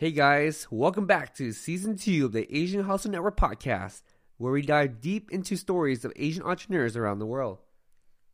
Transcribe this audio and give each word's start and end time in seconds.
Hey 0.00 0.12
guys, 0.12 0.68
welcome 0.70 1.06
back 1.06 1.34
to 1.38 1.50
season 1.50 1.96
two 1.96 2.26
of 2.26 2.30
the 2.30 2.46
Asian 2.56 2.84
Hustle 2.84 3.10
Network 3.10 3.36
podcast, 3.36 4.02
where 4.36 4.52
we 4.52 4.62
dive 4.62 5.00
deep 5.00 5.32
into 5.32 5.56
stories 5.56 6.04
of 6.04 6.12
Asian 6.14 6.44
entrepreneurs 6.44 6.96
around 6.96 7.18
the 7.18 7.26
world. 7.26 7.58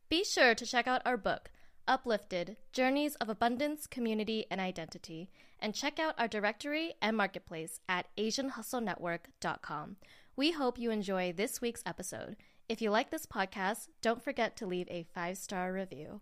Be 0.07 0.23
sure 0.23 0.53
to 0.53 0.63
check 0.63 0.85
out 0.85 1.01
our 1.07 1.17
book, 1.17 1.49
Uplifted 1.87 2.57
Journeys 2.71 3.15
of 3.15 3.29
Abundance, 3.29 3.87
Community, 3.87 4.45
and 4.51 4.61
Identity, 4.61 5.31
and 5.59 5.73
check 5.73 5.97
out 5.97 6.13
our 6.19 6.27
directory 6.27 6.93
and 7.01 7.17
marketplace 7.17 7.79
at 7.89 8.15
AsianHustleNetwork.com. 8.15 9.95
We 10.35 10.51
hope 10.51 10.77
you 10.77 10.91
enjoy 10.91 11.33
this 11.33 11.61
week's 11.61 11.81
episode. 11.83 12.35
If 12.69 12.79
you 12.79 12.91
like 12.91 13.09
this 13.09 13.25
podcast, 13.25 13.87
don't 14.03 14.23
forget 14.23 14.55
to 14.57 14.67
leave 14.67 14.87
a 14.91 15.07
five 15.15 15.39
star 15.39 15.73
review. 15.73 16.21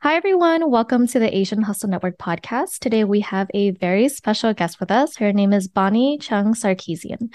Hi, 0.00 0.14
everyone. 0.14 0.70
Welcome 0.70 1.08
to 1.08 1.18
the 1.18 1.36
Asian 1.36 1.60
Hustle 1.60 1.88
Network 1.88 2.18
podcast. 2.18 2.78
Today, 2.78 3.02
we 3.02 3.18
have 3.22 3.50
a 3.52 3.72
very 3.72 4.08
special 4.08 4.54
guest 4.54 4.78
with 4.78 4.92
us. 4.92 5.16
Her 5.16 5.32
name 5.32 5.52
is 5.52 5.66
Bonnie 5.66 6.18
Chung 6.18 6.54
Sarkeesian. 6.54 7.30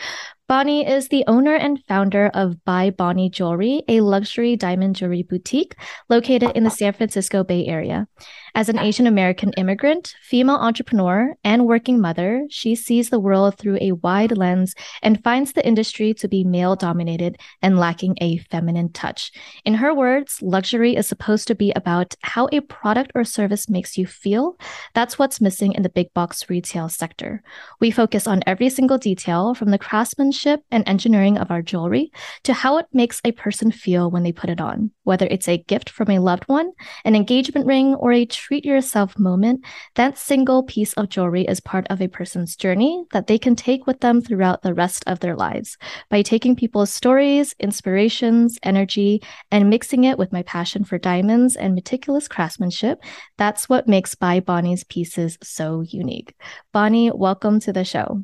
Bonnie 0.53 0.87
is 0.87 1.07
the 1.07 1.23
owner 1.25 1.55
and 1.55 1.83
founder 1.87 2.29
of 2.35 2.63
By 2.63 2.91
Bonnie 2.91 3.31
Jewelry, 3.31 3.81
a 3.87 4.01
luxury 4.01 4.55
diamond 4.55 4.95
jewelry 4.95 5.23
boutique 5.23 5.75
located 6.11 6.51
in 6.51 6.63
the 6.63 6.69
San 6.69 6.93
Francisco 6.93 7.43
Bay 7.43 7.65
Area. 7.65 8.07
As 8.53 8.69
an 8.69 8.77
Asian 8.77 9.07
American 9.07 9.51
immigrant, 9.57 10.13
female 10.21 10.57
entrepreneur, 10.57 11.33
and 11.43 11.65
working 11.65 11.99
mother, 11.99 12.45
she 12.51 12.75
sees 12.75 13.09
the 13.09 13.19
world 13.19 13.57
through 13.57 13.79
a 13.81 13.93
wide 13.93 14.37
lens 14.37 14.75
and 15.01 15.23
finds 15.23 15.53
the 15.53 15.65
industry 15.65 16.13
to 16.13 16.27
be 16.27 16.43
male 16.43 16.75
dominated 16.75 17.39
and 17.63 17.79
lacking 17.79 18.15
a 18.21 18.37
feminine 18.37 18.91
touch. 18.91 19.31
In 19.65 19.73
her 19.73 19.91
words, 19.91 20.39
luxury 20.43 20.95
is 20.95 21.07
supposed 21.07 21.47
to 21.47 21.55
be 21.55 21.73
about 21.75 22.13
how 22.21 22.47
a 22.51 22.59
product 22.59 23.11
or 23.15 23.23
service 23.23 23.67
makes 23.67 23.97
you 23.97 24.05
feel. 24.05 24.55
That's 24.93 25.17
what's 25.17 25.41
missing 25.41 25.73
in 25.73 25.81
the 25.81 25.89
big 25.89 26.13
box 26.13 26.47
retail 26.47 26.89
sector. 26.89 27.41
We 27.79 27.89
focus 27.89 28.27
on 28.27 28.43
every 28.45 28.69
single 28.69 28.99
detail 28.99 29.55
from 29.55 29.71
the 29.71 29.79
craftsmanship 29.79 30.42
and 30.71 30.83
engineering 30.87 31.37
of 31.37 31.51
our 31.51 31.61
jewelry 31.61 32.11
to 32.43 32.53
how 32.53 32.77
it 32.77 32.85
makes 32.93 33.21
a 33.23 33.31
person 33.31 33.71
feel 33.71 34.11
when 34.11 34.23
they 34.23 34.31
put 34.31 34.49
it 34.49 34.61
on, 34.61 34.91
whether 35.03 35.27
it's 35.27 35.47
a 35.47 35.57
gift 35.57 35.89
from 35.89 36.09
a 36.09 36.19
loved 36.19 36.43
one, 36.45 36.71
an 37.05 37.15
engagement 37.15 37.65
ring, 37.65 37.95
or 37.95 38.11
a 38.11 38.25
treat 38.25 38.65
yourself 38.65 39.17
moment. 39.17 39.63
That 39.95 40.17
single 40.17 40.63
piece 40.63 40.93
of 40.93 41.09
jewelry 41.09 41.43
is 41.45 41.59
part 41.59 41.87
of 41.89 42.01
a 42.01 42.07
person's 42.07 42.55
journey 42.55 43.05
that 43.11 43.27
they 43.27 43.37
can 43.37 43.55
take 43.55 43.87
with 43.87 44.01
them 44.01 44.21
throughout 44.21 44.61
the 44.61 44.73
rest 44.73 45.03
of 45.07 45.19
their 45.19 45.35
lives. 45.35 45.77
By 46.09 46.21
taking 46.21 46.55
people's 46.55 46.93
stories, 46.93 47.55
inspirations, 47.59 48.59
energy, 48.63 49.21
and 49.51 49.69
mixing 49.69 50.03
it 50.03 50.17
with 50.17 50.33
my 50.33 50.43
passion 50.43 50.83
for 50.83 50.97
diamonds 50.97 51.55
and 51.55 51.75
meticulous 51.75 52.27
craftsmanship, 52.27 52.99
that's 53.37 53.69
what 53.69 53.87
makes 53.87 54.15
By 54.15 54.39
Bonnie's 54.39 54.83
pieces 54.83 55.37
so 55.41 55.81
unique. 55.81 56.35
Bonnie, 56.71 57.11
welcome 57.11 57.59
to 57.61 57.73
the 57.73 57.83
show. 57.83 58.23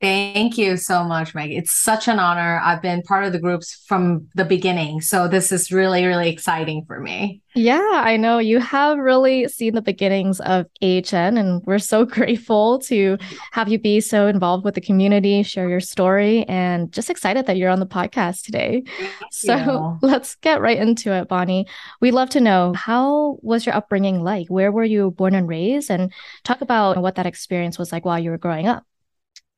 Thank 0.00 0.56
you 0.56 0.76
so 0.76 1.02
much, 1.02 1.34
Meg. 1.34 1.50
It's 1.50 1.72
such 1.72 2.06
an 2.06 2.20
honor. 2.20 2.60
I've 2.62 2.80
been 2.80 3.02
part 3.02 3.24
of 3.24 3.32
the 3.32 3.40
groups 3.40 3.82
from 3.88 4.28
the 4.36 4.44
beginning. 4.44 5.00
So 5.00 5.26
this 5.26 5.50
is 5.50 5.72
really, 5.72 6.06
really 6.06 6.30
exciting 6.30 6.84
for 6.86 7.00
me. 7.00 7.42
Yeah, 7.56 7.90
I 8.04 8.16
know 8.16 8.38
you 8.38 8.60
have 8.60 8.96
really 8.96 9.48
seen 9.48 9.74
the 9.74 9.82
beginnings 9.82 10.38
of 10.38 10.66
AHN, 10.80 11.36
and 11.36 11.62
we're 11.66 11.80
so 11.80 12.04
grateful 12.04 12.78
to 12.80 13.18
have 13.50 13.68
you 13.68 13.80
be 13.80 14.00
so 14.00 14.28
involved 14.28 14.64
with 14.64 14.76
the 14.76 14.80
community, 14.80 15.42
share 15.42 15.68
your 15.68 15.80
story, 15.80 16.44
and 16.44 16.92
just 16.92 17.10
excited 17.10 17.46
that 17.46 17.56
you're 17.56 17.70
on 17.70 17.80
the 17.80 17.86
podcast 17.86 18.44
today. 18.44 18.84
So 19.32 19.56
you. 19.56 19.98
let's 20.08 20.36
get 20.36 20.60
right 20.60 20.78
into 20.78 21.12
it, 21.12 21.26
Bonnie. 21.26 21.66
We'd 22.00 22.12
love 22.12 22.30
to 22.30 22.40
know 22.40 22.72
how 22.74 23.40
was 23.42 23.66
your 23.66 23.74
upbringing 23.74 24.22
like? 24.22 24.46
Where 24.46 24.70
were 24.70 24.84
you 24.84 25.10
born 25.10 25.34
and 25.34 25.48
raised? 25.48 25.90
And 25.90 26.12
talk 26.44 26.60
about 26.60 26.98
what 26.98 27.16
that 27.16 27.26
experience 27.26 27.80
was 27.80 27.90
like 27.90 28.04
while 28.04 28.20
you 28.20 28.30
were 28.30 28.38
growing 28.38 28.68
up. 28.68 28.84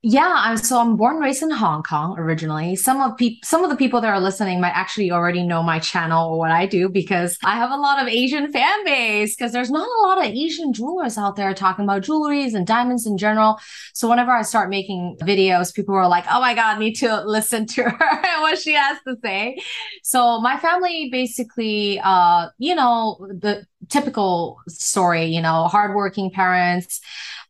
Yeah, 0.03 0.33
I'm 0.35 0.57
so 0.57 0.81
I'm 0.81 0.97
born 0.97 1.19
raised 1.19 1.43
in 1.43 1.51
Hong 1.51 1.83
Kong 1.83 2.19
originally. 2.19 2.75
Some 2.75 3.03
of 3.03 3.19
people 3.19 3.41
some 3.45 3.63
of 3.65 3.69
the 3.69 3.77
people 3.77 4.01
that 4.01 4.09
are 4.09 4.19
listening 4.19 4.59
might 4.59 4.75
actually 4.75 5.11
already 5.11 5.43
know 5.43 5.63
my 5.63 5.79
channel 5.79 6.31
or 6.31 6.39
what 6.39 6.51
I 6.51 6.65
do 6.65 6.89
because 6.89 7.37
I 7.45 7.57
have 7.57 7.71
a 7.71 7.77
lot 7.77 8.01
of 8.01 8.09
Asian 8.09 8.51
fan 8.51 8.83
base 8.87 9.37
because 9.37 9.53
there's 9.53 9.71
not 9.71 9.87
a 9.87 10.01
lot 10.07 10.17
of 10.17 10.25
Asian 10.25 10.73
jewelers 10.73 11.19
out 11.19 11.37
there 11.37 11.53
talking 11.53 11.85
about 11.85 12.01
jewelries 12.01 12.55
and 12.55 12.67
diamonds 12.67 13.07
in 13.07 13.19
general. 13.19 13.61
So 13.93 14.09
whenever 14.09 14.31
I 14.31 14.41
start 14.41 14.71
making 14.71 15.19
videos, 15.21 15.75
people 15.75 15.95
are 15.95 16.09
like, 16.09 16.25
"Oh 16.31 16.41
my 16.41 16.55
god, 16.55 16.79
need 16.79 16.95
to 16.95 17.23
listen 17.27 17.67
to 17.67 17.83
her 17.83 18.21
and 18.27 18.41
what 18.41 18.59
she 18.59 18.73
has 18.73 18.97
to 19.07 19.17
say." 19.23 19.59
So 20.03 20.41
my 20.41 20.57
family 20.57 21.11
basically 21.13 22.01
uh, 22.03 22.49
you 22.57 22.75
know, 22.75 23.19
the 23.29 23.67
typical 23.89 24.61
story, 24.69 25.27
you 25.27 25.41
know, 25.41 25.65
hardworking 25.65 26.31
parents, 26.31 27.01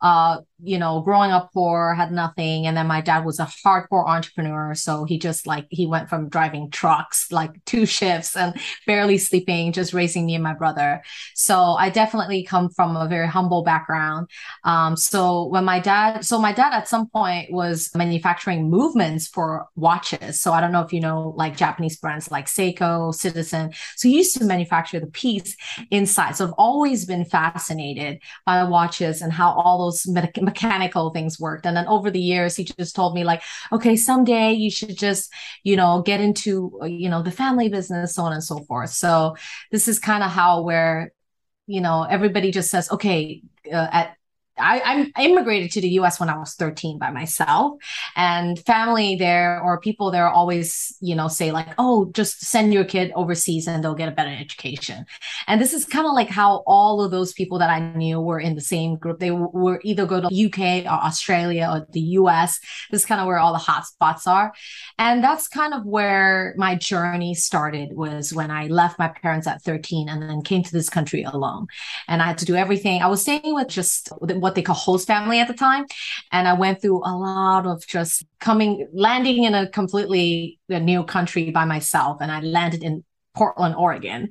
uh, 0.03 0.39
you 0.63 0.79
know, 0.79 1.01
growing 1.01 1.31
up 1.31 1.51
poor, 1.53 1.95
had 1.95 2.13
nothing. 2.13 2.67
And 2.67 2.77
then 2.77 2.87
my 2.87 3.01
dad 3.01 3.25
was 3.25 3.39
a 3.39 3.49
hardcore 3.67 4.07
entrepreneur. 4.07 4.75
So 4.75 5.05
he 5.05 5.19
just 5.19 5.47
like, 5.47 5.67
he 5.71 5.87
went 5.87 6.09
from 6.09 6.29
driving 6.29 6.71
trucks, 6.71 7.31
like 7.31 7.63
two 7.65 7.87
shifts 7.87 8.37
and 8.37 8.55
barely 8.87 9.19
sleeping, 9.19 9.73
just 9.73 9.93
raising 9.93 10.27
me 10.27 10.35
and 10.35 10.45
my 10.45 10.55
brother. 10.55 11.03
So 11.35 11.59
I 11.79 11.91
definitely 11.91 12.45
come 12.45 12.71
from 12.71 12.97
a 12.97 13.09
very 13.09 13.27
humble 13.27 13.63
background. 13.63 14.29
Um, 14.65 14.97
so 14.97 15.47
when 15.47 15.65
my 15.65 15.81
dad, 15.81 16.25
so 16.25 16.39
my 16.39 16.53
dad 16.53 16.73
at 16.73 16.89
some 16.89 17.09
point 17.09 17.53
was 17.53 17.91
manufacturing 17.95 18.71
movements 18.71 19.27
for 19.29 19.67
watches. 19.77 20.41
So 20.41 20.53
I 20.53 20.61
don't 20.61 20.73
know 20.73 20.83
if 20.83 20.93
you 20.93 21.01
know 21.01 21.35
like 21.37 21.57
Japanese 21.57 21.97
brands 21.97 22.31
like 22.31 22.47
Seiko, 22.47 23.15
Citizen. 23.15 23.73
So 23.97 24.09
he 24.09 24.17
used 24.17 24.37
to 24.39 24.45
manufacture 24.45 25.01
the 25.01 25.07
piece 25.09 25.57
inside. 25.91 26.20
So 26.37 26.47
I've 26.47 26.55
always 26.59 27.05
been 27.07 27.25
fascinated 27.25 28.21
by 28.47 28.63
watches 28.65 29.23
and 29.23 29.33
how 29.33 29.53
all 29.53 29.85
those 29.85 30.07
me- 30.07 30.31
mechanical 30.41 31.11
things 31.11 31.41
worked. 31.41 31.67
And 31.67 31.77
then 31.77 31.87
over 31.87 32.11
the 32.11 32.21
years, 32.21 32.57
he 32.57 32.65
just 32.65 32.95
told 32.95 33.15
me 33.15 33.25
like, 33.25 33.43
okay, 33.73 33.97
someday 33.97 34.53
you 34.53 34.71
should 34.71 34.97
just, 34.97 35.33
you 35.65 35.77
know, 35.77 36.03
get 36.03 36.21
into, 36.21 36.79
you 36.85 37.09
know, 37.09 37.23
the 37.23 37.31
family 37.31 37.69
business, 37.69 38.15
so 38.15 38.25
on 38.25 38.33
and 38.33 38.45
so 38.45 38.61
forth. 38.61 38.91
So 38.91 39.37
this 39.71 39.89
is 39.89 39.99
kind 39.99 40.23
of 40.23 40.31
how 40.31 40.63
where, 40.63 41.13
you 41.67 41.81
know, 41.81 42.05
everybody 42.05 42.51
just 42.51 42.71
says, 42.71 42.91
okay, 42.91 43.43
uh, 43.73 43.89
at 43.93 44.17
I, 44.61 45.11
I 45.17 45.25
immigrated 45.25 45.71
to 45.73 45.81
the 45.81 45.89
US 46.01 46.21
when 46.21 46.29
I 46.29 46.39
was 46.39 46.55
13 46.55 46.99
by 46.99 47.11
myself. 47.11 47.81
And 48.17 48.59
family 48.61 49.17
there 49.17 49.61
or 49.63 49.81
people 49.81 50.11
there 50.11 50.29
always, 50.29 50.97
you 51.01 51.15
know, 51.15 51.29
say, 51.29 51.53
like, 51.53 51.69
oh, 51.79 52.11
just 52.13 52.45
send 52.45 52.73
your 52.73 52.85
kid 52.85 53.13
overseas 53.15 53.67
and 53.67 53.83
they'll 53.83 53.95
get 53.95 54.09
a 54.09 54.13
better 54.13 54.31
education. 54.31 55.07
And 55.47 55.61
this 55.61 55.73
is 55.73 55.85
kind 55.85 56.07
of 56.07 56.13
like 56.13 56.29
how 56.29 56.63
all 56.67 57.03
of 57.03 57.11
those 57.11 57.33
people 57.33 57.59
that 57.59 57.71
I 57.71 57.81
knew 57.95 58.21
were 58.21 58.41
in 58.41 58.55
the 58.55 58.61
same 58.61 58.97
group. 58.97 59.19
They 59.19 59.31
were 59.31 59.81
either 59.85 60.07
go 60.07 60.21
to 60.21 60.47
UK 60.47 60.85
or 60.85 61.05
Australia 61.05 61.69
or 61.73 61.87
the 61.93 62.01
US. 62.01 62.61
This 62.91 63.03
is 63.03 63.07
kind 63.07 63.21
of 63.21 63.27
where 63.27 63.39
all 63.39 63.53
the 63.53 63.59
hot 63.59 63.87
spots 63.87 64.27
are. 64.27 64.53
And 64.99 65.23
that's 65.23 65.49
kind 65.49 65.75
of 65.75 65.85
where 65.87 66.55
my 66.57 66.75
journey 66.75 67.35
started 67.35 67.97
was 67.97 68.33
when 68.33 68.51
I 68.51 68.67
left 68.67 68.99
my 68.99 69.09
parents 69.09 69.47
at 69.47 69.63
13 69.63 70.09
and 70.09 70.23
then 70.23 70.43
came 70.43 70.63
to 70.63 70.73
this 70.73 70.89
country 70.89 71.23
alone. 71.23 71.67
And 72.09 72.23
I 72.23 72.27
had 72.27 72.39
to 72.39 72.45
do 72.45 72.57
everything. 72.57 73.03
I 73.03 73.07
was 73.07 73.23
staying 73.23 73.55
with 73.55 73.69
just 73.69 74.09
what 74.19 74.50
they 74.55 74.63
call 74.63 74.75
host 74.75 75.07
family 75.07 75.41
at 75.41 75.49
the 75.49 75.55
time. 75.55 75.87
And 76.33 76.49
I 76.49 76.55
went 76.55 76.81
through 76.81 76.99
a 77.05 77.15
lot 77.15 77.67
of 77.67 77.87
just 77.87 78.25
coming, 78.41 78.89
landing 78.93 79.45
in 79.45 79.55
a 79.55 79.69
completely 79.69 80.59
new 80.69 81.05
country 81.05 81.51
by 81.51 81.65
myself. 81.65 82.19
And 82.21 82.31
I 82.31 82.41
landed 82.41 82.83
in 82.83 83.05
Portland, 83.35 83.75
Oregon. 83.77 84.29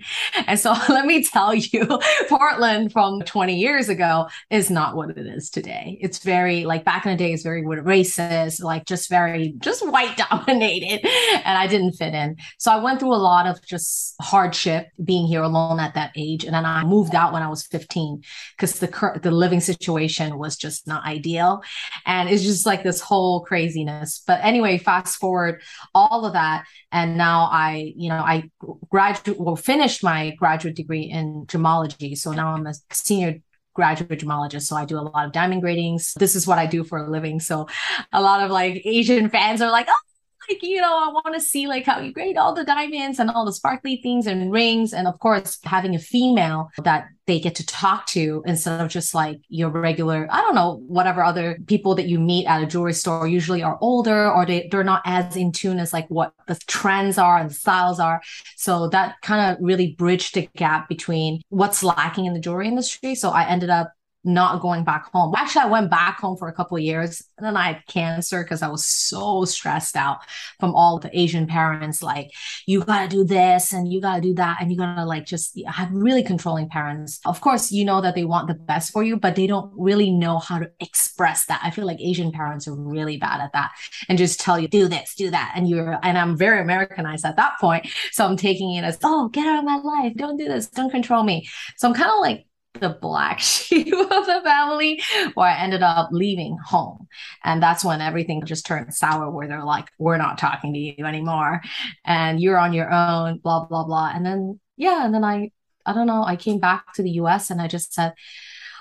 And 0.48 0.60
so 0.60 0.74
let 0.90 1.06
me 1.06 1.24
tell 1.24 1.54
you, 1.54 2.00
Portland 2.30 2.92
from 2.92 3.22
20 3.22 3.56
years 3.56 3.90
ago 3.90 4.28
is 4.50 4.70
not 4.70 4.96
what 4.96 5.10
it 5.10 5.18
is 5.18 5.50
today. 5.50 5.98
It's 6.02 6.20
very 6.20 6.66
like 6.66 6.84
back 6.84 7.06
in 7.06 7.12
the 7.12 7.18
day, 7.18 7.34
it's 7.34 7.44
very 7.44 7.64
racist, 7.64 8.62
like 8.62 8.86
just 8.86 9.10
very, 9.10 9.54
just 9.60 9.88
white 9.88 10.18
dominated. 10.30 11.06
And 11.46 11.58
I 11.58 11.68
didn't 11.68 11.94
fit 11.94 12.14
in. 12.14 12.38
So 12.58 12.72
I 12.72 12.82
went 12.82 13.00
through 13.00 13.14
a 13.14 13.18
lot 13.18 13.48
of 13.48 13.66
just 13.66 14.16
hardship 14.22 14.88
being 15.04 15.28
here 15.28 15.44
alone 15.44 15.80
at 15.80 15.94
that 15.94 16.12
age. 16.16 16.44
And 16.44 16.54
then 16.54 16.66
I 16.66 16.84
moved 16.84 17.16
out 17.16 17.34
when 17.34 17.44
I 17.44 17.48
was 17.48 17.66
15 17.68 18.22
because 18.58 18.80
the 18.80 18.88
current, 18.88 19.24
the 19.24 19.32
living 19.32 19.62
situation 19.62 20.38
was 20.38 20.58
just 20.58 20.88
not 20.88 21.06
ideal. 21.06 21.64
And 22.06 22.30
it's 22.30 22.44
just 22.44 22.66
like 22.66 22.84
this 22.84 23.02
whole 23.02 23.42
craziness. 23.42 24.22
But 24.26 24.40
anyway, 24.44 24.78
fast 24.78 25.18
forward 25.18 25.62
all 25.96 26.26
of 26.26 26.34
that. 26.34 26.66
And 26.92 27.18
now 27.18 27.50
I, 27.52 27.94
you 27.96 28.10
know, 28.10 28.18
I 28.18 28.50
graduate 28.90 29.40
well 29.40 29.56
finished 29.56 30.04
my 30.04 30.32
graduate 30.32 30.76
degree 30.76 31.04
in 31.04 31.46
gemology. 31.48 32.18
So 32.18 32.32
now 32.32 32.54
i'm 32.54 32.68
a 32.68 32.74
senior 32.92 33.40
graduate 33.74 34.20
gemologist. 34.20 34.64
So 34.64 34.76
i 34.76 34.86
do 34.86 34.98
a 34.98 35.02
lot 35.02 35.26
of 35.26 35.32
diamond 35.32 35.62
gratings 35.62 36.14
this 36.18 36.36
is 36.36 36.48
what 36.48 36.60
i 36.60 36.66
do 36.66 36.84
for 36.84 36.98
a 36.98 37.10
living. 37.10 37.40
So 37.40 37.68
a 38.12 38.22
lot 38.22 38.44
of 38.44 38.52
like 38.52 38.82
asian 38.86 39.30
fans 39.30 39.62
are 39.62 39.72
like 39.72 39.88
oh 39.90 40.09
like, 40.50 40.64
you 40.64 40.82
know, 40.82 40.98
I 40.98 41.12
want 41.12 41.36
to 41.36 41.42
see 41.42 41.68
like 41.68 41.86
how 41.86 42.00
you 42.00 42.12
grade 42.12 42.38
all 42.38 42.54
the 42.54 42.64
diamonds 42.64 43.20
and 43.20 43.30
all 43.30 43.46
the 43.46 43.54
sparkly 43.54 43.98
things 44.02 44.28
and 44.28 44.52
rings. 44.52 44.94
And 44.94 45.08
of 45.08 45.20
course, 45.20 45.60
having 45.64 45.96
a 45.96 46.00
female 46.00 46.70
that 46.84 47.08
they 47.28 47.40
get 47.40 47.54
to 47.56 47.66
talk 47.66 48.08
to 48.08 48.44
instead 48.48 48.82
of 48.82 48.90
just 48.90 49.14
like 49.14 49.40
your 49.50 49.70
regular, 49.70 50.28
I 50.32 50.42
don't 50.42 50.56
know, 50.56 50.84
whatever 50.88 51.24
other 51.24 51.60
people 51.68 51.94
that 51.96 52.08
you 52.08 52.20
meet 52.20 52.48
at 52.48 52.64
a 52.64 52.66
jewelry 52.66 52.94
store 52.94 53.28
usually 53.28 53.62
are 53.62 53.78
older 53.82 54.32
or 54.32 54.46
they, 54.46 54.68
they're 54.72 54.84
not 54.84 55.04
as 55.06 55.36
in 55.36 55.52
tune 55.52 55.80
as 55.80 55.94
like 55.94 56.08
what 56.08 56.34
the 56.48 56.56
trends 56.68 57.18
are 57.20 57.38
and 57.38 57.52
the 57.52 57.54
styles 57.54 58.00
are. 58.00 58.22
So 58.56 58.90
that 58.90 59.22
kind 59.22 59.52
of 59.52 59.64
really 59.64 59.94
bridged 59.94 60.34
the 60.34 60.50
gap 60.56 60.90
between 60.90 61.42
what's 61.50 61.84
lacking 61.84 62.26
in 62.26 62.34
the 62.34 62.40
jewelry 62.40 62.68
industry. 62.68 63.14
So 63.14 63.30
I 63.30 63.48
ended 63.48 63.70
up 63.70 63.94
not 64.24 64.62
going 64.62 64.84
back 64.84 65.12
home. 65.12 65.34
Actually, 65.36 65.62
I 65.62 65.68
went 65.68 65.90
back 65.90 66.20
home 66.20 66.36
for 66.36 66.50
a 66.50 66.54
couple 66.54 66.76
of 66.76 66.84
years 66.84 67.24
and 67.38 67.46
then 67.46 67.56
I 67.56 67.74
had 67.74 67.86
cancer 67.88 68.44
because 68.44 68.62
I 68.62 68.68
was 68.68 68.86
so 68.86 69.46
stressed 69.46 69.96
out 69.96 70.20
from 70.60 70.76
all 70.76 71.00
the 71.00 71.18
Asian 71.18 71.48
parents 71.48 72.04
like, 72.04 72.32
you 72.66 72.84
got 72.84 73.04
to 73.04 73.08
do 73.08 73.24
this 73.24 73.72
and 73.72 73.92
you 73.92 74.02
got 74.02 74.16
to 74.16 74.22
do 74.22 74.34
that. 74.36 74.58
And 74.60 74.72
you 74.72 74.78
got 74.78 74.96
to 74.96 75.06
like 75.06 75.26
just 75.26 75.58
have 75.68 75.90
really 75.92 76.22
controlling 76.22 76.68
parents. 76.68 77.22
Of 77.26 77.40
course, 77.40 77.72
you 77.72 77.86
know 77.86 78.02
that 78.02 78.14
they 78.14 78.26
want 78.26 78.50
the 78.50 78.56
best 78.56 78.92
for 78.92 79.04
you, 79.04 79.16
but 79.16 79.36
they 79.36 79.48
don't 79.48 79.72
really 79.78 80.12
know 80.12 80.38
how 80.38 80.60
to 80.60 80.70
express 80.82 81.46
that. 81.46 81.62
I 81.64 81.72
feel 81.72 81.86
like 81.86 82.02
Asian 82.02 82.32
parents 82.34 82.68
are 82.68 82.76
really 82.76 83.16
bad 83.16 83.40
at 83.40 83.54
that 83.54 83.72
and 84.10 84.18
just 84.18 84.42
tell 84.42 84.60
you, 84.60 84.68
do 84.68 84.90
this, 84.90 85.16
do 85.16 85.32
that. 85.32 85.54
And 85.56 85.70
you're, 85.70 85.98
and 86.04 86.18
I'm 86.18 86.36
very 86.36 86.62
Americanized 86.62 87.26
at 87.26 87.38
that 87.38 87.54
point. 87.62 87.88
So 88.12 88.26
I'm 88.26 88.36
taking 88.36 88.74
it 88.74 88.84
as, 88.84 88.98
oh, 89.04 89.30
get 89.30 89.48
out 89.48 89.60
of 89.60 89.66
my 89.66 89.78
life. 89.78 90.14
Don't 90.18 90.38
do 90.38 90.48
this. 90.48 90.68
Don't 90.68 90.92
control 90.92 91.24
me. 91.24 91.48
So 91.78 91.88
I'm 91.88 91.94
kind 91.94 92.12
of 92.12 92.20
like, 92.20 92.46
the 92.74 92.98
black 93.02 93.40
sheep 93.40 93.88
of 93.94 94.26
the 94.26 94.42
family 94.44 95.02
where 95.34 95.48
I 95.48 95.60
ended 95.60 95.84
up 95.84 96.10
leaving 96.12 96.58
home. 96.64 97.08
And 97.44 97.62
that's 97.62 97.84
when 97.84 98.02
everything 98.02 98.46
just 98.46 98.66
turned 98.66 98.94
sour 98.94 99.30
where 99.30 99.48
they're 99.48 99.64
like, 99.64 99.90
we're 99.98 100.18
not 100.18 100.38
talking 100.38 100.74
to 100.74 100.80
you 100.80 101.06
anymore. 101.06 101.62
And 102.06 102.40
you're 102.40 102.58
on 102.58 102.74
your 102.74 102.92
own, 102.92 103.40
blah, 103.40 103.66
blah, 103.66 103.86
blah. 103.86 104.12
And 104.14 104.26
then, 104.26 104.60
yeah. 104.78 105.06
And 105.06 105.14
then 105.14 105.24
I, 105.24 105.52
I 105.86 105.94
don't 105.94 106.08
know, 106.08 106.24
I 106.24 106.36
came 106.36 106.60
back 106.60 106.94
to 106.94 107.04
the 107.04 107.12
US 107.12 107.50
and 107.50 107.62
I 107.62 107.68
just 107.68 107.94
said, 107.94 108.14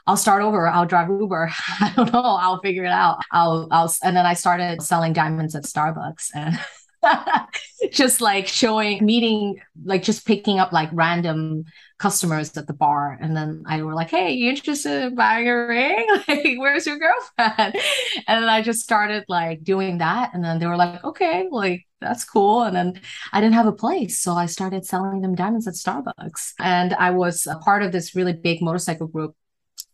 I'll 0.06 0.16
start 0.16 0.42
over. 0.42 0.66
I'll 0.66 0.86
drive 0.86 1.08
Uber. 1.08 1.50
I 1.80 1.92
don't 1.94 2.12
know. 2.12 2.22
I'll 2.22 2.60
figure 2.60 2.84
it 2.84 2.90
out. 2.90 3.18
I'll, 3.30 3.68
I'll, 3.70 3.94
and 4.02 4.16
then 4.16 4.24
I 4.24 4.34
started 4.34 4.82
selling 4.82 5.12
diamonds 5.12 5.54
at 5.54 5.64
Starbucks 5.64 6.30
and 6.34 6.58
just 7.92 8.22
like 8.22 8.48
showing, 8.48 9.04
meeting, 9.04 9.60
like 9.84 10.02
just 10.02 10.26
picking 10.26 10.58
up 10.58 10.72
like 10.72 10.88
random 10.92 11.64
customers 11.98 12.56
at 12.56 12.66
the 12.66 12.72
bar. 12.72 13.18
And 13.20 13.36
then 13.36 13.64
I 13.66 13.82
were 13.82 13.94
like, 13.94 14.10
Hey, 14.10 14.32
you 14.32 14.48
interested 14.50 15.02
in 15.02 15.14
buying 15.14 15.48
a 15.48 15.66
ring? 15.66 16.06
Like, 16.28 16.56
where's 16.58 16.86
your 16.86 16.98
girlfriend? 16.98 17.76
And 18.26 18.42
then 18.42 18.48
I 18.48 18.62
just 18.62 18.80
started 18.80 19.24
like 19.28 19.64
doing 19.64 19.98
that. 19.98 20.34
And 20.34 20.44
then 20.44 20.58
they 20.58 20.66
were 20.66 20.76
like, 20.76 21.02
okay, 21.04 21.48
like 21.50 21.86
that's 22.00 22.24
cool. 22.24 22.62
And 22.62 22.76
then 22.76 23.00
I 23.32 23.40
didn't 23.40 23.54
have 23.54 23.66
a 23.66 23.72
place. 23.72 24.20
So 24.20 24.32
I 24.32 24.46
started 24.46 24.86
selling 24.86 25.22
them 25.22 25.34
diamonds 25.34 25.66
at 25.66 25.74
Starbucks. 25.74 26.52
And 26.60 26.94
I 26.94 27.10
was 27.10 27.46
a 27.46 27.58
part 27.58 27.82
of 27.82 27.92
this 27.92 28.14
really 28.14 28.32
big 28.32 28.62
motorcycle 28.62 29.06
group 29.06 29.34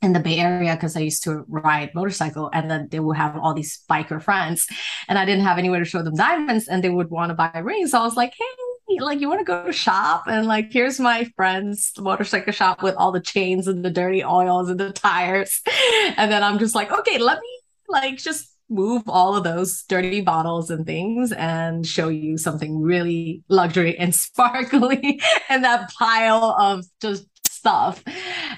in 0.03 0.12
the 0.12 0.21
Bay 0.21 0.39
Area 0.39 0.75
because 0.75 0.97
I 0.97 1.01
used 1.01 1.25
to 1.25 1.45
ride 1.49 1.91
motorcycle 1.95 2.51
and 2.53 2.71
then 2.71 2.89
they 2.91 3.01
would 3.01 3.17
have 3.17 3.37
all 3.37 3.55
these 3.55 3.83
biker 3.91 4.23
friends 4.23 4.67
and 5.09 5.19
I 5.19 5.25
didn't 5.25 5.45
have 5.45 5.59
anywhere 5.59 5.79
to 5.79 5.85
show 5.85 6.03
them 6.03 6.15
diamonds 6.15 6.69
and 6.69 6.85
they 6.85 6.91
would 6.91 7.11
want 7.11 7.31
to 7.31 7.35
buy 7.35 7.59
rings. 7.59 7.93
So 7.93 8.01
I 8.01 8.05
was 8.05 8.17
like, 8.17 8.35
hey, 8.37 8.64
like 9.00 9.20
you 9.20 9.29
want 9.29 9.41
to 9.41 9.44
go 9.44 9.67
to 9.67 9.73
shop? 9.73 10.25
And 10.26 10.46
like 10.46 10.73
here's 10.73 11.00
my 11.00 11.25
friend's 11.37 11.93
motorcycle 11.99 12.52
shop 12.52 12.82
with 12.82 12.94
all 12.96 13.12
the 13.12 13.20
chains 13.20 13.69
and 13.69 13.85
the 13.85 13.91
dirty 13.91 14.25
oils 14.25 14.70
and 14.70 14.79
the 14.79 14.93
tires. 14.93 15.61
And 16.17 16.31
then 16.31 16.43
i'm 16.43 16.58
just 16.58 16.75
like 16.75 16.93
okay 16.93 17.19
let 17.19 17.41
me 17.41 17.61
like 17.88 18.19
just 18.19 18.55
move 18.69 19.02
all 19.08 19.37
of 19.37 19.44
those 19.44 19.82
dirty 19.88 20.20
bottles 20.20 20.70
and 20.70 20.87
things 20.87 21.32
and 21.32 21.87
show 21.87 22.08
you 22.08 22.38
something 22.38 22.81
really 22.81 23.43
luxury 23.49 23.96
and 23.99 24.14
sparkly 24.26 25.20
and 25.49 25.64
that 25.64 25.91
pile 25.99 26.56
of 26.58 26.85
just 27.00 27.26
stuff. 27.64 28.05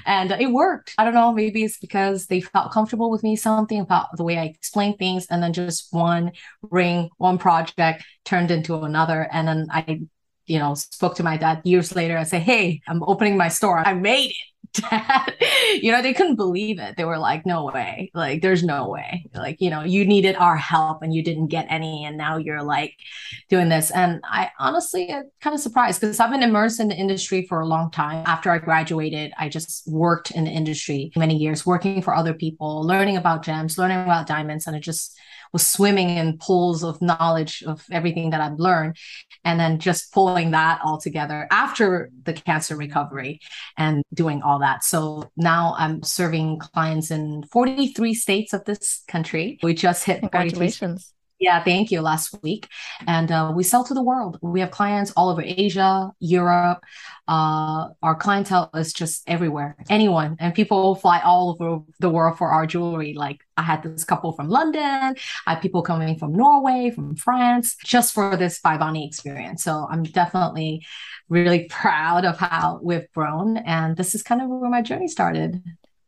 And 0.05 0.33
it 0.33 0.51
worked. 0.51 0.93
I 0.99 1.05
don't 1.05 1.15
know 1.15 1.33
maybe 1.33 1.63
it's 1.63 1.79
because 1.79 2.27
they 2.27 2.41
felt 2.41 2.73
comfortable 2.73 3.09
with 3.09 3.23
me 3.23 3.37
something 3.37 3.81
about 3.81 4.09
the 4.17 4.25
way 4.25 4.37
i 4.39 4.45
explain 4.45 4.97
things 4.97 5.27
and 5.31 5.43
then 5.43 5.53
just 5.53 5.93
one 5.93 6.33
ring 6.63 7.11
one 7.19 7.39
project 7.39 8.05
turned 8.25 8.51
into 8.51 8.75
another 8.83 9.29
and 9.33 9.47
then 9.47 9.67
i 9.71 10.01
you 10.47 10.59
know, 10.59 10.75
spoke 10.75 11.17
to 11.17 11.23
my 11.23 11.37
dad 11.37 11.63
years 11.65 11.95
later 11.95 12.17
and 12.17 12.27
say, 12.27 12.39
Hey, 12.39 12.81
I'm 12.89 13.03
opening 13.03 13.37
my 13.37 13.49
store. 13.49 13.87
I 13.87 13.95
made 13.95 14.31
it. 14.31 14.37
Dad, 14.91 15.35
you 15.81 15.91
know, 15.91 16.03
they 16.03 16.13
couldn't 16.13 16.37
believe 16.37 16.79
it. 16.79 16.97
They 16.97 17.05
were 17.05 17.19
like, 17.19 17.47
no 17.47 17.65
way. 17.65 18.11
Like, 18.15 18.43
there's 18.43 18.63
no 18.63 18.89
way. 18.89 19.25
Like, 19.35 19.61
you 19.61 19.71
know, 19.71 19.83
you 19.83 20.05
needed 20.05 20.37
our 20.37 20.57
help 20.57 21.03
and 21.03 21.15
you 21.15 21.23
didn't 21.23 21.47
get 21.47 21.67
any. 21.71 22.05
And 22.05 22.17
now 22.17 22.37
you're 22.37 22.63
like 22.63 22.95
doing 23.49 23.69
this. 23.69 23.91
And 23.91 24.21
I 24.25 24.51
honestly 24.59 25.09
am 25.09 25.31
kind 25.41 25.55
of 25.55 25.61
surprised 25.61 26.01
because 26.01 26.21
I've 26.21 26.31
been 26.31 26.43
immersed 26.43 26.81
in 26.81 26.89
the 26.89 26.95
industry 26.95 27.47
for 27.49 27.61
a 27.61 27.67
long 27.67 27.91
time. 27.91 28.25
After 28.27 28.51
I 28.51 28.59
graduated, 28.59 29.33
I 29.39 29.49
just 29.49 29.89
worked 29.91 30.31
in 30.31 30.45
the 30.45 30.51
industry 30.51 31.11
many 31.17 31.37
years, 31.37 31.65
working 31.65 32.03
for 32.03 32.15
other 32.15 32.35
people, 32.35 32.83
learning 32.83 33.17
about 33.17 33.45
gems, 33.45 33.79
learning 33.79 34.03
about 34.03 34.27
diamonds. 34.27 34.67
And 34.67 34.77
it 34.77 34.81
just 34.81 35.17
was 35.57 35.67
swimming 35.67 36.11
in 36.11 36.37
pools 36.37 36.85
of 36.85 37.01
knowledge 37.01 37.63
of 37.67 37.83
everything 37.91 38.29
that 38.29 38.43
I've 38.43 38.59
learned. 38.59 38.99
And 39.43 39.59
then 39.59 39.79
just 39.79 40.13
pulling 40.13 40.51
that 40.51 40.81
all 40.85 41.01
together 41.01 41.49
after 41.51 42.11
the 42.25 42.35
cancer 42.35 42.77
recovery 42.77 43.41
and 43.79 44.03
doing 44.13 44.43
all 44.43 44.59
that. 44.59 44.85
So 44.85 45.31
now 45.35 45.75
I'm 45.79 46.03
serving 46.03 46.59
clients 46.59 47.11
in 47.11 47.45
43 47.51 48.13
states 48.13 48.53
of 48.53 48.67
this 48.67 49.03
country. 49.09 49.59
We 49.63 49.73
just 49.73 50.05
hit 50.05 50.21
congratulations. 50.21 51.15
Yeah, 51.39 51.63
thank 51.63 51.91
you. 51.91 52.01
Last 52.01 52.35
week, 52.43 52.67
and 53.07 53.31
uh, 53.31 53.53
we 53.55 53.63
sell 53.63 53.85
to 53.85 53.93
the 53.93 54.03
world. 54.03 54.39
We 54.41 54.61
have 54.61 54.71
clients 54.71 55.13
all 55.17 55.29
over 55.29 55.43
Asia, 55.45 56.11
Europe. 56.19 56.83
Uh, 57.29 57.89
our 58.03 58.15
clientele 58.15 58.71
is 58.75 58.95
just 58.95 59.23
everywhere. 59.27 59.77
Anyone, 59.91 60.37
and 60.41 60.55
people 60.55 60.95
fly 60.95 61.21
all 61.21 61.51
over 61.51 61.83
the 62.01 62.09
world 62.09 62.39
for 62.39 62.49
our 62.49 62.67
jewelry. 62.67 63.13
Like 63.13 63.41
I 63.59 63.63
had 63.63 63.83
this 63.83 64.03
couple 64.05 64.33
from 64.33 64.49
London. 64.49 64.83
I 64.83 65.15
had 65.47 65.61
people 65.61 65.83
coming 65.83 66.19
from 66.19 66.33
Norway, 66.33 66.91
from 66.95 67.17
France, 67.17 67.77
just 67.85 68.15
for 68.15 68.35
this 68.39 68.59
Bonnie 68.61 69.07
experience. 69.07 69.63
So 69.63 69.87
I'm 69.91 70.05
definitely 70.05 70.87
really 71.29 71.65
proud 71.69 72.25
of 72.25 72.39
how 72.39 72.81
we've 72.83 73.13
grown, 73.13 73.59
and 73.59 73.95
this 73.95 74.15
is 74.15 74.23
kind 74.23 74.41
of 74.41 74.49
where 74.49 74.71
my 74.71 74.81
journey 74.81 75.09
started. 75.09 75.63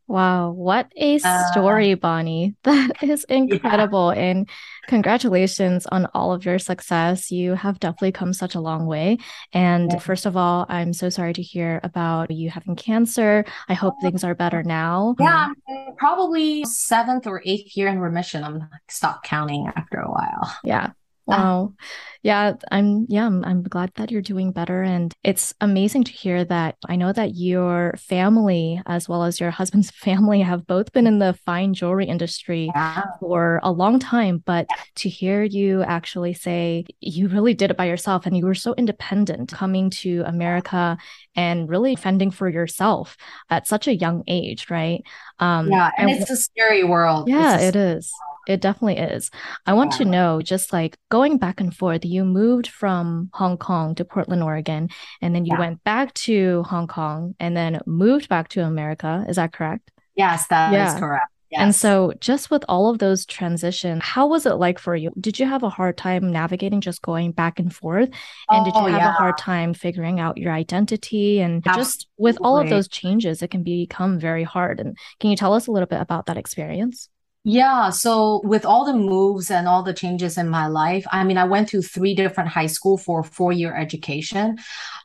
Wow, 0.09 0.49
what 0.49 0.91
a 0.97 1.19
uh, 1.23 1.51
story, 1.51 1.91
uh, 1.91 1.95
Bonnie. 1.95 2.55
That 2.63 3.03
is 3.03 3.25
incredible. 3.25 4.11
Yeah. 4.11 4.21
And 4.21 4.49
congratulations 4.87 5.85
on 5.85 6.07
all 6.15 6.33
of 6.33 6.45
your 6.45 6.57
success. 6.57 7.29
You 7.29 7.53
have 7.53 7.79
definitely 7.79 8.13
come 8.13 8.33
such 8.33 8.55
a 8.55 8.59
long 8.59 8.87
way. 8.87 9.19
And 9.53 9.91
yeah. 9.93 9.99
first 9.99 10.25
of 10.25 10.35
all, 10.35 10.65
I'm 10.67 10.93
so 10.93 11.09
sorry 11.09 11.33
to 11.33 11.43
hear 11.43 11.79
about 11.83 12.31
you 12.31 12.49
having 12.49 12.75
cancer. 12.75 13.45
I 13.67 13.75
hope 13.75 13.93
oh. 13.97 14.01
things 14.01 14.23
are 14.23 14.33
better 14.33 14.63
now. 14.63 15.15
Yeah, 15.19 15.49
I'm 15.69 15.95
probably 15.95 16.65
seventh 16.65 17.27
or 17.27 17.43
eighth 17.45 17.77
year 17.77 17.87
in 17.87 17.99
remission. 17.99 18.43
I'm 18.43 18.57
like, 18.57 18.89
stop 18.89 19.23
counting 19.23 19.71
after 19.75 19.99
a 19.99 20.09
while. 20.09 20.57
Yeah. 20.63 20.89
Wow. 21.27 21.75
Yeah, 22.21 22.53
I'm 22.71 23.05
yeah, 23.07 23.25
I'm, 23.25 23.45
I'm 23.45 23.63
glad 23.63 23.91
that 23.95 24.11
you're 24.11 24.21
doing 24.21 24.51
better 24.51 24.83
and 24.83 25.13
it's 25.23 25.53
amazing 25.61 26.03
to 26.05 26.11
hear 26.11 26.43
that 26.45 26.75
I 26.87 26.95
know 26.95 27.13
that 27.13 27.35
your 27.35 27.95
family 27.97 28.81
as 28.85 29.07
well 29.07 29.23
as 29.23 29.39
your 29.39 29.51
husband's 29.59 29.91
family 29.91 30.41
have 30.41 30.67
both 30.67 30.91
been 30.91 31.07
in 31.07 31.19
the 31.19 31.37
fine 31.45 31.73
jewelry 31.73 32.05
industry 32.05 32.69
yeah. 32.75 33.03
for 33.19 33.59
a 33.63 33.71
long 33.71 33.99
time, 33.99 34.43
but 34.45 34.67
to 34.95 35.09
hear 35.09 35.43
you 35.43 35.81
actually 35.83 36.33
say 36.33 36.85
you 36.99 37.27
really 37.29 37.53
did 37.53 37.71
it 37.71 37.77
by 37.77 37.85
yourself 37.85 38.25
and 38.25 38.35
you 38.35 38.45
were 38.45 38.55
so 38.55 38.73
independent 38.75 39.51
coming 39.51 39.89
to 39.89 40.23
America 40.25 40.97
and 41.35 41.69
really 41.69 41.95
fending 41.95 42.31
for 42.31 42.49
yourself 42.49 43.15
at 43.49 43.67
such 43.67 43.87
a 43.87 43.95
young 43.95 44.23
age, 44.27 44.69
right? 44.69 45.03
Um, 45.39 45.69
yeah, 45.69 45.91
and, 45.97 46.09
and 46.09 46.21
it's 46.21 46.29
a 46.29 46.35
scary 46.35 46.83
world. 46.83 47.29
Yeah, 47.29 47.59
it 47.59 47.75
is. 47.75 48.11
It 48.47 48.61
definitely 48.61 48.97
is. 48.97 49.29
I 49.67 49.73
want 49.73 49.91
to 49.93 50.05
know 50.05 50.41
just 50.41 50.73
like 50.73 50.97
going 51.09 51.37
back 51.37 51.61
and 51.61 51.75
forth, 51.75 52.03
you 52.09 52.25
moved 52.25 52.67
from 52.67 53.29
Hong 53.33 53.57
Kong 53.57 53.95
to 53.95 54.05
Portland, 54.05 54.43
Oregon, 54.43 54.89
and 55.21 55.33
then 55.33 55.45
you 55.45 55.53
yeah. 55.53 55.59
went 55.59 55.83
back 55.83 56.13
to 56.15 56.63
Hong 56.63 56.87
Kong 56.87 57.35
and 57.39 57.55
then 57.55 57.79
moved 57.85 58.29
back 58.29 58.49
to 58.49 58.63
America. 58.63 59.25
Is 59.29 59.35
that 59.37 59.53
correct? 59.53 59.91
Yes, 60.15 60.47
that 60.47 60.73
yeah. 60.73 60.93
is 60.93 60.99
correct. 60.99 61.27
Yes. 61.51 61.61
And 61.61 61.75
so, 61.75 62.13
just 62.19 62.51
with 62.51 62.63
all 62.69 62.91
of 62.91 62.99
those 62.99 63.25
transitions, 63.25 64.03
how 64.03 64.27
was 64.27 64.45
it 64.45 64.53
like 64.55 64.77
for 64.77 64.95
you? 64.95 65.11
Did 65.19 65.39
you 65.39 65.47
have 65.47 65.63
a 65.63 65.69
hard 65.69 65.97
time 65.97 66.31
navigating 66.31 66.79
just 66.79 67.01
going 67.01 67.31
back 67.31 67.57
and 67.57 67.73
forth? 67.73 68.09
And 68.49 68.61
oh, 68.61 68.65
did 68.65 68.75
you 68.75 68.81
oh, 68.81 68.85
have 68.85 69.01
yeah. 69.01 69.09
a 69.09 69.13
hard 69.13 69.39
time 69.39 69.73
figuring 69.73 70.19
out 70.19 70.37
your 70.37 70.53
identity? 70.53 71.39
And 71.39 71.65
Absolutely. 71.65 71.81
just 71.81 72.07
with 72.17 72.37
all 72.41 72.59
of 72.59 72.69
those 72.69 72.87
changes, 72.87 73.41
it 73.41 73.49
can 73.49 73.63
become 73.63 74.19
very 74.19 74.43
hard. 74.43 74.79
And 74.79 74.95
can 75.19 75.31
you 75.31 75.35
tell 75.35 75.55
us 75.55 75.65
a 75.65 75.71
little 75.71 75.87
bit 75.87 76.01
about 76.01 76.27
that 76.27 76.37
experience? 76.37 77.09
Yeah. 77.45 77.89
So 77.89 78.41
with 78.43 78.65
all 78.65 78.85
the 78.85 78.93
moves 78.93 79.49
and 79.49 79.65
all 79.65 79.81
the 79.81 79.93
changes 79.93 80.37
in 80.37 80.49
my 80.49 80.67
life, 80.67 81.05
I 81.09 81.23
mean, 81.23 81.37
I 81.37 81.45
went 81.45 81.69
through 81.69 81.83
three 81.83 82.13
different 82.13 82.49
high 82.49 82.65
school 82.67 82.97
for 82.97 83.23
four 83.23 83.53
year 83.53 83.73
education. 83.75 84.57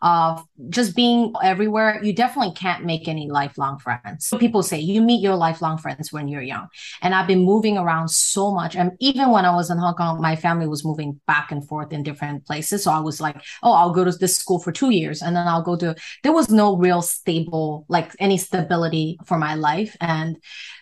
of 0.02 0.44
just 0.70 0.96
being 0.96 1.32
everywhere, 1.42 2.00
you 2.04 2.14
definitely 2.14 2.54
can't 2.54 2.84
make 2.84 3.08
any 3.08 3.30
lifelong 3.30 3.78
friends. 3.80 4.26
So 4.26 4.38
people 4.38 4.62
say 4.62 4.78
you 4.78 5.02
meet 5.02 5.22
your 5.22 5.36
lifelong 5.36 5.78
friends 5.78 6.12
when 6.12 6.28
you're 6.28 6.42
young. 6.42 6.68
And 7.02 7.14
I've 7.14 7.26
been 7.26 7.44
moving 7.44 7.78
around 7.78 8.10
so 8.10 8.52
much. 8.52 8.76
And 8.76 8.92
even 9.00 9.30
when 9.32 9.46
I 9.46 9.54
was 9.54 9.70
in 9.70 9.78
Hong 9.78 9.94
Kong, 9.94 10.20
my 10.20 10.36
family 10.36 10.68
was 10.68 10.84
moving 10.84 11.20
back 11.26 11.52
and 11.52 11.66
forth 11.66 11.92
in 11.92 12.04
different 12.04 12.46
places. 12.46 12.84
So 12.84 12.92
I 12.92 13.00
was 13.00 13.20
like, 13.20 13.36
oh, 13.62 13.72
I'll 13.72 13.94
go 13.94 14.04
to 14.04 14.12
this 14.12 14.36
school 14.36 14.60
for 14.60 14.72
two 14.72 14.90
years 14.90 15.22
and 15.22 15.34
then 15.36 15.48
I'll 15.48 15.62
go 15.62 15.76
to, 15.76 15.96
there 16.22 16.32
was 16.32 16.50
no 16.50 16.76
real 16.76 17.02
stable, 17.02 17.86
like 17.88 18.12
any 18.20 18.38
stability 18.38 19.18
for 19.26 19.38
my 19.38 19.54
life. 19.54 19.96
And 20.00 20.36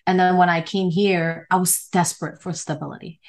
and 0.06 0.18
then 0.18 0.37
when 0.37 0.49
I 0.49 0.62
came 0.62 0.90
here, 0.90 1.41
I 1.50 1.56
was 1.56 1.88
desperate 1.92 2.42
for 2.42 2.52
stability. 2.52 3.20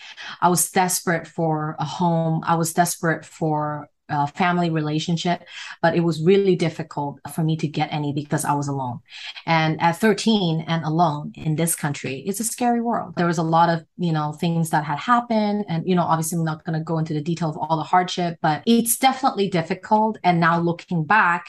I 0.42 0.50
was 0.50 0.70
desperate 0.72 1.28
for 1.28 1.76
a 1.80 1.86
home. 1.86 2.42
I 2.46 2.56
was 2.56 2.74
desperate 2.74 3.26
for 3.26 3.88
uh, 4.10 4.26
family 4.28 4.70
relationship, 4.70 5.44
but 5.82 5.96
it 5.96 6.02
was 6.02 6.22
really 6.22 6.56
difficult 6.56 7.20
for 7.34 7.44
me 7.44 7.56
to 7.58 7.68
get 7.68 7.92
any 7.92 8.14
because 8.14 8.44
I 8.46 8.54
was 8.54 8.68
alone. 8.68 9.00
And 9.46 9.82
at 9.82 9.98
13 9.98 10.66
and 10.68 10.84
alone 10.84 11.32
in 11.36 11.56
this 11.56 11.76
country, 11.76 12.24
it's 12.26 12.40
a 12.40 12.44
scary 12.44 12.82
world. 12.82 13.16
There 13.16 13.28
was 13.28 13.38
a 13.38 13.44
lot 13.44 13.70
of, 13.70 13.86
you 13.98 14.12
know, 14.12 14.34
things 14.34 14.72
that 14.72 14.84
had 14.84 15.00
happened. 15.00 15.66
And, 15.70 15.88
you 15.88 15.96
know, 15.96 16.04
obviously 16.04 16.38
I'm 16.38 16.46
not 16.46 16.66
going 16.66 16.78
to 16.78 16.84
go 16.84 16.98
into 16.98 17.14
the 17.14 17.22
detail 17.22 17.50
of 17.50 17.58
all 17.58 17.78
the 17.78 17.84
hardship, 17.84 18.38
but 18.42 18.62
it's 18.66 18.98
definitely 18.98 19.50
difficult. 19.50 20.18
And 20.24 20.40
now 20.40 20.60
looking 20.60 21.06
back, 21.06 21.48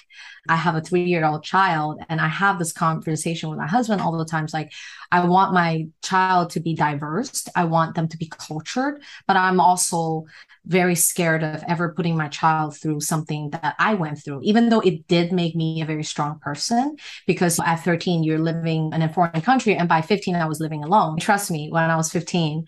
I 0.48 0.56
have 0.56 0.76
a 0.76 0.80
three 0.80 1.04
year 1.04 1.24
old 1.24 1.42
child 1.42 2.00
and 2.08 2.20
I 2.20 2.28
have 2.28 2.58
this 2.58 2.72
conversation 2.72 3.48
with 3.48 3.58
my 3.58 3.66
husband 3.66 4.00
all 4.00 4.16
the 4.16 4.24
times. 4.24 4.52
Like, 4.52 4.72
I 5.10 5.24
want 5.26 5.54
my 5.54 5.88
child 6.02 6.50
to 6.50 6.60
be 6.60 6.74
diverse. 6.74 7.46
I 7.54 7.64
want 7.64 7.94
them 7.94 8.08
to 8.08 8.16
be 8.16 8.30
cultured, 8.30 9.02
but 9.26 9.36
I'm 9.36 9.60
also 9.60 10.26
very 10.66 10.94
scared 10.94 11.42
of 11.42 11.62
ever 11.68 11.92
putting 11.92 12.16
my 12.16 12.28
child 12.28 12.76
through 12.76 13.00
something 13.00 13.50
that 13.50 13.74
I 13.78 13.94
went 13.94 14.22
through, 14.24 14.40
even 14.42 14.68
though 14.68 14.80
it 14.80 15.06
did 15.08 15.32
make 15.32 15.54
me 15.54 15.82
a 15.82 15.86
very 15.86 16.04
strong 16.04 16.38
person. 16.38 16.96
Because 17.26 17.60
at 17.60 17.76
13, 17.76 18.22
you're 18.22 18.38
living 18.38 18.92
in 18.92 19.02
a 19.02 19.12
foreign 19.12 19.40
country, 19.40 19.76
and 19.76 19.88
by 19.88 20.00
15, 20.00 20.36
I 20.36 20.46
was 20.46 20.60
living 20.60 20.82
alone. 20.82 21.18
Trust 21.18 21.50
me, 21.50 21.68
when 21.70 21.90
I 21.90 21.96
was 21.96 22.10
15, 22.10 22.64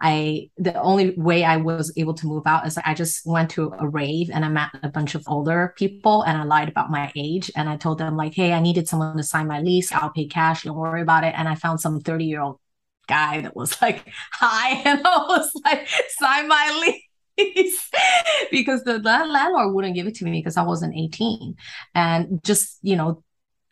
I 0.00 0.50
the 0.58 0.74
only 0.80 1.14
way 1.16 1.44
I 1.44 1.56
was 1.58 1.92
able 1.96 2.14
to 2.14 2.26
move 2.26 2.46
out 2.46 2.66
is 2.66 2.78
I 2.78 2.94
just 2.94 3.26
went 3.26 3.50
to 3.52 3.72
a 3.78 3.88
rave 3.88 4.30
and 4.32 4.44
I 4.44 4.48
met 4.48 4.70
a 4.82 4.88
bunch 4.88 5.14
of 5.14 5.22
older 5.26 5.74
people 5.76 6.22
and 6.22 6.36
I 6.36 6.44
lied 6.44 6.68
about 6.68 6.90
my 6.90 7.12
age 7.16 7.50
and 7.56 7.68
I 7.68 7.76
told 7.76 7.98
them 7.98 8.16
like, 8.16 8.34
hey, 8.34 8.52
I 8.52 8.60
needed 8.60 8.88
someone 8.88 9.16
to 9.16 9.22
sign 9.22 9.46
my 9.46 9.60
lease. 9.60 9.92
I'll 9.92 10.10
pay 10.10 10.26
cash. 10.26 10.64
Don't 10.64 10.76
worry 10.76 11.02
about 11.02 11.24
it. 11.24 11.34
And 11.36 11.48
I 11.48 11.54
found 11.54 11.80
some 11.80 12.00
30 12.00 12.24
year 12.24 12.40
old 12.40 12.58
guy 13.06 13.42
that 13.42 13.56
was 13.56 13.80
like, 13.82 14.04
hi, 14.32 14.70
and 14.84 15.00
I 15.04 15.18
was 15.28 15.50
like, 15.64 15.88
sign 16.18 16.48
my 16.48 16.80
lease. 16.82 17.02
because 18.50 18.84
the 18.84 18.98
landlord 18.98 19.74
wouldn't 19.74 19.94
give 19.94 20.06
it 20.06 20.14
to 20.16 20.24
me 20.24 20.32
because 20.32 20.56
I 20.56 20.62
wasn't 20.62 20.94
18. 20.96 21.54
And 21.94 22.42
just, 22.44 22.78
you 22.82 22.96
know, 22.96 23.22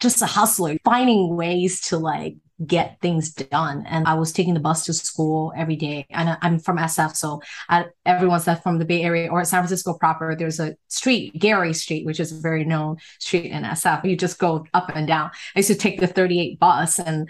just 0.00 0.22
a 0.22 0.26
hustler, 0.26 0.76
finding 0.84 1.36
ways 1.36 1.80
to 1.82 1.98
like 1.98 2.36
get 2.66 3.00
things 3.00 3.32
done. 3.32 3.84
And 3.86 4.06
I 4.06 4.14
was 4.14 4.32
taking 4.32 4.54
the 4.54 4.60
bus 4.60 4.84
to 4.84 4.92
school 4.92 5.52
every 5.56 5.76
day. 5.76 6.06
And 6.10 6.36
I'm 6.42 6.58
from 6.58 6.76
SF, 6.76 7.16
so 7.16 7.40
I, 7.68 7.86
everyone's 8.04 8.44
that 8.44 8.62
from 8.62 8.78
the 8.78 8.84
Bay 8.84 9.02
Area 9.02 9.30
or 9.30 9.44
San 9.44 9.62
Francisco 9.62 9.94
proper. 9.94 10.36
There's 10.36 10.60
a 10.60 10.76
street, 10.88 11.38
Geary 11.38 11.72
Street, 11.72 12.04
which 12.04 12.20
is 12.20 12.32
a 12.32 12.40
very 12.40 12.64
known 12.64 12.96
street 13.18 13.46
in 13.46 13.62
SF. 13.62 14.04
You 14.04 14.16
just 14.16 14.38
go 14.38 14.66
up 14.74 14.90
and 14.94 15.06
down. 15.06 15.30
I 15.54 15.60
used 15.60 15.70
to 15.70 15.74
take 15.74 16.00
the 16.00 16.06
38 16.06 16.58
bus 16.58 16.98
and 16.98 17.28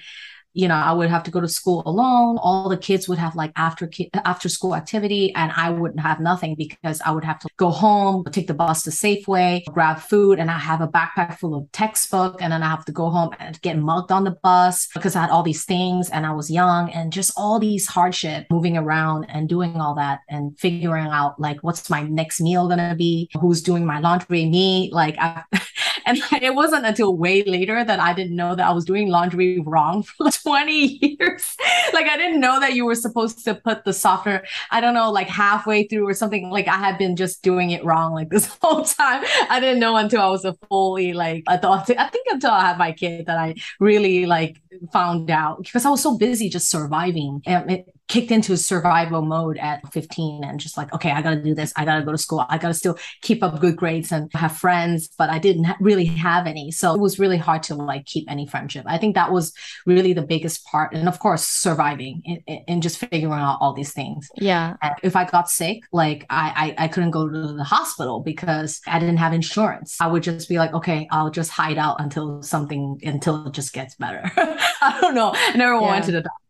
you 0.53 0.67
know, 0.67 0.75
I 0.75 0.93
would 0.93 1.11
have 1.11 1.23
to 1.25 1.31
go 1.31 1.41
to 1.41 1.49
school 1.49 1.83
alone. 1.87 2.39
All 2.39 2.69
the 2.69 2.77
kids 2.77 3.09
would 3.09 3.19
have 3.19 3.37
like 3.37 3.53
after 3.57 3.91
after 4.25 4.49
school 4.49 4.75
activity, 4.75 5.33
and 5.35 5.53
I 5.55 5.71
wouldn't 5.71 6.01
have 6.01 6.21
nothing 6.21 6.55
because 6.57 7.01
I 7.05 7.11
would 7.13 7.25
have 7.25 7.39
to 7.41 7.49
go 7.57 7.71
home, 7.71 8.25
take 8.31 8.47
the 8.47 8.55
bus 8.55 8.83
to 8.85 8.91
Safeway, 8.91 9.65
grab 9.67 9.99
food, 9.99 10.39
and 10.39 10.51
I 10.51 10.59
have 10.59 10.81
a 10.81 10.89
backpack 10.89 11.39
full 11.39 11.55
of 11.55 11.71
textbook, 11.73 12.43
and 12.43 12.53
then 12.53 12.63
I 12.63 12.69
have 12.69 12.85
to 12.87 12.93
go 12.93 13.11
home 13.11 13.31
and 13.39 13.61
get 13.63 13.79
mugged 13.79 14.11
on 14.11 14.25
the 14.25 14.37
bus 14.43 14.89
because 14.95 15.15
I 15.15 15.23
had 15.23 15.31
all 15.31 15.43
these 15.43 15.65
things 15.65 16.11
and 16.11 16.27
I 16.27 16.33
was 16.33 16.51
young, 16.51 16.91
and 16.91 17.13
just 17.13 17.33
all 17.37 17.59
these 17.59 17.87
hardship 17.87 18.47
moving 18.51 18.77
around 18.77 19.27
and 19.29 19.49
doing 19.49 19.81
all 19.81 19.95
that 19.95 20.21
and 20.29 20.59
figuring 20.59 21.07
out 21.07 21.41
like 21.41 21.59
what's 21.63 21.89
my 21.91 22.03
next 22.03 22.41
meal 22.41 22.69
gonna 22.69 22.95
be, 22.97 23.31
who's 23.41 23.63
doing 23.63 23.87
my 23.87 24.01
laundry, 24.01 24.47
me, 24.47 24.91
like 24.93 25.17
I, 25.19 25.45
and 26.11 26.23
it 26.43 26.55
wasn't 26.55 26.87
until 26.87 27.17
way 27.17 27.43
later 27.45 27.85
that 27.85 28.01
I 28.01 28.13
didn't 28.13 28.37
know 28.37 28.55
that 28.55 28.67
I 28.67 28.73
was 28.73 28.85
doing 28.85 29.09
laundry 29.09 29.61
wrong 29.61 30.03
for 30.05 30.25
like 30.25 30.43
20 30.43 31.17
years. 31.19 31.57
like 31.93 32.07
I 32.07 32.17
didn't 32.17 32.41
know 32.41 32.61
that 32.61 32.75
you 32.75 32.85
were 32.85 32.95
supposed 32.95 33.45
to 33.45 33.55
put 33.55 33.85
the 33.85 33.93
softener, 33.93 34.45
I 34.71 34.81
don't 34.81 34.95
know, 34.95 35.11
like 35.11 35.29
halfway 35.29 35.85
through 35.85 36.07
or 36.07 36.15
something. 36.15 36.51
Like 36.51 36.69
I 36.69 36.77
had 36.77 36.99
been 36.99 37.17
just 37.17 37.43
doing 37.43 37.71
it 37.71 37.85
wrong 37.85 38.13
like 38.13 38.31
this 38.31 38.47
whole 38.63 38.85
time. 38.85 39.25
I 39.49 39.61
didn't 39.61 39.81
know 39.81 39.97
until 39.97 40.23
I 40.23 40.29
was 40.29 40.45
a 40.45 40.57
fully 40.69 41.13
like 41.13 41.45
adult. 41.49 41.91
I 41.91 42.09
think 42.09 42.27
until 42.31 42.51
I 42.51 42.67
had 42.67 42.79
my 42.79 42.93
kid 42.93 43.27
that 43.27 43.39
I 43.39 43.55
really 43.79 44.27
like 44.27 44.61
found 44.93 45.31
out 45.31 45.63
because 45.63 45.85
I 45.85 45.91
was 45.91 46.03
so 46.03 46.17
busy 46.17 46.49
just 46.49 46.71
surviving. 46.71 47.43
And 47.47 47.71
it, 47.71 47.95
kicked 48.11 48.33
into 48.33 48.57
survival 48.57 49.23
mode 49.23 49.57
at 49.59 49.81
15 49.93 50.43
and 50.43 50.59
just 50.59 50.77
like, 50.77 50.93
okay, 50.93 51.13
I 51.13 51.23
got 51.23 51.31
to 51.31 51.43
do 51.43 51.55
this. 51.55 51.73
I 51.77 51.85
got 51.85 52.01
to 52.01 52.05
go 52.05 52.11
to 52.11 52.19
school. 52.19 52.45
I 52.49 52.59
got 52.59 52.69
to 52.69 52.75
still 52.75 52.99
keep 53.23 53.41
up 53.41 53.61
good 53.61 53.77
grades 53.77 54.11
and 54.11 54.29
have 54.35 54.57
friends, 54.57 55.09
but 55.17 55.31
I 55.31 55.39
didn't 55.39 55.63
ha- 55.63 55.77
really 55.81 56.07
have 56.07 56.49
any. 56.49 56.73
So 56.73 56.93
it 56.93 57.01
was 57.01 57.21
really 57.21 57.37
hard 57.37 57.63
to 57.65 57.77
like 57.77 58.07
keep 58.07 58.29
any 58.29 58.49
friendship. 58.49 58.85
I 58.89 58.99
think 58.99 59.15
that 59.15 59.31
was 59.31 59.53
really 59.87 60.13
the 60.13 60.23
biggest 60.23 60.65
part. 60.65 60.93
And 60.93 61.07
of 61.07 61.21
course, 61.21 61.47
surviving 61.47 62.43
and 62.67 62.83
just 62.83 62.99
figuring 62.99 63.33
out 63.33 63.59
all 63.61 63.75
these 63.75 63.93
things. 63.93 64.29
Yeah. 64.35 64.75
And 64.83 64.95
if 65.05 65.15
I 65.15 65.25
got 65.25 65.49
sick, 65.49 65.85
like 65.93 66.27
I, 66.29 66.75
I, 66.79 66.85
I 66.85 66.89
couldn't 66.89 67.13
go 67.13 67.29
to 67.29 67.53
the 67.53 67.63
hospital 67.63 68.19
because 68.19 68.81
I 68.89 68.99
didn't 68.99 69.19
have 69.19 69.33
insurance. 69.33 69.97
I 70.01 70.09
would 70.09 70.25
just 70.25 70.49
be 70.49 70.59
like, 70.59 70.75
okay, 70.75 71.07
I'll 71.13 71.31
just 71.31 71.53
hide 71.53 71.79
out 71.79 72.01
until 72.01 72.43
something, 72.43 72.99
until 73.05 73.47
it 73.47 73.53
just 73.53 73.73
gets 73.73 73.95
better. 73.95 74.29
I 74.37 74.99
don't 75.01 75.15
know. 75.15 75.31
I 75.33 75.57
never 75.57 75.75
yeah. 75.75 75.91
went 75.93 76.07
to 76.07 76.11
the 76.11 76.23
doctor 76.23 76.50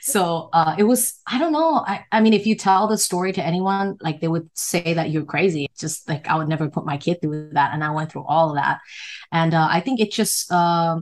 so 0.00 0.48
uh, 0.52 0.74
it 0.78 0.84
was, 0.84 1.20
I 1.26 1.38
don't 1.38 1.52
know. 1.52 1.84
I, 1.86 2.04
I 2.10 2.20
mean, 2.20 2.32
if 2.32 2.46
you 2.46 2.54
tell 2.54 2.86
the 2.86 2.98
story 2.98 3.32
to 3.32 3.44
anyone, 3.44 3.96
like 4.00 4.20
they 4.20 4.28
would 4.28 4.50
say 4.54 4.94
that 4.94 5.10
you're 5.10 5.24
crazy. 5.24 5.68
Just 5.78 6.08
like 6.08 6.26
I 6.28 6.36
would 6.36 6.48
never 6.48 6.68
put 6.68 6.86
my 6.86 6.96
kid 6.96 7.20
through 7.20 7.50
that. 7.52 7.72
And 7.74 7.82
I 7.82 7.90
went 7.90 8.12
through 8.12 8.24
all 8.26 8.50
of 8.50 8.56
that. 8.56 8.80
And 9.32 9.54
uh, 9.54 9.68
I 9.70 9.80
think 9.80 10.00
it 10.00 10.12
just, 10.12 10.50
uh, 10.52 11.00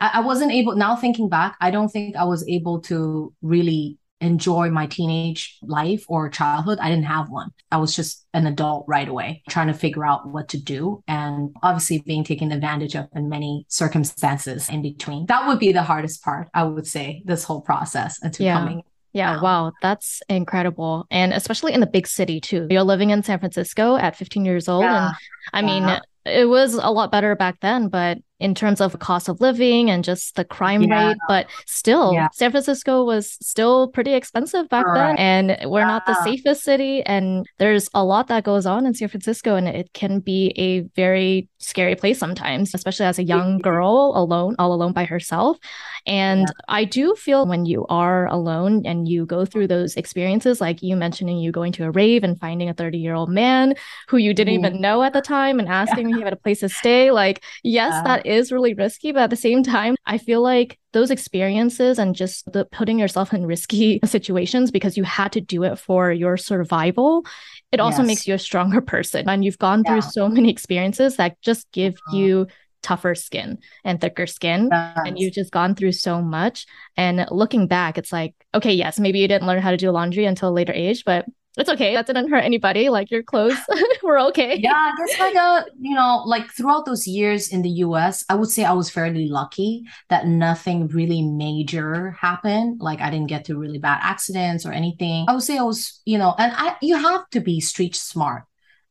I, 0.00 0.10
I 0.14 0.20
wasn't 0.20 0.52
able, 0.52 0.76
now 0.76 0.96
thinking 0.96 1.28
back, 1.28 1.56
I 1.60 1.70
don't 1.70 1.88
think 1.88 2.16
I 2.16 2.24
was 2.24 2.46
able 2.48 2.80
to 2.82 3.32
really 3.42 3.98
enjoy 4.20 4.70
my 4.70 4.86
teenage 4.86 5.58
life 5.62 6.04
or 6.08 6.28
childhood. 6.28 6.78
I 6.80 6.88
didn't 6.88 7.04
have 7.04 7.30
one. 7.30 7.50
I 7.70 7.76
was 7.78 7.94
just 7.94 8.26
an 8.34 8.46
adult 8.46 8.84
right 8.88 9.08
away, 9.08 9.42
trying 9.48 9.68
to 9.68 9.74
figure 9.74 10.06
out 10.06 10.28
what 10.28 10.48
to 10.48 10.62
do 10.62 11.02
and 11.06 11.54
obviously 11.62 12.02
being 12.04 12.24
taken 12.24 12.52
advantage 12.52 12.94
of 12.96 13.08
in 13.14 13.28
many 13.28 13.64
circumstances 13.68 14.68
in 14.68 14.82
between. 14.82 15.26
That 15.26 15.46
would 15.46 15.58
be 15.58 15.72
the 15.72 15.82
hardest 15.82 16.22
part, 16.22 16.48
I 16.54 16.64
would 16.64 16.86
say, 16.86 17.22
this 17.24 17.44
whole 17.44 17.60
process 17.60 18.22
into 18.22 18.44
yeah. 18.44 18.58
coming 18.58 18.82
yeah, 19.12 19.40
wow, 19.40 19.72
that's 19.82 20.22
incredible. 20.28 21.06
And 21.10 21.32
especially 21.32 21.72
in 21.72 21.80
the 21.80 21.86
big 21.86 22.06
city 22.06 22.40
too. 22.40 22.66
You're 22.70 22.82
living 22.82 23.10
in 23.10 23.22
San 23.22 23.38
Francisco 23.38 23.96
at 23.96 24.16
15 24.16 24.44
years 24.44 24.68
old. 24.68 24.84
Yeah. 24.84 25.12
And 25.52 25.66
I 25.66 25.74
yeah. 25.74 25.86
mean, 25.86 26.00
it 26.24 26.44
was 26.44 26.74
a 26.74 26.90
lot 26.90 27.10
better 27.10 27.34
back 27.34 27.58
then, 27.60 27.88
but 27.88 28.18
in 28.40 28.54
terms 28.54 28.80
of 28.80 28.98
cost 28.98 29.28
of 29.28 29.40
living 29.40 29.90
and 29.90 30.04
just 30.04 30.36
the 30.36 30.44
crime 30.44 30.82
yeah. 30.82 31.08
rate, 31.08 31.16
but 31.26 31.46
still, 31.66 32.12
yeah. 32.12 32.28
San 32.32 32.50
Francisco 32.50 33.04
was 33.04 33.36
still 33.40 33.88
pretty 33.88 34.14
expensive 34.14 34.68
back 34.68 34.86
then, 34.94 35.16
and 35.16 35.70
we're 35.70 35.86
not 35.86 36.06
the 36.06 36.22
safest 36.22 36.62
city. 36.62 37.02
And 37.02 37.46
there's 37.58 37.88
a 37.94 38.04
lot 38.04 38.28
that 38.28 38.44
goes 38.44 38.66
on 38.66 38.86
in 38.86 38.94
San 38.94 39.08
Francisco, 39.08 39.56
and 39.56 39.66
it 39.68 39.92
can 39.92 40.20
be 40.20 40.52
a 40.56 40.80
very 40.94 41.48
scary 41.58 41.96
place 41.96 42.18
sometimes, 42.18 42.74
especially 42.74 43.06
as 43.06 43.18
a 43.18 43.24
young 43.24 43.58
girl 43.58 44.12
alone, 44.14 44.54
all 44.58 44.72
alone 44.72 44.92
by 44.92 45.04
herself. 45.04 45.58
And 46.06 46.40
yeah. 46.40 46.64
I 46.68 46.84
do 46.84 47.14
feel 47.16 47.46
when 47.46 47.66
you 47.66 47.86
are 47.88 48.26
alone 48.26 48.86
and 48.86 49.08
you 49.08 49.26
go 49.26 49.44
through 49.44 49.66
those 49.66 49.96
experiences, 49.96 50.60
like 50.60 50.82
you 50.82 50.96
mentioning 50.96 51.38
you 51.38 51.52
going 51.52 51.72
to 51.72 51.84
a 51.84 51.90
rave 51.90 52.24
and 52.24 52.38
finding 52.38 52.68
a 52.68 52.74
30 52.74 52.98
year 52.98 53.14
old 53.14 53.30
man 53.30 53.74
who 54.08 54.16
you 54.16 54.32
didn't 54.32 54.54
mm. 54.54 54.58
even 54.58 54.80
know 54.80 55.02
at 55.02 55.12
the 55.12 55.20
time 55.20 55.58
and 55.58 55.68
asking 55.78 56.10
if 56.10 56.16
he 56.16 56.22
had 56.22 56.32
a 56.32 56.36
place 56.36 56.60
to 56.60 56.68
stay. 56.68 57.10
Like, 57.10 57.42
yes, 57.62 57.92
that 58.04 58.24
is 58.28 58.52
really 58.52 58.74
risky, 58.74 59.12
but 59.12 59.22
at 59.22 59.30
the 59.30 59.36
same 59.36 59.62
time, 59.62 59.96
I 60.06 60.18
feel 60.18 60.42
like 60.42 60.78
those 60.92 61.10
experiences 61.10 61.98
and 61.98 62.14
just 62.14 62.50
the 62.52 62.64
putting 62.66 62.98
yourself 62.98 63.32
in 63.32 63.46
risky 63.46 64.00
situations 64.04 64.70
because 64.70 64.96
you 64.96 65.04
had 65.04 65.32
to 65.32 65.40
do 65.40 65.62
it 65.64 65.78
for 65.78 66.10
your 66.10 66.36
survival 66.36 67.24
it 67.72 67.80
also 67.80 67.98
yes. 67.98 68.06
makes 68.06 68.28
you 68.28 68.34
a 68.34 68.38
stronger 68.38 68.80
person 68.80 69.28
and 69.28 69.44
you've 69.44 69.58
gone 69.58 69.84
through 69.84 70.00
so 70.00 70.28
many 70.28 70.50
experiences 70.50 71.16
that 71.16 71.40
just 71.42 71.70
give 71.72 71.94
uh-huh. 71.94 72.16
you 72.16 72.46
tougher 72.82 73.14
skin 73.14 73.58
and 73.84 74.00
thicker 74.00 74.26
skin 74.26 74.68
yes. 74.70 74.98
and 75.04 75.18
you've 75.18 75.34
just 75.34 75.50
gone 75.50 75.74
through 75.74 75.92
so 75.92 76.22
much 76.22 76.66
and 76.96 77.26
looking 77.30 77.66
back 77.66 77.98
it's 77.98 78.12
like 78.12 78.34
okay 78.54 78.72
yes 78.72 78.98
maybe 78.98 79.18
you 79.18 79.28
didn't 79.28 79.46
learn 79.46 79.60
how 79.60 79.70
to 79.70 79.76
do 79.76 79.90
laundry 79.90 80.24
until 80.24 80.48
a 80.48 80.50
later 80.50 80.72
age 80.72 81.04
but 81.04 81.26
it's 81.56 81.68
okay. 81.70 81.94
That 81.94 82.06
didn't 82.06 82.30
hurt 82.30 82.44
anybody. 82.44 82.88
Like 82.88 83.10
your 83.10 83.22
clothes 83.22 83.58
were 84.02 84.18
okay. 84.28 84.58
Yeah, 84.58 84.92
it's 85.00 85.18
like 85.18 85.34
a 85.34 85.66
you 85.80 85.94
know, 85.94 86.22
like 86.26 86.50
throughout 86.50 86.86
those 86.86 87.06
years 87.06 87.48
in 87.48 87.62
the 87.62 87.70
US, 87.86 88.24
I 88.28 88.34
would 88.34 88.50
say 88.50 88.64
I 88.64 88.72
was 88.72 88.90
fairly 88.90 89.28
lucky 89.28 89.84
that 90.08 90.26
nothing 90.26 90.88
really 90.88 91.22
major 91.22 92.12
happened. 92.12 92.80
Like 92.80 93.00
I 93.00 93.10
didn't 93.10 93.28
get 93.28 93.44
to 93.46 93.58
really 93.58 93.78
bad 93.78 93.98
accidents 94.02 94.66
or 94.66 94.72
anything. 94.72 95.26
I 95.28 95.32
would 95.32 95.42
say 95.42 95.58
I 95.58 95.62
was, 95.62 96.00
you 96.04 96.18
know, 96.18 96.34
and 96.38 96.52
I 96.54 96.76
you 96.80 96.96
have 96.96 97.28
to 97.30 97.40
be 97.40 97.60
street 97.60 97.96
smart 97.96 98.44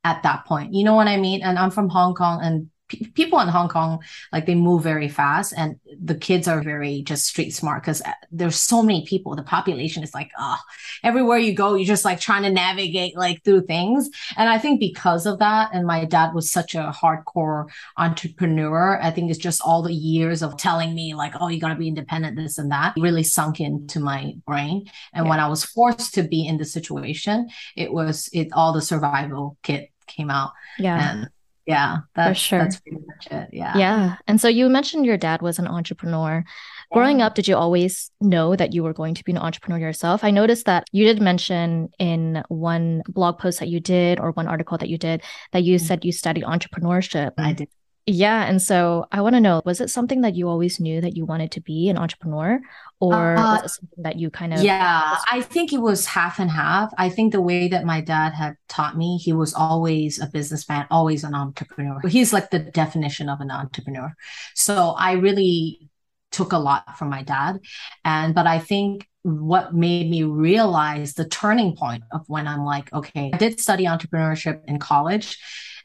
at 0.03 0.23
that 0.23 0.45
point. 0.45 0.73
You 0.73 0.83
know 0.83 0.95
what 0.95 1.07
I 1.07 1.17
mean? 1.17 1.41
And 1.43 1.57
I'm 1.57 1.71
from 1.71 1.89
Hong 1.89 2.15
Kong 2.15 2.39
and 2.43 2.69
people 2.87 3.39
in 3.39 3.47
Hong 3.47 3.67
Kong, 3.67 3.99
like 4.31 4.45
they 4.45 4.55
move 4.55 4.83
very 4.83 5.09
fast 5.09 5.53
and 5.55 5.79
the 5.99 6.15
kids 6.15 6.47
are 6.47 6.61
very 6.61 7.01
just 7.01 7.25
street 7.25 7.51
smart 7.51 7.83
because 7.83 8.01
uh, 8.01 8.13
there's 8.31 8.55
so 8.55 8.81
many 8.81 9.05
people. 9.05 9.35
The 9.35 9.43
population 9.43 10.03
is 10.03 10.13
like, 10.13 10.31
oh, 10.39 10.57
everywhere 11.03 11.37
you 11.37 11.53
go, 11.53 11.75
you're 11.75 11.85
just 11.85 12.05
like 12.05 12.19
trying 12.19 12.43
to 12.43 12.49
navigate 12.49 13.15
like 13.17 13.43
through 13.43 13.65
things. 13.65 14.09
And 14.37 14.49
I 14.49 14.57
think 14.57 14.79
because 14.79 15.25
of 15.25 15.39
that, 15.39 15.69
and 15.73 15.85
my 15.85 16.05
dad 16.05 16.33
was 16.33 16.51
such 16.51 16.75
a 16.75 16.93
hardcore 16.95 17.65
entrepreneur, 17.97 18.99
I 19.01 19.11
think 19.11 19.29
it's 19.29 19.39
just 19.39 19.61
all 19.61 19.81
the 19.81 19.93
years 19.93 20.41
of 20.41 20.57
telling 20.57 20.95
me 20.95 21.13
like, 21.13 21.33
oh, 21.39 21.49
you 21.49 21.59
got 21.59 21.69
to 21.69 21.75
be 21.75 21.87
independent, 21.87 22.37
this 22.37 22.57
and 22.57 22.71
that 22.71 22.93
really 22.97 23.23
sunk 23.23 23.59
into 23.59 23.99
my 23.99 24.33
brain. 24.45 24.89
And 25.13 25.25
yeah. 25.25 25.29
when 25.29 25.39
I 25.39 25.47
was 25.47 25.63
forced 25.63 26.13
to 26.15 26.23
be 26.23 26.47
in 26.47 26.57
the 26.57 26.65
situation, 26.65 27.49
it 27.75 27.91
was, 27.91 28.29
it 28.31 28.49
all 28.53 28.73
the 28.73 28.81
survival 28.81 29.57
kit 29.63 29.91
came 30.07 30.29
out. 30.29 30.51
Yeah. 30.79 31.11
And 31.11 31.29
yeah 31.67 31.97
that's, 32.15 32.39
for 32.39 32.43
sure. 32.47 32.59
that's 32.59 32.79
pretty 32.79 32.97
much 33.05 33.27
it 33.29 33.49
yeah. 33.51 33.77
Yeah 33.77 34.15
and 34.27 34.39
so 34.41 34.47
you 34.47 34.69
mentioned 34.69 35.05
your 35.05 35.17
dad 35.17 35.41
was 35.41 35.59
an 35.59 35.67
entrepreneur. 35.67 36.43
Yeah. 36.45 36.95
growing 36.95 37.21
up 37.21 37.35
did 37.35 37.47
you 37.47 37.55
always 37.55 38.09
know 38.21 38.55
that 38.55 38.73
you 38.73 38.83
were 38.83 38.93
going 38.93 39.13
to 39.15 39.23
be 39.23 39.33
an 39.33 39.37
entrepreneur 39.37 39.79
yourself? 39.79 40.23
I 40.23 40.31
noticed 40.31 40.65
that 40.65 40.87
you 40.91 41.05
did 41.05 41.21
mention 41.21 41.89
in 41.99 42.43
one 42.47 43.03
blog 43.07 43.37
post 43.37 43.59
that 43.59 43.67
you 43.67 43.79
did 43.79 44.19
or 44.19 44.31
one 44.31 44.47
article 44.47 44.77
that 44.77 44.89
you 44.89 44.97
did 44.97 45.21
that 45.51 45.63
you 45.63 45.75
mm-hmm. 45.75 45.85
said 45.85 46.05
you 46.05 46.11
studied 46.11 46.43
entrepreneurship. 46.43 47.33
I 47.37 47.53
did 47.53 47.69
yeah. 48.07 48.45
And 48.45 48.61
so 48.61 49.05
I 49.11 49.19
want 49.19 49.35
to 49.35 49.41
know 49.41 49.61
was 49.65 49.81
it 49.81 49.89
something 49.89 50.21
that 50.21 50.33
you 50.33 50.47
always 50.47 50.79
knew 50.79 51.01
that 51.01 51.17
you 51.17 51.25
wanted 51.25 51.51
to 51.51 51.61
be 51.61 51.89
an 51.89 51.97
entrepreneur? 51.97 52.59
Or 53.01 53.35
uh, 53.35 53.55
was 53.55 53.63
it 53.65 53.69
something 53.69 54.03
that 54.03 54.15
you 54.15 54.29
kind 54.31 54.53
of. 54.53 54.63
Yeah, 54.63 55.17
I 55.29 55.41
think 55.41 55.73
it 55.73 55.81
was 55.81 56.05
half 56.05 56.39
and 56.39 56.49
half. 56.49 56.91
I 56.97 57.09
think 57.09 57.33
the 57.33 57.41
way 57.41 57.67
that 57.67 57.83
my 57.83 57.99
dad 57.99 58.33
had 58.33 58.55
taught 58.69 58.97
me, 58.97 59.17
he 59.17 59.33
was 59.33 59.53
always 59.53 60.19
a 60.19 60.27
businessman, 60.27 60.87
always 60.89 61.23
an 61.23 61.35
entrepreneur. 61.35 61.99
He's 62.07 62.31
like 62.31 62.49
the 62.49 62.59
definition 62.59 63.27
of 63.27 63.41
an 63.41 63.51
entrepreneur. 63.51 64.15
So 64.55 64.95
I 64.97 65.13
really 65.13 65.89
took 66.31 66.53
a 66.53 66.57
lot 66.57 66.97
from 66.97 67.09
my 67.09 67.23
dad. 67.23 67.59
And, 68.05 68.33
but 68.33 68.47
I 68.47 68.59
think 68.59 69.07
what 69.27 69.73
made 69.73 70.09
me 70.09 70.23
realize 70.23 71.13
the 71.13 71.27
turning 71.27 71.75
point 71.75 72.03
of 72.11 72.23
when 72.27 72.47
I'm 72.47 72.63
like, 72.63 72.91
okay, 72.93 73.29
I 73.33 73.37
did 73.37 73.59
study 73.59 73.85
entrepreneurship 73.85 74.61
in 74.67 74.79
college 74.79 75.37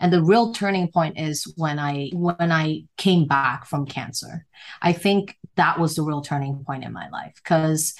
and 0.02 0.12
the 0.12 0.22
real 0.22 0.52
turning 0.52 0.88
point 0.88 1.18
is 1.18 1.44
when 1.56 1.78
i 1.78 2.11
when 2.12 2.52
i 2.52 2.82
came 2.99 3.26
back 3.26 3.64
from 3.66 3.87
cancer. 3.87 4.44
I 4.82 4.92
think 4.92 5.37
that 5.54 5.78
was 5.78 5.94
the 5.94 6.02
real 6.02 6.22
turning 6.22 6.64
point 6.64 6.84
in 6.84 6.92
my 6.92 7.08
life 7.08 7.34
because 7.37 7.94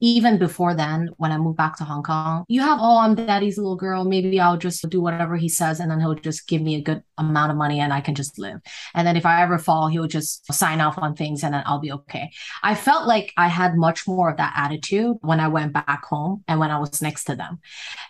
even 0.00 0.38
before 0.38 0.74
then, 0.74 1.10
when 1.16 1.32
I 1.32 1.38
moved 1.38 1.56
back 1.56 1.76
to 1.76 1.84
Hong 1.84 2.02
Kong, 2.02 2.44
you 2.48 2.60
have, 2.60 2.78
oh, 2.80 2.98
I'm 2.98 3.14
daddy's 3.14 3.58
little 3.58 3.76
girl. 3.76 4.04
Maybe 4.04 4.38
I'll 4.38 4.56
just 4.56 4.88
do 4.88 5.00
whatever 5.00 5.36
he 5.36 5.48
says 5.48 5.80
and 5.80 5.90
then 5.90 6.00
he'll 6.00 6.14
just 6.14 6.46
give 6.46 6.62
me 6.62 6.76
a 6.76 6.80
good 6.80 7.02
amount 7.16 7.50
of 7.50 7.56
money 7.56 7.80
and 7.80 7.92
I 7.92 8.00
can 8.00 8.14
just 8.14 8.38
live. 8.38 8.60
And 8.94 9.06
then 9.06 9.16
if 9.16 9.26
I 9.26 9.42
ever 9.42 9.58
fall, 9.58 9.88
he'll 9.88 10.06
just 10.06 10.52
sign 10.52 10.80
off 10.80 10.98
on 10.98 11.16
things 11.16 11.42
and 11.42 11.52
then 11.52 11.62
I'll 11.66 11.80
be 11.80 11.92
okay. 11.92 12.30
I 12.62 12.74
felt 12.74 13.06
like 13.06 13.32
I 13.36 13.48
had 13.48 13.76
much 13.76 14.06
more 14.06 14.30
of 14.30 14.36
that 14.36 14.54
attitude 14.56 15.16
when 15.20 15.40
I 15.40 15.48
went 15.48 15.72
back 15.72 16.04
home 16.04 16.44
and 16.46 16.60
when 16.60 16.70
I 16.70 16.78
was 16.78 17.02
next 17.02 17.24
to 17.24 17.36
them. 17.36 17.58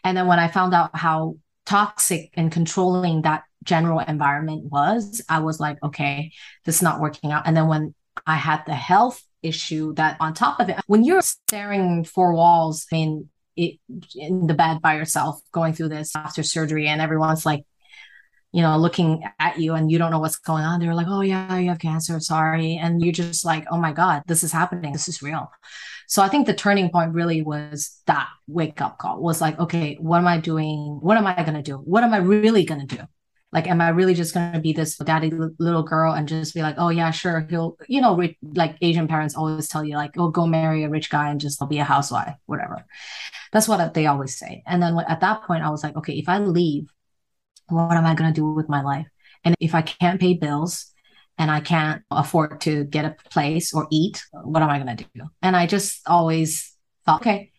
And 0.04 0.16
then 0.16 0.26
when 0.26 0.38
I 0.38 0.48
found 0.48 0.74
out 0.74 0.94
how 0.94 1.36
toxic 1.64 2.30
and 2.34 2.52
controlling 2.52 3.22
that 3.22 3.44
general 3.64 4.00
environment 4.00 4.70
was, 4.70 5.22
I 5.28 5.40
was 5.40 5.58
like, 5.58 5.82
okay, 5.82 6.32
this 6.64 6.76
is 6.76 6.82
not 6.82 7.00
working 7.00 7.32
out. 7.32 7.46
And 7.46 7.56
then 7.56 7.68
when 7.68 7.94
I 8.26 8.36
had 8.36 8.64
the 8.66 8.74
health 8.74 9.22
issue 9.42 9.94
that 9.94 10.16
on 10.20 10.34
top 10.34 10.60
of 10.60 10.68
it, 10.68 10.76
when 10.86 11.04
you're 11.04 11.22
staring 11.22 12.04
four 12.04 12.34
walls, 12.34 12.86
I 12.92 12.96
mean, 12.96 13.28
it, 13.56 13.78
in 14.14 14.46
the 14.46 14.54
bed 14.54 14.80
by 14.80 14.96
yourself, 14.96 15.40
going 15.52 15.72
through 15.72 15.88
this 15.88 16.14
after 16.14 16.42
surgery, 16.42 16.86
and 16.86 17.00
everyone's 17.00 17.44
like, 17.44 17.64
you 18.52 18.62
know, 18.62 18.78
looking 18.78 19.24
at 19.38 19.58
you 19.58 19.74
and 19.74 19.90
you 19.90 19.98
don't 19.98 20.10
know 20.10 20.20
what's 20.20 20.38
going 20.38 20.64
on. 20.64 20.80
They're 20.80 20.94
like, 20.94 21.06
oh, 21.08 21.20
yeah, 21.20 21.58
you 21.58 21.68
have 21.68 21.78
cancer. 21.78 22.18
Sorry. 22.18 22.76
And 22.76 23.02
you're 23.02 23.12
just 23.12 23.44
like, 23.44 23.66
oh 23.70 23.76
my 23.76 23.92
God, 23.92 24.22
this 24.26 24.42
is 24.42 24.52
happening. 24.52 24.92
This 24.92 25.08
is 25.08 25.20
real. 25.20 25.50
So 26.06 26.22
I 26.22 26.28
think 26.28 26.46
the 26.46 26.54
turning 26.54 26.88
point 26.88 27.12
really 27.12 27.42
was 27.42 28.00
that 28.06 28.26
wake 28.46 28.80
up 28.80 28.96
call 28.96 29.20
was 29.20 29.42
like, 29.42 29.58
okay, 29.58 29.96
what 30.00 30.18
am 30.18 30.26
I 30.26 30.38
doing? 30.38 30.98
What 31.02 31.18
am 31.18 31.26
I 31.26 31.34
going 31.42 31.54
to 31.54 31.62
do? 31.62 31.76
What 31.76 32.04
am 32.04 32.14
I 32.14 32.18
really 32.18 32.64
going 32.64 32.86
to 32.86 32.96
do? 32.96 33.02
Like, 33.50 33.66
am 33.66 33.80
I 33.80 33.88
really 33.88 34.14
just 34.14 34.34
going 34.34 34.52
to 34.52 34.60
be 34.60 34.72
this 34.72 34.96
daddy 34.96 35.30
little 35.30 35.82
girl 35.82 36.12
and 36.12 36.28
just 36.28 36.54
be 36.54 36.62
like, 36.62 36.74
oh, 36.78 36.90
yeah, 36.90 37.10
sure. 37.10 37.46
He'll, 37.48 37.78
you 37.88 38.00
know, 38.00 38.20
like 38.42 38.76
Asian 38.82 39.08
parents 39.08 39.34
always 39.34 39.68
tell 39.68 39.84
you, 39.84 39.96
like, 39.96 40.18
oh, 40.18 40.28
go 40.28 40.46
marry 40.46 40.84
a 40.84 40.90
rich 40.90 41.08
guy 41.08 41.30
and 41.30 41.40
just 41.40 41.66
be 41.68 41.78
a 41.78 41.84
housewife, 41.84 42.34
whatever. 42.46 42.84
That's 43.52 43.66
what 43.66 43.94
they 43.94 44.06
always 44.06 44.36
say. 44.36 44.62
And 44.66 44.82
then 44.82 44.98
at 45.08 45.20
that 45.20 45.44
point, 45.44 45.64
I 45.64 45.70
was 45.70 45.82
like, 45.82 45.96
okay, 45.96 46.14
if 46.14 46.28
I 46.28 46.38
leave, 46.38 46.90
what 47.68 47.96
am 47.96 48.04
I 48.04 48.14
going 48.14 48.32
to 48.32 48.38
do 48.38 48.52
with 48.52 48.68
my 48.68 48.82
life? 48.82 49.06
And 49.44 49.54
if 49.60 49.74
I 49.74 49.82
can't 49.82 50.20
pay 50.20 50.34
bills, 50.34 50.92
and 51.38 51.50
I 51.52 51.60
can't 51.60 52.02
afford 52.10 52.60
to 52.62 52.82
get 52.84 53.04
a 53.04 53.16
place 53.30 53.72
or 53.72 53.86
eat, 53.92 54.24
what 54.32 54.60
am 54.60 54.70
I 54.70 54.80
going 54.80 54.96
to 54.96 55.04
do? 55.14 55.22
And 55.40 55.54
I 55.54 55.66
just 55.66 56.00
always 56.06 56.74
thought, 57.06 57.20
okay, 57.20 57.52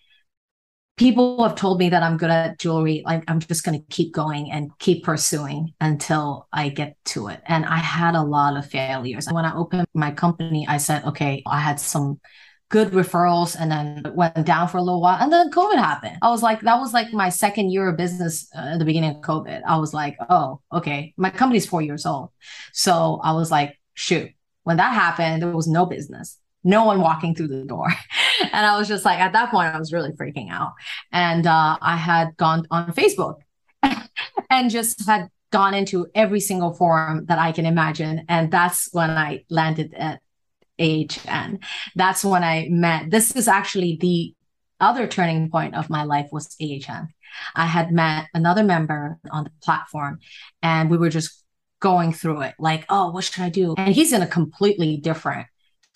people 0.99 1.41
have 1.41 1.55
told 1.55 1.79
me 1.79 1.87
that 1.89 2.03
I'm 2.03 2.17
good 2.17 2.29
at 2.29 2.59
jewelry. 2.59 3.01
Like 3.05 3.23
I'm 3.29 3.39
just 3.39 3.63
going 3.63 3.79
to 3.79 3.85
keep 3.87 4.13
going 4.13 4.51
and 4.51 4.69
keep 4.79 5.05
pursuing 5.05 5.73
until 5.79 6.49
I 6.51 6.67
get 6.67 6.97
to 7.05 7.29
it. 7.29 7.41
And 7.45 7.65
I 7.65 7.77
had 7.77 8.15
a 8.15 8.21
lot 8.21 8.57
of 8.57 8.69
failures. 8.69 9.25
And 9.25 9.33
when 9.33 9.45
I 9.45 9.55
opened 9.55 9.87
my 9.93 10.11
company, 10.11 10.67
I 10.67 10.75
said, 10.75 11.05
okay, 11.05 11.41
I 11.47 11.61
had 11.61 11.79
some 11.79 12.19
good 12.67 12.91
referrals 12.91 13.55
and 13.57 13.71
then 13.71 14.13
went 14.13 14.45
down 14.45 14.67
for 14.67 14.77
a 14.77 14.81
little 14.83 15.01
while 15.01 15.17
and 15.19 15.33
then 15.33 15.49
covid 15.49 15.79
happened 15.79 16.15
i 16.21 16.29
was 16.29 16.43
like 16.43 16.61
that 16.61 16.79
was 16.79 16.93
like 16.93 17.11
my 17.11 17.27
second 17.27 17.71
year 17.71 17.89
of 17.89 17.97
business 17.97 18.47
uh, 18.55 18.59
at 18.59 18.77
the 18.77 18.85
beginning 18.85 19.09
of 19.09 19.15
covid 19.23 19.59
i 19.65 19.75
was 19.75 19.91
like 19.91 20.15
oh 20.29 20.61
okay 20.71 21.11
my 21.17 21.31
company's 21.31 21.65
four 21.65 21.81
years 21.81 22.05
old 22.05 22.29
so 22.71 23.19
i 23.23 23.33
was 23.33 23.49
like 23.49 23.75
shoot 23.95 24.29
when 24.65 24.77
that 24.77 24.93
happened 24.93 25.41
there 25.41 25.49
was 25.49 25.67
no 25.67 25.87
business 25.87 26.38
no 26.63 26.83
one 26.83 27.01
walking 27.01 27.33
through 27.33 27.47
the 27.47 27.63
door 27.63 27.87
and 28.53 28.65
i 28.65 28.77
was 28.77 28.87
just 28.87 29.05
like 29.05 29.19
at 29.19 29.33
that 29.33 29.51
point 29.51 29.73
i 29.73 29.79
was 29.79 29.93
really 29.93 30.11
freaking 30.11 30.49
out 30.51 30.73
and 31.11 31.47
uh, 31.47 31.77
i 31.81 31.95
had 31.95 32.35
gone 32.37 32.65
on 32.71 32.91
facebook 32.93 33.37
and 34.49 34.69
just 34.69 35.05
had 35.05 35.29
gone 35.51 35.73
into 35.73 36.05
every 36.13 36.39
single 36.39 36.73
forum 36.73 37.25
that 37.25 37.39
i 37.39 37.51
can 37.51 37.65
imagine 37.65 38.25
and 38.29 38.51
that's 38.51 38.89
when 38.91 39.09
i 39.09 39.43
landed 39.49 39.93
at 39.93 40.21
AHN. 40.79 41.59
That's 41.95 42.23
when 42.23 42.41
I 42.41 42.69
met. 42.69 43.11
This 43.11 43.35
is 43.35 43.49
actually 43.49 43.97
the 43.99 44.33
other 44.79 45.07
turning 45.07 45.49
point 45.49 45.75
of 45.75 45.89
my 45.89 46.03
life 46.03 46.29
was 46.31 46.55
AHN. 46.61 47.09
I 47.55 47.65
had 47.65 47.91
met 47.91 48.27
another 48.33 48.63
member 48.63 49.19
on 49.31 49.43
the 49.43 49.51
platform 49.61 50.19
and 50.63 50.89
we 50.89 50.97
were 50.97 51.09
just 51.09 51.43
going 51.79 52.13
through 52.13 52.41
it 52.41 52.55
like, 52.59 52.85
oh, 52.89 53.11
what 53.11 53.23
should 53.23 53.43
I 53.43 53.49
do? 53.49 53.75
And 53.77 53.93
he's 53.93 54.13
in 54.13 54.21
a 54.21 54.27
completely 54.27 54.97
different 54.97 55.47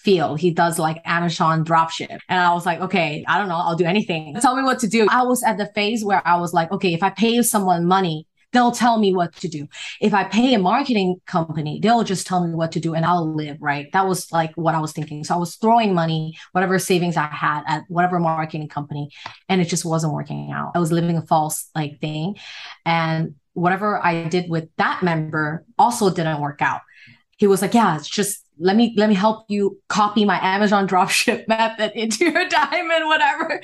field. 0.03 0.39
He 0.39 0.51
does 0.51 0.77
like 0.77 1.01
Amazon 1.05 1.63
dropship. 1.63 2.19
And 2.29 2.39
I 2.39 2.53
was 2.53 2.65
like, 2.65 2.79
okay, 2.81 3.23
I 3.27 3.37
don't 3.37 3.47
know. 3.47 3.55
I'll 3.55 3.75
do 3.75 3.85
anything. 3.85 4.35
Tell 4.41 4.55
me 4.55 4.63
what 4.63 4.79
to 4.79 4.87
do. 4.87 5.07
I 5.09 5.23
was 5.23 5.43
at 5.43 5.57
the 5.57 5.71
phase 5.73 6.03
where 6.03 6.21
I 6.27 6.37
was 6.37 6.53
like, 6.53 6.71
okay, 6.71 6.93
if 6.93 7.03
I 7.03 7.09
pay 7.09 7.41
someone 7.41 7.85
money, 7.85 8.27
they'll 8.51 8.71
tell 8.71 8.99
me 8.99 9.13
what 9.13 9.35
to 9.37 9.47
do. 9.47 9.67
If 9.99 10.13
I 10.13 10.25
pay 10.25 10.53
a 10.53 10.59
marketing 10.59 11.19
company, 11.25 11.79
they'll 11.81 12.03
just 12.03 12.27
tell 12.27 12.45
me 12.45 12.53
what 12.53 12.71
to 12.73 12.79
do 12.79 12.93
and 12.93 13.05
I'll 13.05 13.33
live, 13.33 13.57
right? 13.59 13.91
That 13.93 14.07
was 14.07 14.31
like 14.31 14.53
what 14.55 14.75
I 14.75 14.79
was 14.79 14.93
thinking. 14.93 15.23
So 15.23 15.33
I 15.33 15.37
was 15.37 15.55
throwing 15.55 15.93
money, 15.93 16.37
whatever 16.51 16.77
savings 16.79 17.17
I 17.17 17.25
had 17.25 17.63
at 17.67 17.83
whatever 17.87 18.19
marketing 18.19 18.69
company, 18.69 19.09
and 19.49 19.59
it 19.59 19.65
just 19.65 19.85
wasn't 19.85 20.13
working 20.13 20.51
out. 20.51 20.71
I 20.75 20.79
was 20.79 20.91
living 20.91 21.17
a 21.17 21.23
false 21.23 21.69
like 21.73 21.99
thing. 21.99 22.35
And 22.85 23.35
whatever 23.53 24.03
I 24.03 24.27
did 24.27 24.49
with 24.49 24.69
that 24.77 25.01
member 25.01 25.65
also 25.77 26.09
didn't 26.09 26.41
work 26.41 26.61
out. 26.61 26.81
He 27.37 27.47
was 27.47 27.61
like, 27.61 27.73
yeah, 27.73 27.95
it's 27.95 28.07
just 28.07 28.42
let 28.57 28.75
me 28.75 28.93
let 28.97 29.09
me 29.09 29.15
help 29.15 29.45
you 29.49 29.79
copy 29.89 30.25
my 30.25 30.39
Amazon 30.41 30.87
dropship 30.89 31.47
method 31.47 31.91
into 31.95 32.25
your 32.25 32.47
diamond, 32.49 33.07
whatever. 33.07 33.61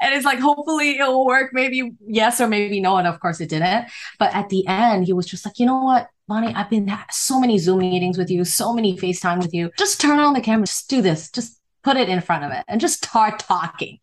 And 0.00 0.14
it's 0.14 0.24
like, 0.24 0.38
hopefully 0.38 0.98
it 0.98 1.06
will 1.06 1.26
work. 1.26 1.50
Maybe 1.52 1.92
yes 2.06 2.40
or 2.40 2.48
maybe 2.48 2.80
no. 2.80 2.96
And 2.96 3.06
of 3.06 3.20
course 3.20 3.40
it 3.40 3.48
didn't. 3.48 3.86
But 4.18 4.34
at 4.34 4.48
the 4.48 4.66
end, 4.66 5.06
he 5.06 5.12
was 5.12 5.26
just 5.26 5.44
like, 5.44 5.58
you 5.58 5.66
know 5.66 5.82
what, 5.82 6.08
Bonnie, 6.26 6.54
I've 6.54 6.70
been 6.70 6.94
so 7.10 7.40
many 7.40 7.58
Zoom 7.58 7.78
meetings 7.78 8.18
with 8.18 8.30
you, 8.30 8.44
so 8.44 8.72
many 8.72 8.96
FaceTime 8.96 9.38
with 9.38 9.54
you. 9.54 9.70
Just 9.78 10.00
turn 10.00 10.18
on 10.18 10.34
the 10.34 10.40
camera, 10.40 10.66
just 10.66 10.88
do 10.88 11.00
this, 11.00 11.30
just 11.30 11.58
put 11.82 11.96
it 11.96 12.08
in 12.08 12.20
front 12.20 12.44
of 12.44 12.52
it 12.52 12.64
and 12.68 12.80
just 12.80 13.04
start 13.04 13.38
talking. 13.48 13.98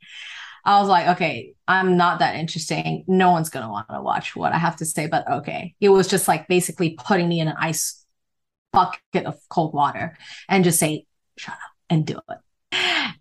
I 0.66 0.80
was 0.80 0.90
like, 0.90 1.08
okay, 1.10 1.54
I'm 1.68 1.96
not 1.96 2.20
that 2.20 2.36
interesting. 2.36 3.04
No 3.08 3.30
one's 3.32 3.50
gonna 3.50 3.70
want 3.70 3.88
to 3.90 4.02
watch 4.02 4.36
what 4.36 4.52
I 4.52 4.58
have 4.58 4.76
to 4.78 4.86
say, 4.86 5.06
but 5.06 5.30
okay. 5.30 5.76
It 5.80 5.90
was 5.90 6.08
just 6.08 6.28
like 6.28 6.48
basically 6.48 6.98
putting 6.98 7.30
me 7.30 7.40
in 7.40 7.48
an 7.48 7.56
ice 7.60 8.05
bucket 8.76 9.26
of 9.26 9.40
cold 9.50 9.74
water 9.74 10.18
and 10.50 10.64
just 10.64 10.80
say, 10.80 11.06
shut 11.38 11.54
up 11.56 11.72
and 11.90 12.06
do 12.06 12.20
it. 12.30 12.38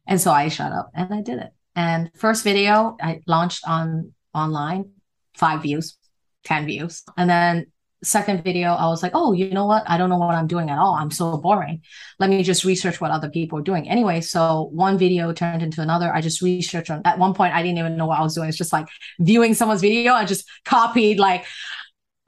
And 0.06 0.20
so 0.20 0.30
I 0.30 0.48
shut 0.48 0.72
up 0.72 0.90
and 0.94 1.12
I 1.14 1.22
did 1.22 1.38
it. 1.38 1.50
And 1.74 2.10
first 2.16 2.44
video 2.44 2.96
I 3.00 3.20
launched 3.26 3.62
on 3.66 4.12
online, 4.34 4.90
five 5.34 5.62
views, 5.62 5.96
10 6.44 6.66
views. 6.66 7.02
And 7.16 7.30
then 7.30 7.66
second 8.02 8.44
video, 8.44 8.72
I 8.74 8.86
was 8.86 9.02
like, 9.02 9.12
oh, 9.14 9.32
you 9.32 9.50
know 9.50 9.66
what? 9.66 9.82
I 9.86 9.96
don't 9.96 10.10
know 10.10 10.18
what 10.18 10.34
I'm 10.34 10.46
doing 10.46 10.70
at 10.70 10.78
all. 10.78 10.94
I'm 10.94 11.10
so 11.10 11.36
boring. 11.38 11.82
Let 12.18 12.30
me 12.30 12.42
just 12.42 12.64
research 12.64 13.00
what 13.00 13.10
other 13.10 13.30
people 13.30 13.58
are 13.58 13.62
doing. 13.62 13.88
Anyway, 13.88 14.20
so 14.20 14.68
one 14.72 14.98
video 14.98 15.32
turned 15.32 15.62
into 15.62 15.80
another. 15.80 16.12
I 16.12 16.20
just 16.20 16.42
researched 16.42 16.90
on 16.90 17.02
at 17.04 17.18
one 17.18 17.34
point, 17.34 17.54
I 17.54 17.62
didn't 17.62 17.78
even 17.78 17.96
know 17.96 18.06
what 18.06 18.18
I 18.18 18.22
was 18.22 18.34
doing. 18.34 18.48
It's 18.48 18.58
just 18.58 18.72
like 18.72 18.86
viewing 19.18 19.54
someone's 19.54 19.80
video. 19.80 20.12
I 20.12 20.24
just 20.24 20.46
copied 20.64 21.18
like 21.18 21.46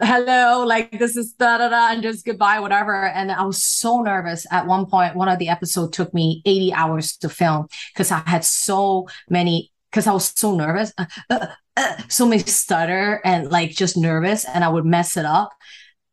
hello, 0.00 0.64
like 0.64 0.98
this 0.98 1.16
is 1.16 1.32
da 1.32 1.58
da 1.58 1.68
da, 1.68 1.92
and 1.92 2.02
just 2.02 2.24
goodbye, 2.24 2.60
whatever. 2.60 3.06
And 3.06 3.32
I 3.32 3.44
was 3.44 3.62
so 3.64 4.02
nervous. 4.02 4.46
At 4.50 4.66
one 4.66 4.86
point, 4.86 5.16
one 5.16 5.28
of 5.28 5.38
the 5.38 5.48
episodes 5.48 5.96
took 5.96 6.12
me 6.12 6.42
80 6.44 6.72
hours 6.74 7.16
to 7.18 7.28
film 7.28 7.68
because 7.92 8.10
I 8.10 8.22
had 8.26 8.44
so 8.44 9.08
many, 9.28 9.72
because 9.90 10.06
I 10.06 10.12
was 10.12 10.32
so 10.36 10.54
nervous, 10.54 10.92
uh, 10.98 11.06
uh, 11.30 11.46
uh, 11.76 11.96
so 12.08 12.26
many 12.26 12.42
stutter 12.42 13.20
and 13.24 13.50
like 13.50 13.70
just 13.70 13.96
nervous, 13.96 14.44
and 14.44 14.64
I 14.64 14.68
would 14.68 14.84
mess 14.84 15.16
it 15.16 15.24
up. 15.24 15.52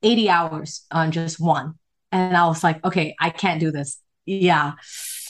80 0.02 0.30
hours 0.30 0.86
on 0.92 1.12
just 1.12 1.40
one. 1.40 1.76
And 2.12 2.36
I 2.36 2.46
was 2.48 2.64
like, 2.64 2.84
okay, 2.84 3.16
I 3.20 3.30
can't 3.30 3.60
do 3.60 3.72
this. 3.72 4.00
Yeah. 4.26 4.74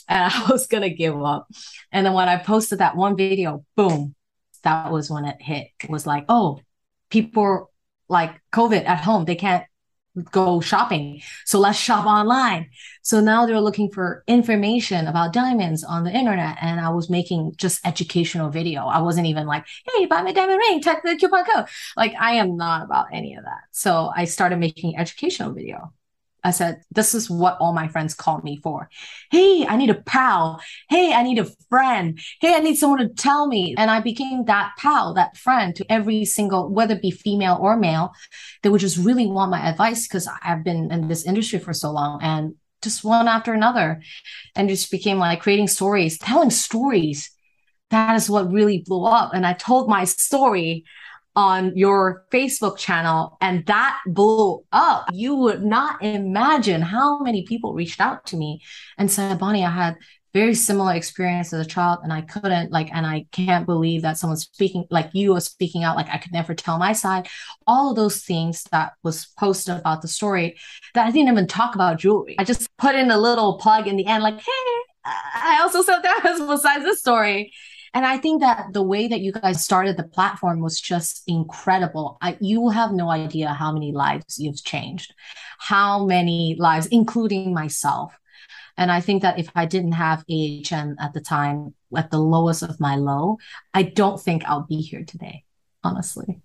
And 0.10 0.34
I 0.34 0.48
was 0.50 0.68
going 0.68 0.84
to 0.84 0.90
give 0.90 1.22
up. 1.22 1.48
And 1.92 2.06
then 2.06 2.14
when 2.14 2.28
I 2.28 2.38
posted 2.38 2.80
that 2.80 2.96
one 2.96 3.16
video, 3.16 3.64
boom, 3.78 4.16
that 4.64 4.92
was 4.92 5.12
when 5.12 5.26
it 5.26 5.38
hit. 5.40 5.68
It 5.84 5.90
was 5.90 6.08
like, 6.08 6.26
oh, 6.28 6.60
people 7.10 7.72
like 8.10 8.42
COVID 8.52 8.86
at 8.86 9.02
home, 9.02 9.26
they 9.26 9.36
can't 9.36 9.66
go 10.32 10.62
shopping. 10.62 11.22
So 11.46 11.60
let's 11.60 11.80
shop 11.80 12.06
online. 12.06 12.70
So 13.02 13.20
now 13.20 13.46
they're 13.46 13.60
looking 13.60 13.90
for 13.90 14.24
information 14.28 15.08
about 15.08 15.34
diamonds 15.34 15.84
on 15.84 16.04
the 16.04 16.12
internet. 16.12 16.58
And 16.62 16.80
I 16.80 16.90
was 16.90 17.10
making 17.10 17.54
just 17.58 17.86
educational 17.86 18.50
video. 18.50 18.86
I 18.86 19.00
wasn't 19.00 19.28
even 19.28 19.48
like, 19.48 19.66
hey, 19.92 20.06
buy 20.06 20.22
my 20.22 20.32
diamond 20.32 20.60
ring, 20.60 20.82
check 20.82 21.02
the 21.04 21.18
coupon 21.18 21.46
code. 21.46 21.66
Like 21.98 22.14
I 22.20 22.34
am 22.34 22.58
not 22.58 22.84
about 22.84 23.08
any 23.12 23.36
of 23.36 23.44
that. 23.44 23.62
So 23.72 24.12
I 24.16 24.26
started 24.26 24.60
making 24.60 24.98
educational 24.98 25.52
video. 25.52 25.94
I 26.44 26.52
said, 26.52 26.82
this 26.92 27.16
is 27.16 27.30
what 27.30 27.58
all 27.60 27.74
my 27.74 27.88
friends 27.88 28.14
call 28.14 28.42
me 28.42 28.60
for. 28.62 28.90
Hey, 29.32 29.66
I 29.66 29.78
need 29.78 29.90
a 29.90 29.96
pal. 29.96 30.62
Hey, 30.90 31.14
I 31.14 31.24
need 31.24 31.40
a 31.40 31.48
friend. 31.70 32.20
Hey, 32.42 32.54
I 32.54 32.60
need 32.60 32.76
someone 32.76 33.00
to 33.00 33.10
tell 33.10 33.48
me. 33.48 33.76
And 33.78 33.90
I 33.90 34.02
became 34.02 34.46
that 34.46 34.74
pal, 34.78 35.14
that 35.14 35.38
friend 35.38 35.76
to 35.76 35.86
every 35.90 36.26
single, 36.26 36.70
whether 36.70 36.96
it 36.96 37.02
be 37.02 37.12
female 37.12 37.58
or 37.62 37.78
male, 37.78 38.14
that 38.62 38.72
would 38.72 38.82
just 38.82 38.98
really 38.98 39.28
want 39.28 39.52
my 39.52 39.70
advice 39.70 40.08
because 40.08 40.28
I've 40.44 40.64
been 40.64 40.92
in 40.92 41.08
this 41.08 41.26
industry 41.26 41.60
for 41.60 41.74
so 41.74 41.92
long 41.92 42.20
and 42.22 42.56
just 42.82 43.04
one 43.04 43.30
after 43.30 43.54
another. 43.54 44.02
And 44.56 44.68
just 44.68 44.92
became 44.92 45.20
like 45.20 45.42
creating 45.42 45.68
stories, 45.68 46.18
telling 46.18 46.50
stories. 46.50 47.32
That 47.90 48.16
is 48.16 48.30
what 48.30 48.52
really 48.52 48.84
blew 48.86 49.06
up. 49.06 49.34
And 49.34 49.46
I 49.46 49.54
told 49.54 49.88
my 49.88 50.04
story 50.04 50.84
on 51.36 51.76
your 51.76 52.26
Facebook 52.32 52.78
channel 52.78 53.38
and 53.42 53.66
that 53.66 54.00
blew 54.06 54.64
up. 54.72 55.08
You 55.12 55.36
would 55.36 55.64
not 55.64 56.04
imagine 56.04 56.82
how 56.82 57.20
many 57.20 57.44
people 57.44 57.74
reached 57.74 58.00
out 58.00 58.26
to 58.28 58.38
me 58.38 58.62
and 58.98 59.10
said, 59.12 59.40
Bonnie, 59.40 59.66
I 59.66 59.72
had 59.72 59.98
very 60.34 60.56
similar 60.56 60.96
experience 60.96 61.54
as 61.54 61.66
a 61.66 61.70
child 61.70 62.00
and 62.04 62.12
I 62.12 62.22
couldn't 62.22 62.72
like, 62.72 62.90
and 62.92 63.06
I 63.06 63.26
can't 63.32 63.68
believe 63.68 64.02
that 64.02 64.18
someone's 64.18 64.44
speaking 64.44 64.86
like 64.90 65.12
you 65.14 65.34
was 65.34 65.46
speaking 65.46 65.84
out. 65.84 65.96
Like 65.96 66.10
I 66.10 66.18
could 66.18 66.32
never 66.32 66.56
tell 66.56 66.80
my 66.80 66.94
side. 66.94 67.28
All 67.68 67.92
of 67.92 67.96
those 67.96 68.24
things 68.24 68.64
that 68.72 68.94
was 69.04 69.28
posted 69.38 69.78
about 69.78 70.02
the 70.02 70.08
story 70.08 70.58
that 70.96 71.06
I 71.06 71.12
didn't 71.12 71.32
even 71.32 71.48
talk 71.48 71.76
about 71.76 72.00
jewelry. 72.00 72.36
I 72.40 72.44
just 72.44 72.76
put 72.78 72.96
in 72.96 73.12
a 73.12 73.18
little 73.18 73.60
plug 73.60 73.88
in 73.88 73.96
the 73.96 74.08
end, 74.08 74.24
like, 74.24 74.40
hey, 74.40 74.84
I 75.06 75.60
also 75.62 75.82
said 75.82 76.00
that 76.02 76.22
was 76.24 76.60
besides 76.60 76.84
this 76.84 77.00
story. 77.00 77.52
And 77.94 78.06
I 78.06 78.18
think 78.18 78.42
that 78.42 78.74
the 78.74 78.82
way 78.82 79.08
that 79.08 79.22
you 79.22 79.32
guys 79.32 79.64
started 79.64 79.98
the 79.98 80.04
platform 80.04 80.62
was 80.62 80.82
just 80.82 81.24
incredible. 81.28 82.18
I, 82.22 82.38
you 82.40 82.70
have 82.70 82.92
no 82.92 83.12
idea 83.12 83.50
how 83.50 83.72
many 83.72 83.92
lives 83.92 84.40
you've 84.40 84.64
changed, 84.64 85.14
how 85.60 86.06
many 86.06 86.56
lives, 86.58 86.88
including 86.88 87.54
myself. 87.54 88.18
And 88.78 88.92
I 88.92 89.02
think 89.02 89.22
that 89.22 89.38
if 89.38 89.50
I 89.54 89.68
didn't 89.68 89.92
have 89.92 90.26
AHN 90.30 90.96
at 91.00 91.14
the 91.14 91.22
time, 91.22 91.76
at 91.96 92.10
the 92.10 92.18
lowest 92.18 92.64
of 92.64 92.80
my 92.80 92.96
low, 92.96 93.38
I 93.74 93.84
don't 93.84 94.20
think 94.20 94.44
I'll 94.46 94.66
be 94.66 94.82
here 94.82 95.04
today, 95.04 95.44
honestly. 95.84 96.42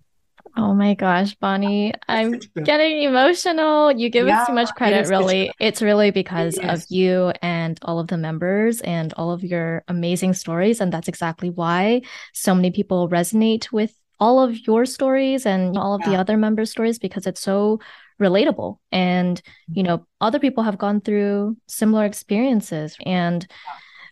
Oh 0.59 0.73
my 0.73 0.93
gosh, 0.93 1.35
Bonnie, 1.35 1.93
I'm 2.09 2.37
getting 2.65 3.03
emotional. 3.03 3.93
You 3.93 4.09
give 4.09 4.27
yeah, 4.27 4.41
us 4.41 4.47
too 4.47 4.53
much 4.53 4.69
credit, 4.75 5.07
really. 5.07 5.51
It's 5.57 5.81
really 5.81 6.11
because 6.11 6.57
it 6.57 6.65
of 6.65 6.83
you 6.89 7.31
and 7.41 7.79
all 7.83 7.99
of 7.99 8.07
the 8.07 8.17
members 8.17 8.81
and 8.81 9.13
all 9.13 9.31
of 9.31 9.41
your 9.41 9.85
amazing 9.87 10.33
stories. 10.33 10.81
And 10.81 10.91
that's 10.91 11.07
exactly 11.07 11.49
why 11.49 12.01
so 12.33 12.53
many 12.53 12.71
people 12.71 13.07
resonate 13.07 13.71
with 13.71 13.97
all 14.19 14.43
of 14.43 14.67
your 14.67 14.85
stories 14.85 15.45
and 15.45 15.77
all 15.77 15.95
of 15.95 16.01
yeah. 16.01 16.09
the 16.09 16.15
other 16.17 16.35
members' 16.35 16.71
stories 16.71 16.99
because 16.99 17.25
it's 17.25 17.39
so 17.39 17.79
relatable. 18.19 18.79
And, 18.91 19.41
you 19.71 19.83
know, 19.83 20.05
other 20.19 20.39
people 20.39 20.63
have 20.63 20.77
gone 20.77 20.99
through 20.99 21.55
similar 21.67 22.03
experiences. 22.03 22.97
And 23.05 23.47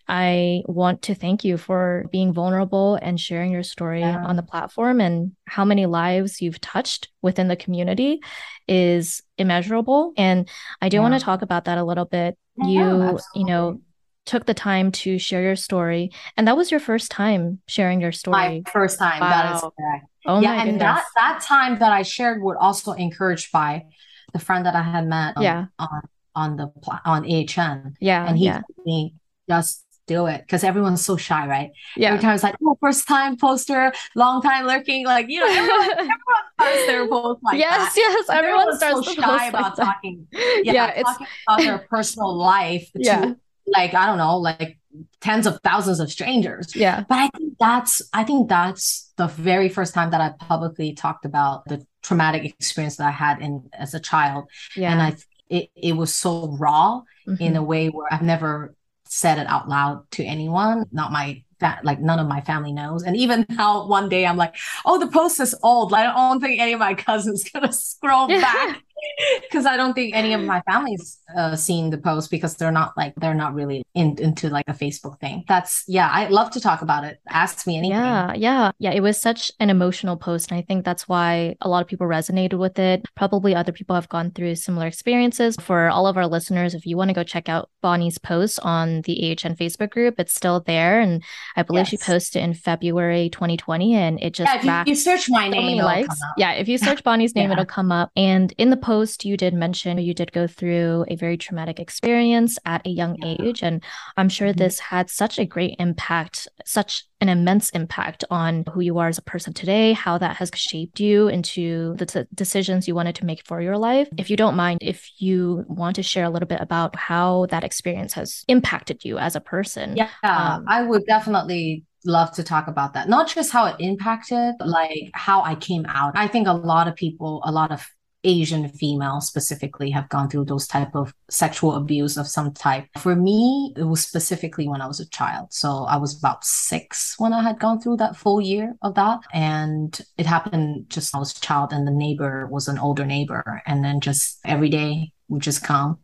I 0.08 0.63
want 0.65 1.02
to 1.04 1.15
thank 1.15 1.43
you 1.43 1.58
for 1.58 2.06
being 2.12 2.34
vulnerable 2.34 2.96
and 3.02 3.20
sharing 3.20 3.52
your 3.52 3.63
story 3.63 4.02
yeah. 4.02 4.24
on 4.26 4.36
the 4.36 4.43
platform 4.43 5.02
and 5.02 5.34
how 5.46 5.65
many 5.65 5.86
lives 5.86 6.41
you've 6.41 6.62
touched 6.62 7.10
within 7.22 7.48
the 7.48 7.56
community 7.56 8.22
is 8.67 9.22
immeasurable. 9.38 10.13
And 10.17 10.48
I 10.82 10.89
do 10.89 10.98
yeah. 10.98 11.02
want 11.02 11.13
to 11.15 11.20
talk 11.20 11.41
about 11.41 11.65
that 11.65 11.78
a 11.78 11.84
little 11.84 12.06
bit. 12.06 12.38
Yeah, 12.58 12.67
you, 12.67 12.82
absolutely. 12.82 13.22
you 13.36 13.46
know, 13.46 13.82
took 14.26 14.46
the 14.46 14.54
time 14.54 14.91
to 14.91 15.17
share 15.17 15.41
your 15.41 15.56
story 15.56 16.12
and 16.36 16.48
that 16.48 16.58
was 16.58 16.70
your 16.70 16.82
first 16.82 17.10
time 17.10 17.60
sharing 17.65 18.02
your 18.02 18.12
story 18.12 18.34
my 18.34 18.62
first 18.70 19.00
time 19.00 19.22
wow. 19.22 19.30
that 19.30 19.56
is 19.56 19.62
correct 19.62 20.06
oh 20.26 20.41
yeah 20.41 20.62
and 20.63 20.82
that 20.82 21.02
that 21.15 21.41
time 21.41 21.80
that 21.80 21.93
i 21.93 22.02
shared 22.02 22.41
was 22.41 22.58
also 22.60 22.91
encouraged 22.91 23.54
by 23.54 23.86
the 24.34 24.39
friend 24.39 24.65
that 24.65 24.76
i 24.76 24.82
had 24.82 25.08
met 25.08 25.38
um, 25.38 25.43
yeah 25.43 25.65
on 25.80 26.02
on 26.36 26.58
the 26.58 26.70
on 27.06 27.24
ahn 27.24 27.96
yeah 28.02 28.28
and 28.28 28.38
he 28.38 28.46
yeah. 28.46 28.62
me 28.86 29.15
just 29.50 29.87
do 30.08 30.26
it 30.26 30.41
because 30.41 30.63
everyone's 30.63 31.06
so 31.06 31.17
shy, 31.17 31.46
right? 31.46 31.72
Yeah. 31.96 32.10
Every 32.10 32.22
time 32.22 32.34
it's 32.34 32.43
like, 32.43 32.56
oh, 32.65 32.78
first 32.80 33.08
time 33.08 33.38
poster, 33.38 33.93
long 34.15 34.41
time 34.41 34.65
lurking, 34.65 35.06
like 35.06 35.30
you 35.30 35.39
know, 35.39 35.48
everyone, 35.48 35.91
everyone 35.91 36.17
starts 36.60 36.86
their 36.88 37.08
post 37.08 37.43
like 37.43 37.60
yes, 37.60 37.93
that. 37.93 37.98
yes, 37.98 38.30
everyone 38.30 38.62
everyone's 38.62 38.78
starts 38.80 39.08
so 39.08 39.13
shy 39.13 39.48
about 39.48 39.78
like 39.78 39.88
talking. 39.88 40.28
Yeah, 40.32 40.74
yeah 40.74 40.88
it's 40.96 41.04
talking 41.04 41.28
about 41.48 41.60
their 41.60 41.78
personal 41.89 42.36
life 42.36 42.89
yeah. 42.96 43.22
to 43.22 43.38
like 43.67 43.93
I 43.93 44.06
don't 44.06 44.17
know, 44.17 44.38
like 44.38 44.80
tens 45.22 45.46
of 45.46 45.60
thousands 45.63 46.00
of 46.00 46.12
strangers. 46.12 46.76
Yeah. 46.76 47.04
But 47.08 47.17
I 47.17 47.30
think 47.38 47.58
that's 47.60 48.02
I 48.13 48.24
think 48.24 48.50
that's 48.50 49.12
the 49.17 49.28
very 49.28 49.70
first 49.70 49.93
time 49.93 50.12
that 50.12 50.22
I 50.22 50.34
publicly 50.46 50.93
talked 50.93 51.26
about 51.26 51.65
the 51.65 51.86
traumatic 52.02 52.46
experience 52.46 52.98
that 52.98 53.08
I 53.08 53.12
had 53.12 53.41
in 53.41 53.70
as 53.74 53.93
a 53.93 54.00
child. 54.00 54.50
Yeah. 54.76 54.91
And 54.91 55.02
I 55.02 55.15
it, 55.50 55.70
it 55.76 55.93
was 55.93 56.13
so 56.13 56.56
raw 56.60 57.02
mm-hmm. 57.28 57.41
in 57.41 57.56
a 57.56 57.63
way 57.63 57.88
where 57.88 58.12
I've 58.12 58.22
never 58.22 58.74
said 59.10 59.38
it 59.38 59.48
out 59.48 59.70
loud 59.70 60.10
to 60.12 60.24
anyone, 60.24 60.86
not 60.91 61.12
my 61.12 61.43
that 61.60 61.84
like 61.84 62.00
none 62.00 62.20
of 62.20 62.28
my 62.28 62.41
family 62.41 62.72
knows. 62.72 63.04
And 63.04 63.17
even 63.17 63.46
now 63.50 63.88
one 63.88 64.10
day 64.10 64.26
I'm 64.26 64.38
like, 64.38 64.56
oh, 64.86 65.00
the 65.00 65.08
post 65.08 65.39
is 65.39 65.56
old. 65.63 65.91
Like, 65.91 66.08
I 66.08 66.13
don't 66.13 66.41
think 66.41 66.60
any 66.60 66.74
of 66.74 66.80
my 66.80 66.93
cousins 66.93 67.50
gonna 67.50 67.74
scroll 67.74 68.28
back 68.28 68.84
because 69.41 69.65
I 69.65 69.77
don't 69.77 69.93
think 69.93 70.15
any 70.15 70.33
of 70.33 70.41
my 70.41 70.62
family's 70.62 71.19
uh, 71.36 71.55
seen 71.55 71.89
the 71.89 71.97
post 71.97 72.31
because 72.31 72.55
they're 72.55 72.71
not 72.71 72.93
like 72.97 73.13
they're 73.15 73.33
not 73.33 73.53
really 73.53 73.83
in, 73.93 74.17
into 74.19 74.49
like 74.49 74.65
a 74.67 74.73
Facebook 74.73 75.19
thing. 75.19 75.43
That's 75.47 75.83
yeah, 75.88 76.10
I 76.12 76.27
love 76.27 76.51
to 76.51 76.62
talk 76.62 76.81
about 76.81 77.03
it. 77.03 77.19
Ask 77.29 77.65
me 77.67 77.77
anything. 77.77 77.97
Yeah, 77.97 78.33
yeah, 78.33 78.71
yeah. 78.79 78.91
It 78.91 79.01
was 79.01 79.19
such 79.19 79.51
an 79.60 79.69
emotional 79.69 80.17
post, 80.17 80.51
and 80.51 80.57
I 80.57 80.62
think 80.62 80.86
that's 80.86 81.07
why 81.07 81.55
a 81.62 81.69
lot 81.69 81.81
of 81.81 81.88
people 81.88 82.07
resonated 82.07 82.57
with 82.60 82.79
it. 82.79 83.05
Probably 83.15 83.55
other 83.55 83.71
people 83.71 83.95
have 83.95 84.10
gone 84.10 84.31
through 84.31 84.55
similar 84.55 84.88
experiences. 84.88 85.55
For 85.60 85.89
all 85.89 86.07
of 86.07 86.17
our 86.17 86.27
listeners, 86.27 86.73
if 86.73 86.86
you 86.86 86.97
want 86.97 87.10
to 87.10 87.13
go 87.13 87.23
check 87.23 87.49
out 87.49 87.69
Bonnie's 87.81 88.17
post 88.17 88.60
on 88.62 89.01
the 89.01 89.31
AHN 89.31 89.55
Facebook 89.55 89.89
group, 89.89 90.15
it's 90.19 90.33
still 90.33 90.62
there, 90.62 90.99
and 90.99 91.23
I 91.55 91.63
believe 91.63 91.81
yes. 91.81 91.89
she 91.89 91.97
posted 91.97 92.43
in 92.43 92.53
February 92.53 93.29
2020, 93.29 93.95
and 93.95 94.19
it 94.21 94.33
just 94.33 94.53
yeah. 94.63 94.81
If 94.81 94.88
you, 94.88 94.91
you 94.91 94.95
search 94.95 95.29
my 95.29 95.45
so 95.45 95.51
name, 95.51 95.83
likes. 95.83 96.19
Yeah, 96.38 96.53
if 96.53 96.67
you 96.67 96.77
search 96.77 97.03
Bonnie's 97.03 97.36
name, 97.36 97.49
yeah. 97.49 97.53
it'll 97.53 97.65
come 97.65 97.91
up. 97.91 98.12
And 98.15 98.53
in 98.57 98.69
the 98.69 98.77
post, 98.88 99.26
you 99.26 99.36
did 99.36 99.54
mention 99.54 99.97
you 99.97 100.13
did 100.13 100.32
go 100.32 100.47
through 100.47 101.04
a 101.10 101.15
very 101.17 101.36
traumatic 101.36 101.78
experience 101.78 102.58
at 102.65 102.88
a 102.88 102.89
young 102.89 103.21
age. 103.21 103.62
And 103.62 103.84
I'm 104.15 104.30
sure 104.30 104.47
mm-hmm. 104.47 104.60
this 104.60 104.80
had 104.80 105.10
such 105.10 105.38
a 105.38 105.45
great 105.45 105.76
impact, 105.78 106.47
such 106.65 107.04
an 107.19 107.28
immense 107.28 107.69
impact 107.71 108.23
on 108.30 108.63
who 108.71 108.80
you 108.80 108.97
are 108.97 109.10
as 109.10 109.17
a 109.17 109.21
person 109.34 109.52
today, 109.52 109.91
how 109.91 110.17
that 110.19 110.38
has 110.38 110.52
shaped 110.56 111.02
you 111.02 111.28
into 111.28 111.95
the 111.97 112.06
t- 112.06 112.23
decisions 112.34 112.88
you 112.88 112.95
wanted 112.95 113.15
to 113.15 113.26
make 113.26 113.45
for 113.45 113.60
your 113.60 113.78
life. 113.78 114.08
If 114.17 114.30
you 114.30 114.38
don't 114.38 114.56
mind, 114.56 114.80
if 114.82 115.12
you 115.17 115.65
want 115.67 115.97
to 115.97 116.04
share 116.04 116.23
a 116.23 116.30
little 116.30 116.47
bit 116.47 116.62
about 116.62 116.95
how 116.95 117.47
that 117.47 117.65
experience 117.65 118.13
has 118.13 118.45
impacted 118.47 119.04
you 119.04 119.17
as 119.17 119.36
a 119.36 119.41
person. 119.41 119.97
Yeah, 119.97 120.10
um, 120.23 120.63
I 120.65 120.84
would 120.84 121.06
definitely 121.06 121.84
love 122.06 122.32
to 122.36 122.43
talk 122.43 122.67
about 122.69 122.93
that. 122.93 123.10
Not 123.10 123.28
just 123.28 123.52
how 123.52 123.65
it 123.65 123.76
impacted, 123.80 124.56
like 124.62 125.12
how 125.13 125.41
I 125.41 125.56
came 125.56 125.86
out. 125.89 126.13
I 126.15 126.28
think 126.30 126.47
a 126.47 126.54
lot 126.54 126.88
of 126.88 126.95
people, 126.95 127.41
a 127.43 127.52
lot 127.52 127.71
of 127.73 127.86
Asian 128.23 128.67
females 128.69 129.27
specifically 129.27 129.89
have 129.91 130.10
gone 130.10 130.30
through 130.30 130.45
those 130.45 130.67
type 130.67 130.95
of 130.95 131.13
sexual 131.30 131.75
abuse 131.75 132.17
of 132.17 132.27
some 132.27 132.53
type. 132.53 132.86
For 132.97 133.15
me, 133.15 133.73
it 133.77 133.84
was 133.84 134.06
specifically 134.06 134.67
when 134.67 134.82
I 134.82 134.88
was 134.88 134.99
a 134.99 135.10
child. 135.10 135.53
So 135.53 135.86
I 135.86 135.97
was 135.97 136.17
about 136.17 136.43
six 136.43 137.15
when 137.17 137.34
I 137.34 137.43
had 137.43 137.60
gone 137.60 137.80
through 137.80 137.97
that 137.97 138.15
full 138.15 138.41
year 138.41 138.75
of 138.82 138.95
that. 138.95 139.19
And 139.34 139.99
it 140.17 140.25
happened 140.25 140.89
just 140.89 141.15
I 141.15 141.19
was 141.19 141.38
a 141.38 141.41
child 141.41 141.71
and 141.71 141.88
the 141.88 141.91
neighbor 141.91 142.47
was 142.47 142.67
an 142.67 142.80
older 142.80 143.06
neighbor. 143.06 143.62
And 143.65 143.84
then 143.84 144.01
just 144.01 144.39
every 144.45 144.69
day 144.69 145.12
would 145.30 145.41
just 145.41 145.63
come. 145.63 145.99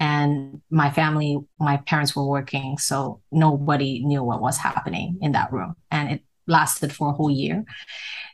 And 0.00 0.62
my 0.70 0.90
family, 0.90 1.38
my 1.58 1.78
parents 1.78 2.14
were 2.14 2.26
working. 2.26 2.78
So 2.78 3.20
nobody 3.32 4.04
knew 4.04 4.22
what 4.22 4.40
was 4.40 4.56
happening 4.56 5.18
in 5.20 5.32
that 5.32 5.52
room. 5.52 5.74
And 5.90 6.12
it 6.12 6.22
lasted 6.48 6.92
for 6.92 7.10
a 7.10 7.12
whole 7.12 7.30
year. 7.30 7.64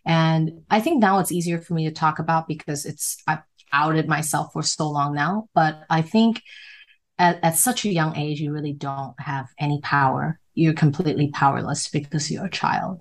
And 0.07 0.62
I 0.70 0.81
think 0.81 1.00
now 1.00 1.18
it's 1.18 1.33
easier 1.33 1.61
for 1.61 1.74
me 1.74 1.85
to 1.87 1.92
talk 1.92 2.18
about 2.18 2.48
because 2.48 2.85
it's 2.85 3.22
I've 3.27 3.42
outed 3.72 4.09
myself 4.09 4.53
for 4.53 4.62
so 4.62 4.88
long 4.88 5.14
now. 5.14 5.48
But 5.55 5.83
I 5.90 6.03
think 6.03 6.42
at, 7.18 7.42
at 7.42 7.57
such 7.57 7.85
a 7.85 7.92
young 7.92 8.16
age, 8.16 8.40
you 8.40 8.53
really 8.53 8.72
don't 8.72 9.14
have 9.18 9.48
any 9.59 9.81
power. 9.83 10.38
You're 10.55 10.74
completely 10.74 11.31
powerless 11.31 11.88
because 11.88 12.31
you're 12.31 12.46
a 12.46 12.50
child. 12.50 13.00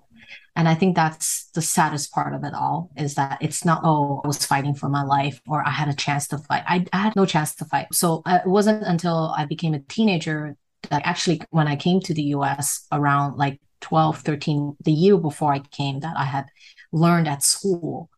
And 0.55 0.67
I 0.67 0.75
think 0.75 0.95
that's 0.95 1.49
the 1.55 1.61
saddest 1.61 2.11
part 2.11 2.35
of 2.35 2.43
it 2.43 2.53
all 2.53 2.91
is 2.95 3.15
that 3.15 3.39
it's 3.41 3.65
not, 3.65 3.81
oh, 3.83 4.21
I 4.23 4.27
was 4.27 4.45
fighting 4.45 4.75
for 4.75 4.87
my 4.87 5.03
life 5.03 5.41
or 5.47 5.67
I 5.67 5.71
had 5.71 5.89
a 5.89 5.95
chance 5.95 6.27
to 6.27 6.37
fight. 6.37 6.63
I, 6.67 6.85
I 6.93 6.97
had 6.97 7.15
no 7.15 7.25
chance 7.25 7.55
to 7.55 7.65
fight. 7.65 7.87
So 7.91 8.21
uh, 8.25 8.39
it 8.45 8.49
wasn't 8.49 8.83
until 8.83 9.33
I 9.35 9.45
became 9.45 9.73
a 9.73 9.79
teenager 9.79 10.55
that 10.89 11.01
actually, 11.05 11.41
when 11.49 11.67
I 11.67 11.75
came 11.75 12.01
to 12.01 12.13
the 12.13 12.23
US 12.35 12.85
around 12.91 13.37
like 13.37 13.59
12, 13.83 14.19
13, 14.19 14.77
the 14.83 14.91
year 14.91 15.17
before 15.17 15.53
I 15.53 15.59
came, 15.59 15.99
that 15.99 16.15
I 16.17 16.23
had 16.23 16.45
learned 16.91 17.27
at 17.27 17.43
school 17.43 18.09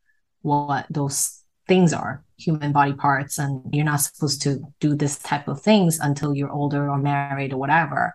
what 0.41 0.85
those 0.89 1.41
things 1.67 1.91
are 1.91 2.23
human 2.37 2.71
body 2.71 2.93
parts 2.93 3.39
and 3.39 3.73
you're 3.73 3.85
not 3.85 4.01
supposed 4.01 4.41
to 4.43 4.59
do 4.79 4.95
this 4.95 5.17
type 5.17 5.47
of 5.47 5.61
things 5.61 5.99
until 5.99 6.35
you're 6.35 6.51
older 6.51 6.89
or 6.89 6.97
married 6.97 7.53
or 7.53 7.57
whatever. 7.57 8.13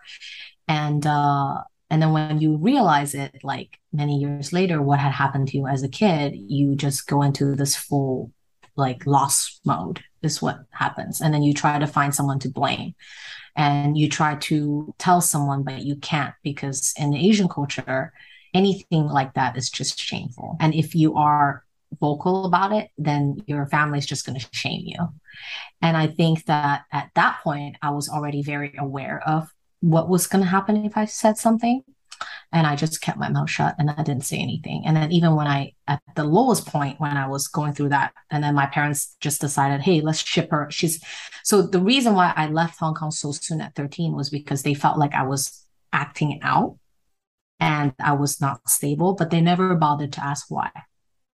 And 0.67 1.05
uh 1.05 1.61
and 1.89 2.01
then 2.01 2.13
when 2.13 2.39
you 2.39 2.55
realize 2.55 3.13
it 3.13 3.35
like 3.43 3.77
many 3.91 4.17
years 4.17 4.53
later 4.53 4.81
what 4.81 4.99
had 4.99 5.11
happened 5.11 5.49
to 5.49 5.57
you 5.57 5.67
as 5.67 5.83
a 5.83 5.89
kid 5.89 6.33
you 6.35 6.75
just 6.75 7.07
go 7.07 7.21
into 7.21 7.55
this 7.55 7.75
full 7.75 8.31
like 8.77 9.05
loss 9.05 9.59
mode 9.65 10.01
is 10.21 10.41
what 10.41 10.65
happens. 10.71 11.21
And 11.21 11.33
then 11.33 11.43
you 11.43 11.53
try 11.53 11.79
to 11.79 11.87
find 11.87 12.13
someone 12.13 12.39
to 12.39 12.49
blame. 12.49 12.95
And 13.55 13.97
you 13.97 14.07
try 14.07 14.35
to 14.35 14.95
tell 14.97 15.19
someone 15.19 15.63
but 15.63 15.81
you 15.81 15.97
can't 15.97 16.33
because 16.41 16.93
in 16.97 17.13
asian 17.13 17.49
culture 17.49 18.13
anything 18.53 19.07
like 19.07 19.33
that 19.33 19.57
is 19.57 19.69
just 19.69 19.99
shameful. 19.99 20.55
And 20.61 20.73
if 20.73 20.95
you 20.95 21.15
are 21.15 21.65
vocal 21.99 22.45
about 22.45 22.71
it 22.71 22.91
then 22.97 23.43
your 23.47 23.65
family 23.65 23.99
is 23.99 24.05
just 24.05 24.25
going 24.25 24.39
to 24.39 24.47
shame 24.53 24.83
you. 24.85 25.09
And 25.81 25.97
i 25.97 26.07
think 26.07 26.45
that 26.45 26.83
at 26.93 27.11
that 27.15 27.41
point 27.43 27.75
i 27.81 27.89
was 27.89 28.07
already 28.07 28.41
very 28.41 28.73
aware 28.77 29.21
of 29.27 29.51
what 29.81 30.07
was 30.07 30.27
going 30.27 30.43
to 30.43 30.49
happen 30.49 30.85
if 30.85 30.95
I 30.95 31.05
said 31.05 31.37
something. 31.37 31.83
And 32.51 32.67
I 32.67 32.75
just 32.75 33.01
kept 33.01 33.17
my 33.17 33.29
mouth 33.29 33.49
shut 33.49 33.75
and 33.79 33.89
I 33.89 34.03
didn't 34.03 34.25
say 34.25 34.37
anything. 34.37 34.83
And 34.85 34.95
then 34.95 35.11
even 35.11 35.35
when 35.35 35.47
I, 35.47 35.73
at 35.87 36.01
the 36.15 36.23
lowest 36.23 36.67
point, 36.67 36.99
when 36.99 37.15
I 37.17 37.27
was 37.27 37.47
going 37.47 37.73
through 37.73 37.89
that, 37.89 38.13
and 38.29 38.43
then 38.43 38.55
my 38.55 38.65
parents 38.65 39.15
just 39.19 39.41
decided, 39.41 39.81
hey, 39.81 40.01
let's 40.01 40.19
ship 40.19 40.51
her. 40.51 40.67
She's 40.69 41.03
so 41.43 41.61
the 41.61 41.79
reason 41.79 42.13
why 42.13 42.33
I 42.35 42.47
left 42.47 42.79
Hong 42.79 42.93
Kong 42.93 43.11
so 43.11 43.31
soon 43.31 43.61
at 43.61 43.75
13 43.75 44.15
was 44.15 44.29
because 44.29 44.63
they 44.63 44.73
felt 44.73 44.97
like 44.97 45.13
I 45.13 45.23
was 45.23 45.65
acting 45.93 46.39
out 46.43 46.77
and 47.59 47.93
I 47.99 48.13
was 48.13 48.41
not 48.41 48.67
stable, 48.69 49.13
but 49.13 49.29
they 49.29 49.41
never 49.41 49.75
bothered 49.75 50.13
to 50.13 50.23
ask 50.23 50.49
why. 50.49 50.71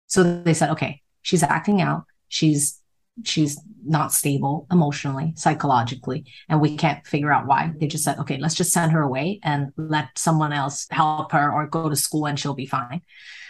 So 0.07 0.41
they 0.41 0.53
said, 0.53 0.71
okay, 0.71 1.01
she's 1.21 1.43
acting 1.43 1.81
out. 1.81 2.03
She's 2.27 2.81
she's 3.23 3.59
not 3.85 4.11
stable 4.11 4.67
emotionally, 4.71 5.33
psychologically, 5.35 6.25
and 6.49 6.59
we 6.59 6.75
can't 6.77 7.05
figure 7.07 7.31
out 7.31 7.47
why. 7.47 7.71
They 7.79 7.87
just 7.87 8.03
said, 8.03 8.19
okay, 8.19 8.37
let's 8.37 8.55
just 8.55 8.71
send 8.71 8.91
her 8.91 9.01
away 9.01 9.39
and 9.43 9.71
let 9.77 10.09
someone 10.17 10.53
else 10.53 10.87
help 10.91 11.31
her 11.31 11.51
or 11.51 11.67
go 11.67 11.89
to 11.89 11.95
school 11.95 12.27
and 12.27 12.39
she'll 12.39 12.53
be 12.53 12.65
fine. 12.65 13.01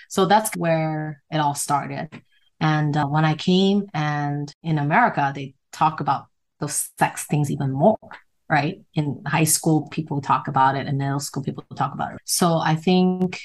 So 0.10 0.26
that's 0.26 0.56
where 0.56 1.22
it 1.32 1.38
all 1.38 1.56
started. 1.56 2.22
And 2.60 2.96
uh, 2.96 3.06
when 3.08 3.26
I 3.26 3.36
came 3.36 3.88
and 3.94 4.52
in 4.64 4.78
America, 4.78 5.32
they 5.36 5.56
talk 5.72 6.00
about 6.00 6.26
those 6.60 6.90
sex 6.98 7.26
things 7.26 7.52
even 7.52 7.72
more, 7.72 7.98
right? 8.50 8.82
In 8.94 9.22
high 9.28 9.44
school, 9.44 9.88
people 9.90 10.22
talk 10.22 10.48
about 10.48 10.76
it, 10.76 10.88
and 10.88 10.98
middle 10.98 11.20
school, 11.20 11.44
people 11.44 11.64
talk 11.76 11.94
about 11.94 12.14
it. 12.14 12.20
So 12.26 12.58
I 12.58 12.76
think 12.76 13.40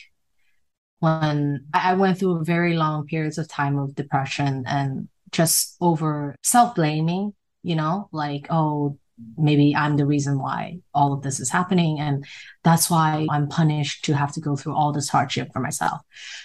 when 1.00 1.66
I 1.74 1.94
went 1.94 2.18
through 2.18 2.44
very 2.44 2.74
long 2.74 3.06
periods 3.06 3.36
of 3.36 3.48
time 3.48 3.78
of 3.78 3.94
depression 3.94 4.64
and 4.66 5.08
just 5.32 5.76
over 5.80 6.36
self 6.42 6.74
blaming, 6.74 7.34
you 7.62 7.74
know, 7.74 8.08
like, 8.12 8.46
oh, 8.50 8.98
maybe 9.36 9.74
I'm 9.74 9.96
the 9.96 10.06
reason 10.06 10.38
why 10.38 10.78
all 10.94 11.12
of 11.12 11.22
this 11.22 11.40
is 11.40 11.50
happening. 11.50 11.98
And 12.00 12.24
that's 12.64 12.90
why 12.90 13.26
I'm 13.30 13.48
punished 13.48 14.04
to 14.06 14.14
have 14.14 14.32
to 14.32 14.40
go 14.40 14.56
through 14.56 14.74
all 14.74 14.92
this 14.92 15.08
hardship 15.08 15.48
for 15.52 15.60
myself. 15.60 16.00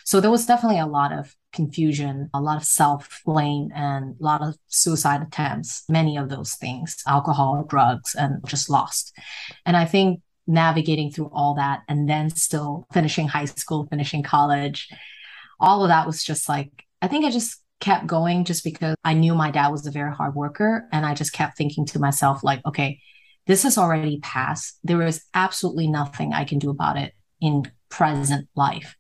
So 0.06 0.20
there 0.20 0.32
was 0.32 0.46
definitely 0.46 0.80
a 0.80 0.86
lot 0.86 1.12
of 1.12 1.36
confusion, 1.54 2.30
a 2.34 2.42
lot 2.42 2.58
of 2.58 2.64
self 2.64 3.22
blame, 3.26 3.70
and 3.74 4.16
a 4.20 4.24
lot 4.24 4.42
of 4.42 4.58
suicide 4.68 5.22
attempts, 5.22 5.84
many 5.90 6.18
of 6.18 6.30
those 6.30 6.56
things, 6.56 6.98
alcohol, 7.08 7.66
drugs, 7.68 8.16
and 8.16 8.42
just 8.48 8.70
lost. 8.70 9.14
And 9.66 9.76
I 9.76 9.86
think 9.86 10.22
navigating 10.46 11.12
through 11.12 11.30
all 11.34 11.56
that 11.56 11.82
and 11.90 12.08
then 12.10 12.30
still 12.30 12.88
finishing 12.94 13.28
high 13.28 13.46
school, 13.46 13.88
finishing 13.90 14.24
college, 14.24 14.88
all 15.60 15.84
of 15.84 15.90
that 15.90 16.06
was 16.06 16.24
just 16.24 16.48
like, 16.48 16.86
I 17.02 17.08
think 17.08 17.26
I 17.26 17.32
just 17.32 17.62
kept 17.80 18.08
going 18.08 18.44
just 18.44 18.64
because 18.64 18.96
I 19.04 19.14
knew 19.14 19.36
my 19.36 19.52
dad 19.52 19.70
was 19.70 19.86
a 19.86 19.92
very 19.92 20.14
hard 20.14 20.36
worker. 20.36 20.88
And 20.92 21.06
I 21.06 21.14
just 21.14 21.34
kept 21.34 21.58
thinking 21.58 21.86
to 21.88 22.00
myself, 22.00 22.44
like, 22.44 22.66
okay, 22.66 23.00
this 23.46 23.64
has 23.64 23.78
already 23.78 24.20
passed. 24.20 24.80
There 24.84 25.02
is 25.02 25.24
absolutely 25.34 25.88
nothing 25.88 26.34
I 26.34 26.44
can 26.44 26.60
do 26.60 26.70
about 26.70 26.98
it 26.98 27.14
in 27.40 27.72
present 27.90 28.48
life. 28.56 28.96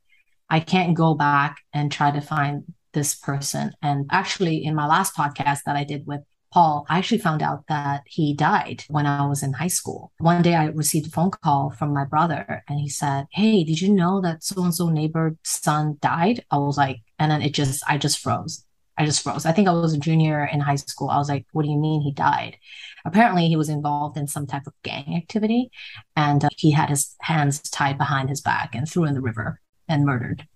I 0.49 0.59
can't 0.59 0.95
go 0.95 1.13
back 1.13 1.57
and 1.73 1.91
try 1.91 2.11
to 2.11 2.21
find 2.21 2.63
this 2.93 3.15
person. 3.15 3.71
And 3.81 4.07
actually, 4.11 4.63
in 4.63 4.75
my 4.75 4.87
last 4.87 5.15
podcast 5.15 5.59
that 5.65 5.75
I 5.75 5.83
did 5.83 6.07
with 6.07 6.21
Paul, 6.53 6.85
I 6.89 6.97
actually 6.97 7.17
found 7.17 7.43
out 7.43 7.65
that 7.67 8.03
he 8.05 8.33
died 8.33 8.85
when 8.87 9.05
I 9.05 9.27
was 9.27 9.43
in 9.43 9.53
high 9.53 9.67
school. 9.67 10.13
One 10.19 10.41
day 10.41 10.55
I 10.55 10.65
received 10.67 11.07
a 11.07 11.11
phone 11.11 11.31
call 11.31 11.71
from 11.71 11.93
my 11.93 12.05
brother 12.05 12.63
and 12.69 12.79
he 12.79 12.87
said, 12.89 13.25
Hey, 13.31 13.63
did 13.63 13.81
you 13.81 13.93
know 13.93 14.21
that 14.21 14.43
so 14.43 14.63
and 14.63 14.73
so 14.73 14.89
neighbor's 14.89 15.35
son 15.43 15.97
died? 16.01 16.45
I 16.49 16.57
was 16.57 16.77
like, 16.77 17.01
and 17.19 17.31
then 17.31 17.41
it 17.41 17.53
just, 17.53 17.83
I 17.87 17.97
just 17.97 18.19
froze. 18.19 18.63
I 18.97 19.05
just 19.05 19.21
froze. 19.21 19.45
I 19.45 19.51
think 19.51 19.67
I 19.67 19.73
was 19.73 19.93
a 19.93 19.99
junior 19.99 20.45
in 20.45 20.59
high 20.59 20.75
school. 20.75 21.09
I 21.09 21.17
was 21.17 21.29
like, 21.29 21.45
what 21.51 21.63
do 21.63 21.69
you 21.69 21.77
mean 21.77 22.01
he 22.01 22.11
died? 22.11 22.57
Apparently, 23.05 23.47
he 23.47 23.55
was 23.55 23.69
involved 23.69 24.17
in 24.17 24.27
some 24.27 24.47
type 24.47 24.65
of 24.65 24.73
gang 24.83 25.15
activity 25.15 25.69
and 26.15 26.43
uh, 26.43 26.49
he 26.57 26.71
had 26.71 26.89
his 26.89 27.15
hands 27.21 27.61
tied 27.61 27.97
behind 27.97 28.29
his 28.29 28.41
back 28.41 28.73
and 28.73 28.89
threw 28.89 29.05
in 29.05 29.13
the 29.13 29.21
river 29.21 29.61
and 29.87 30.05
murdered. 30.05 30.47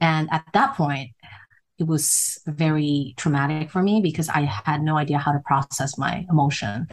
And 0.00 0.28
at 0.32 0.44
that 0.54 0.74
point, 0.74 1.10
it 1.78 1.86
was 1.86 2.38
very 2.46 3.14
traumatic 3.16 3.70
for 3.70 3.82
me 3.82 4.00
because 4.00 4.28
I 4.28 4.42
had 4.42 4.82
no 4.82 4.96
idea 4.96 5.18
how 5.18 5.32
to 5.32 5.40
process 5.40 5.98
my 5.98 6.26
emotion. 6.30 6.88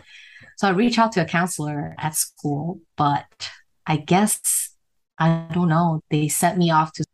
So 0.58 0.67
I 0.67 0.71
reached 0.71 0.97
out 0.97 1.12
to 1.13 1.21
a 1.21 1.25
counselor 1.25 1.95
at 1.97 2.15
school, 2.15 2.80
but 2.95 3.51
I 3.86 3.97
guess 3.97 4.73
I 5.19 5.47
don't 5.51 5.69
know. 5.69 6.01
They 6.10 6.27
sent 6.27 6.58
me 6.58 6.71
off 6.71 6.93
to 6.93 7.06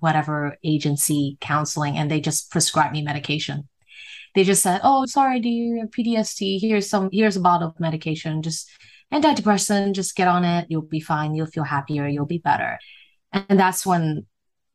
whatever 0.00 0.56
agency 0.64 1.38
counseling 1.40 1.96
and 1.96 2.10
they 2.10 2.20
just 2.20 2.50
prescribed 2.50 2.92
me 2.92 3.02
medication. 3.02 3.68
They 4.34 4.44
just 4.44 4.62
said, 4.62 4.80
"Oh, 4.84 5.06
sorry, 5.06 5.40
you 5.40 5.80
have 5.80 5.90
PTSD? 5.90 6.60
Here's 6.60 6.88
some 6.88 7.08
here's 7.12 7.36
a 7.36 7.40
bottle 7.40 7.68
of 7.68 7.80
medication. 7.80 8.42
Just 8.42 8.70
antidepressant, 9.12 9.94
just 9.94 10.16
get 10.16 10.28
on 10.28 10.44
it. 10.44 10.66
You'll 10.68 10.82
be 10.82 11.00
fine. 11.00 11.34
You'll 11.34 11.46
feel 11.46 11.64
happier. 11.64 12.06
You'll 12.06 12.26
be 12.26 12.38
better." 12.38 12.78
And 13.32 13.58
that's 13.58 13.84
when 13.86 14.26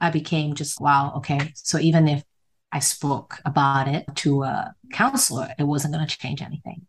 I 0.01 0.09
became 0.09 0.55
just 0.55 0.81
wow, 0.81 1.13
okay. 1.17 1.51
So 1.55 1.79
even 1.79 2.07
if 2.07 2.23
I 2.71 2.79
spoke 2.79 3.39
about 3.45 3.87
it 3.87 4.05
to 4.15 4.43
a 4.43 4.73
counselor, 4.91 5.53
it 5.57 5.63
wasn't 5.63 5.93
going 5.93 6.07
to 6.07 6.17
change 6.17 6.41
anything. 6.41 6.87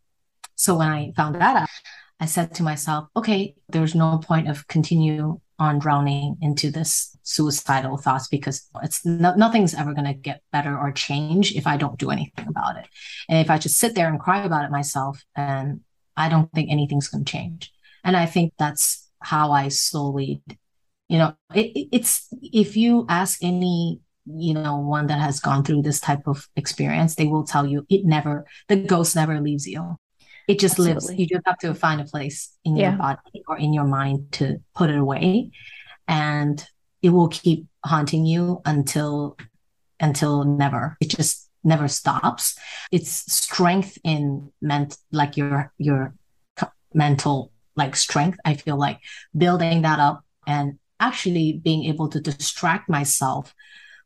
So 0.57 0.77
when 0.77 0.89
I 0.89 1.13
found 1.17 1.37
that 1.37 1.57
out, 1.57 1.69
I 2.21 2.27
said 2.27 2.55
to 2.55 2.63
myself, 2.63 3.09
okay, 3.17 3.55
there's 3.69 3.95
no 3.95 4.19
point 4.19 4.49
of 4.49 4.67
continue 4.67 5.41
on 5.59 5.79
drowning 5.79 6.37
into 6.41 6.71
this 6.71 7.17
suicidal 7.23 7.97
thoughts 7.97 8.29
because 8.29 8.69
it's 8.83 9.05
no, 9.05 9.35
nothing's 9.35 9.75
ever 9.75 9.95
going 9.95 10.07
to 10.07 10.15
get 10.15 10.43
better 10.53 10.77
or 10.77 10.93
change 10.93 11.55
if 11.55 11.67
I 11.67 11.77
don't 11.77 11.99
do 11.99 12.11
anything 12.11 12.49
about 12.49 12.77
it. 12.77 12.87
And 13.29 13.39
if 13.39 13.51
I 13.51 13.59
just 13.59 13.79
sit 13.79 13.95
there 13.95 14.09
and 14.09 14.21
cry 14.21 14.43
about 14.45 14.65
it 14.65 14.71
myself, 14.71 15.23
and 15.35 15.81
I 16.17 16.29
don't 16.29 16.51
think 16.53 16.71
anything's 16.71 17.09
going 17.09 17.25
to 17.25 17.33
change. 17.33 17.73
And 18.03 18.17
I 18.17 18.27
think 18.27 18.53
that's 18.59 19.09
how 19.21 19.53
I 19.53 19.69
slowly, 19.69 20.43
you 21.09 21.19
know, 21.19 21.35
it, 21.55 21.89
it's 21.93 22.29
if 22.43 22.77
you 22.77 23.07
ask 23.09 23.39
any 23.43 24.01
you 24.27 24.55
know 24.55 24.79
one 24.79 25.07
that 25.09 25.21
has 25.21 25.39
gone 25.39 25.63
through 25.63 25.83
this 25.83 26.01
type 26.01 26.27
of 26.27 26.49
experience 26.57 27.15
they 27.15 27.27
will 27.27 27.45
tell 27.45 27.67
you 27.67 27.85
it 27.91 28.07
never 28.07 28.47
the 28.69 28.77
ghost 28.77 29.15
never 29.15 29.39
leaves 29.39 29.67
you 29.67 29.99
it 30.49 30.59
just 30.59 30.75
Absolutely. 30.75 30.95
lives 30.95 31.21
you 31.21 31.27
just 31.27 31.47
have 31.47 31.59
to 31.59 31.75
find 31.75 32.01
a 32.01 32.05
place 32.05 32.57
in 32.65 32.77
yeah. 32.77 32.91
your 32.91 32.99
body 32.99 33.43
or 33.49 33.59
in 33.59 33.73
your 33.73 33.85
mind 33.85 34.31
to 34.33 34.61
put 34.75 34.91
it 34.91 34.99
away 34.99 35.51
and 36.09 36.67
it 37.03 37.11
will 37.11 37.29
keep 37.29 37.67
haunting 37.85 38.27
you 38.27 38.61
until 38.65 39.37
until 40.01 40.45
never 40.45 40.97
it 41.01 41.09
just 41.09 41.49
never 41.63 41.89
stops 41.89 42.59
it's 42.93 43.11
strength 43.33 43.99
in 44.05 44.53
ment 44.61 44.97
like 45.13 45.37
your 45.37 45.73
your 45.79 46.15
mental 46.93 47.51
like 47.77 47.97
strength 47.97 48.39
i 48.45 48.55
feel 48.55 48.77
like 48.77 49.01
building 49.37 49.83
that 49.83 49.99
up 49.99 50.25
and 50.47 50.79
actually 51.01 51.61
being 51.65 51.85
able 51.85 52.09
to 52.09 52.21
distract 52.21 52.89
myself 52.89 53.55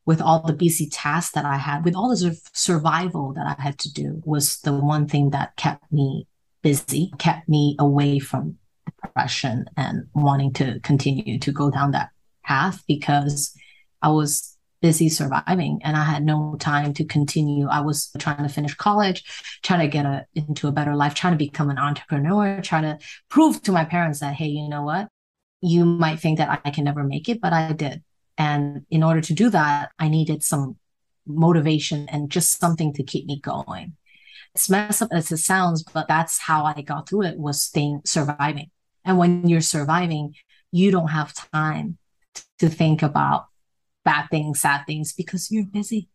with 0.08 0.22
all 0.22 0.40
the 0.40 0.54
busy 0.54 0.88
tasks 0.88 1.32
that 1.32 1.44
I 1.44 1.58
had, 1.58 1.84
with 1.84 1.94
all 1.94 2.08
the 2.08 2.40
survival 2.54 3.34
that 3.34 3.46
I 3.46 3.62
had 3.62 3.78
to 3.80 3.92
do, 3.92 4.22
was 4.24 4.58
the 4.60 4.72
one 4.72 5.06
thing 5.06 5.30
that 5.30 5.54
kept 5.56 5.92
me 5.92 6.26
busy, 6.62 7.12
kept 7.18 7.46
me 7.46 7.76
away 7.78 8.18
from 8.18 8.56
depression 9.02 9.66
and 9.76 10.06
wanting 10.14 10.54
to 10.54 10.80
continue 10.80 11.38
to 11.38 11.52
go 11.52 11.70
down 11.70 11.90
that 11.90 12.08
path 12.42 12.82
because 12.88 13.54
I 14.00 14.08
was 14.08 14.56
busy 14.80 15.10
surviving 15.10 15.82
and 15.84 15.94
I 15.94 16.04
had 16.04 16.24
no 16.24 16.56
time 16.58 16.94
to 16.94 17.04
continue. 17.04 17.68
I 17.68 17.82
was 17.82 18.10
trying 18.18 18.44
to 18.44 18.48
finish 18.48 18.74
college, 18.76 19.22
trying 19.62 19.80
to 19.80 19.88
get 19.88 20.06
a, 20.06 20.24
into 20.34 20.68
a 20.68 20.72
better 20.72 20.96
life, 20.96 21.12
trying 21.12 21.34
to 21.34 21.44
become 21.44 21.68
an 21.68 21.76
entrepreneur, 21.76 22.62
trying 22.62 22.84
to 22.84 22.98
prove 23.28 23.60
to 23.64 23.72
my 23.72 23.84
parents 23.84 24.20
that, 24.20 24.36
hey, 24.36 24.46
you 24.46 24.70
know 24.70 24.84
what? 24.84 25.08
You 25.60 25.84
might 25.84 26.18
think 26.18 26.38
that 26.38 26.62
I 26.64 26.70
can 26.70 26.84
never 26.84 27.04
make 27.04 27.28
it, 27.28 27.42
but 27.42 27.52
I 27.52 27.74
did. 27.74 28.02
And 28.38 28.86
in 28.90 29.02
order 29.02 29.20
to 29.20 29.34
do 29.34 29.50
that, 29.50 29.90
I 29.98 30.08
needed 30.08 30.42
some 30.42 30.76
motivation 31.26 32.08
and 32.08 32.30
just 32.30 32.58
something 32.58 32.94
to 32.94 33.02
keep 33.02 33.26
me 33.26 33.40
going. 33.40 33.96
It's 34.54 34.70
messed 34.70 35.02
up 35.02 35.10
as 35.12 35.30
it 35.30 35.38
sounds, 35.38 35.82
but 35.82 36.08
that's 36.08 36.38
how 36.38 36.64
I 36.64 36.80
got 36.80 37.08
through 37.08 37.24
it 37.24 37.38
was 37.38 37.62
staying 37.62 38.02
surviving. 38.06 38.70
And 39.04 39.18
when 39.18 39.48
you're 39.48 39.60
surviving, 39.60 40.34
you 40.70 40.90
don't 40.90 41.08
have 41.08 41.34
time 41.52 41.98
to 42.60 42.68
think 42.68 43.02
about 43.02 43.46
bad 44.04 44.28
things, 44.30 44.60
sad 44.60 44.84
things 44.86 45.12
because 45.12 45.50
you're 45.50 45.66
busy. 45.66 46.08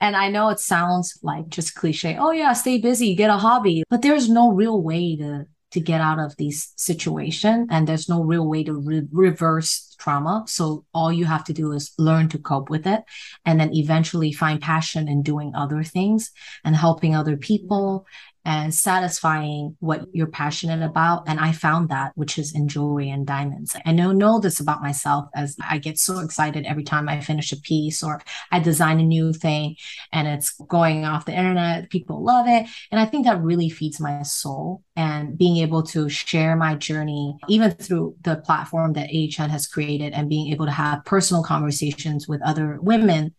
And 0.00 0.16
I 0.16 0.30
know 0.30 0.48
it 0.48 0.60
sounds 0.60 1.18
like 1.22 1.48
just 1.48 1.74
cliche. 1.74 2.16
Oh 2.18 2.30
yeah, 2.30 2.52
stay 2.54 2.78
busy, 2.78 3.14
get 3.14 3.30
a 3.30 3.36
hobby, 3.36 3.84
but 3.90 4.02
there's 4.02 4.28
no 4.28 4.50
real 4.52 4.80
way 4.82 5.16
to 5.16 5.46
to 5.70 5.80
get 5.80 6.00
out 6.00 6.18
of 6.18 6.36
these 6.36 6.72
situation 6.76 7.66
and 7.70 7.86
there's 7.86 8.08
no 8.08 8.22
real 8.22 8.46
way 8.46 8.64
to 8.64 8.72
re- 8.72 9.06
reverse 9.12 9.94
trauma. 9.98 10.44
So 10.46 10.84
all 10.94 11.12
you 11.12 11.24
have 11.26 11.44
to 11.44 11.52
do 11.52 11.72
is 11.72 11.92
learn 11.98 12.28
to 12.30 12.38
cope 12.38 12.70
with 12.70 12.86
it 12.86 13.02
and 13.44 13.60
then 13.60 13.74
eventually 13.74 14.32
find 14.32 14.60
passion 14.60 15.08
in 15.08 15.22
doing 15.22 15.54
other 15.54 15.82
things 15.82 16.30
and 16.64 16.74
helping 16.74 17.14
other 17.14 17.36
people 17.36 18.06
and 18.48 18.74
satisfying 18.74 19.76
what 19.78 20.06
you're 20.14 20.26
passionate 20.26 20.82
about. 20.82 21.22
And 21.26 21.38
I 21.38 21.52
found 21.52 21.90
that, 21.90 22.12
which 22.14 22.38
is 22.38 22.54
in 22.54 22.66
jewelry 22.66 23.10
and 23.10 23.26
diamonds. 23.26 23.76
I 23.84 23.92
know, 23.92 24.10
know 24.10 24.40
this 24.40 24.58
about 24.58 24.80
myself 24.80 25.28
as 25.34 25.54
I 25.62 25.76
get 25.76 25.98
so 25.98 26.20
excited 26.20 26.64
every 26.64 26.82
time 26.82 27.10
I 27.10 27.20
finish 27.20 27.52
a 27.52 27.60
piece 27.60 28.02
or 28.02 28.22
I 28.50 28.60
design 28.60 29.00
a 29.00 29.02
new 29.02 29.34
thing 29.34 29.76
and 30.14 30.26
it's 30.26 30.52
going 30.66 31.04
off 31.04 31.26
the 31.26 31.36
internet. 31.36 31.90
People 31.90 32.24
love 32.24 32.46
it. 32.48 32.66
And 32.90 32.98
I 32.98 33.04
think 33.04 33.26
that 33.26 33.42
really 33.42 33.68
feeds 33.68 34.00
my 34.00 34.22
soul 34.22 34.82
and 34.96 35.36
being 35.36 35.58
able 35.58 35.82
to 35.82 36.08
share 36.08 36.56
my 36.56 36.74
journey, 36.74 37.36
even 37.48 37.72
through 37.72 38.16
the 38.22 38.36
platform 38.36 38.94
that 38.94 39.10
AHN 39.10 39.50
has 39.50 39.66
created 39.66 40.14
and 40.14 40.30
being 40.30 40.54
able 40.54 40.64
to 40.64 40.72
have 40.72 41.04
personal 41.04 41.42
conversations 41.44 42.26
with 42.26 42.40
other 42.40 42.78
women 42.80 43.34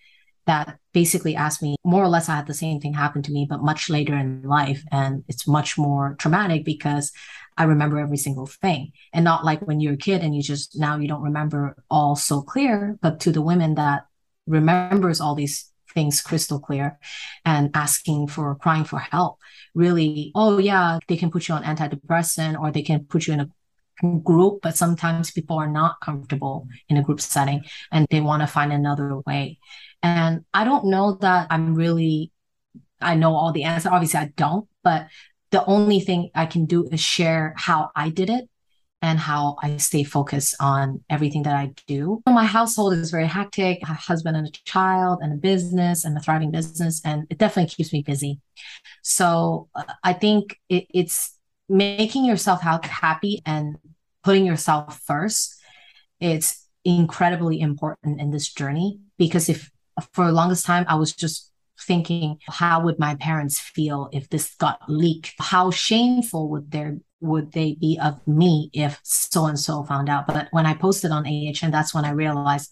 that 0.45 0.77
basically 0.93 1.35
asked 1.35 1.61
me 1.61 1.75
more 1.83 2.03
or 2.03 2.07
less 2.07 2.29
I 2.29 2.35
had 2.35 2.47
the 2.47 2.53
same 2.53 2.79
thing 2.79 2.93
happen 2.93 3.21
to 3.23 3.31
me, 3.31 3.45
but 3.49 3.61
much 3.61 3.89
later 3.89 4.15
in 4.15 4.43
life. 4.43 4.83
And 4.91 5.23
it's 5.27 5.47
much 5.47 5.77
more 5.77 6.15
traumatic 6.17 6.65
because 6.65 7.11
I 7.57 7.63
remember 7.63 7.99
every 7.99 8.17
single 8.17 8.47
thing. 8.47 8.91
And 9.13 9.23
not 9.23 9.45
like 9.45 9.61
when 9.61 9.79
you're 9.79 9.93
a 9.93 9.97
kid 9.97 10.21
and 10.21 10.35
you 10.35 10.41
just 10.41 10.79
now 10.79 10.97
you 10.97 11.07
don't 11.07 11.21
remember 11.21 11.75
all 11.89 12.15
so 12.15 12.41
clear, 12.41 12.97
but 13.01 13.19
to 13.21 13.31
the 13.31 13.41
women 13.41 13.75
that 13.75 14.05
remembers 14.47 15.21
all 15.21 15.35
these 15.35 15.71
things 15.93 16.21
crystal 16.21 16.59
clear 16.59 16.99
and 17.45 17.71
asking 17.73 18.27
for 18.27 18.55
crying 18.55 18.83
for 18.83 18.99
help. 18.99 19.37
Really, 19.75 20.31
oh 20.35 20.57
yeah, 20.57 20.99
they 21.07 21.17
can 21.17 21.31
put 21.31 21.47
you 21.47 21.55
on 21.55 21.63
antidepressant 21.63 22.59
or 22.59 22.71
they 22.71 22.81
can 22.81 23.05
put 23.05 23.27
you 23.27 23.33
in 23.33 23.39
a 23.41 23.49
group, 24.23 24.59
but 24.61 24.77
sometimes 24.77 25.31
people 25.31 25.57
are 25.57 25.69
not 25.69 25.99
comfortable 26.01 26.67
in 26.87 26.97
a 26.97 27.03
group 27.03 27.19
setting 27.19 27.63
and 27.91 28.07
they 28.09 28.21
want 28.21 28.41
to 28.41 28.47
find 28.47 28.71
another 28.71 29.19
way. 29.25 29.59
And 30.01 30.45
I 30.53 30.63
don't 30.63 30.85
know 30.85 31.15
that 31.21 31.47
I'm 31.49 31.75
really, 31.75 32.31
I 33.01 33.15
know 33.15 33.35
all 33.35 33.51
the 33.51 33.63
answers. 33.63 33.91
Obviously, 33.91 34.19
I 34.19 34.31
don't, 34.35 34.67
but 34.83 35.07
the 35.51 35.65
only 35.65 35.99
thing 35.99 36.29
I 36.35 36.45
can 36.45 36.65
do 36.65 36.85
is 36.85 36.99
share 37.01 37.53
how 37.57 37.91
I 37.95 38.09
did 38.09 38.29
it 38.29 38.49
and 39.01 39.17
how 39.17 39.55
I 39.63 39.77
stay 39.77 40.03
focused 40.03 40.55
on 40.59 41.03
everything 41.09 41.43
that 41.43 41.55
I 41.55 41.73
do. 41.87 42.21
My 42.27 42.45
household 42.45 42.93
is 42.93 43.11
very 43.11 43.27
hectic, 43.27 43.81
a 43.83 43.93
husband 43.93 44.35
and 44.35 44.47
a 44.47 44.51
child 44.65 45.19
and 45.21 45.33
a 45.33 45.37
business 45.37 46.03
and 46.03 46.17
a 46.17 46.19
thriving 46.19 46.51
business, 46.51 47.01
and 47.05 47.25
it 47.29 47.37
definitely 47.37 47.69
keeps 47.69 47.93
me 47.93 48.01
busy. 48.01 48.41
So 49.01 49.69
uh, 49.73 49.83
I 50.03 50.13
think 50.13 50.59
it, 50.67 50.85
it's 50.93 51.37
making 51.69 52.25
yourself 52.25 52.61
happy 52.61 53.41
and 53.45 53.77
putting 54.23 54.45
yourself 54.45 54.99
first. 55.05 55.55
It's 56.19 56.67
incredibly 56.83 57.61
important 57.61 58.19
in 58.19 58.31
this 58.31 58.51
journey 58.51 58.99
because 59.17 59.47
if 59.47 59.71
for 60.13 60.25
the 60.27 60.31
longest 60.31 60.65
time, 60.65 60.85
I 60.87 60.95
was 60.95 61.13
just 61.13 61.51
thinking, 61.81 62.37
how 62.47 62.83
would 62.83 62.99
my 62.99 63.15
parents 63.15 63.59
feel 63.59 64.09
if 64.11 64.29
this 64.29 64.55
got 64.55 64.81
leaked? 64.87 65.33
How 65.39 65.71
shameful 65.71 66.49
would 66.49 66.71
there 66.71 66.97
would 67.21 67.51
they 67.51 67.75
be 67.75 67.99
of 68.01 68.25
me 68.25 68.69
if 68.73 68.99
so 69.03 69.45
and 69.45 69.59
so 69.59 69.83
found 69.83 70.09
out? 70.09 70.25
But 70.27 70.47
when 70.51 70.65
I 70.65 70.73
posted 70.73 71.11
on 71.11 71.25
AHN, 71.27 71.71
that's 71.71 71.93
when 71.93 72.05
I 72.05 72.11
realized 72.11 72.69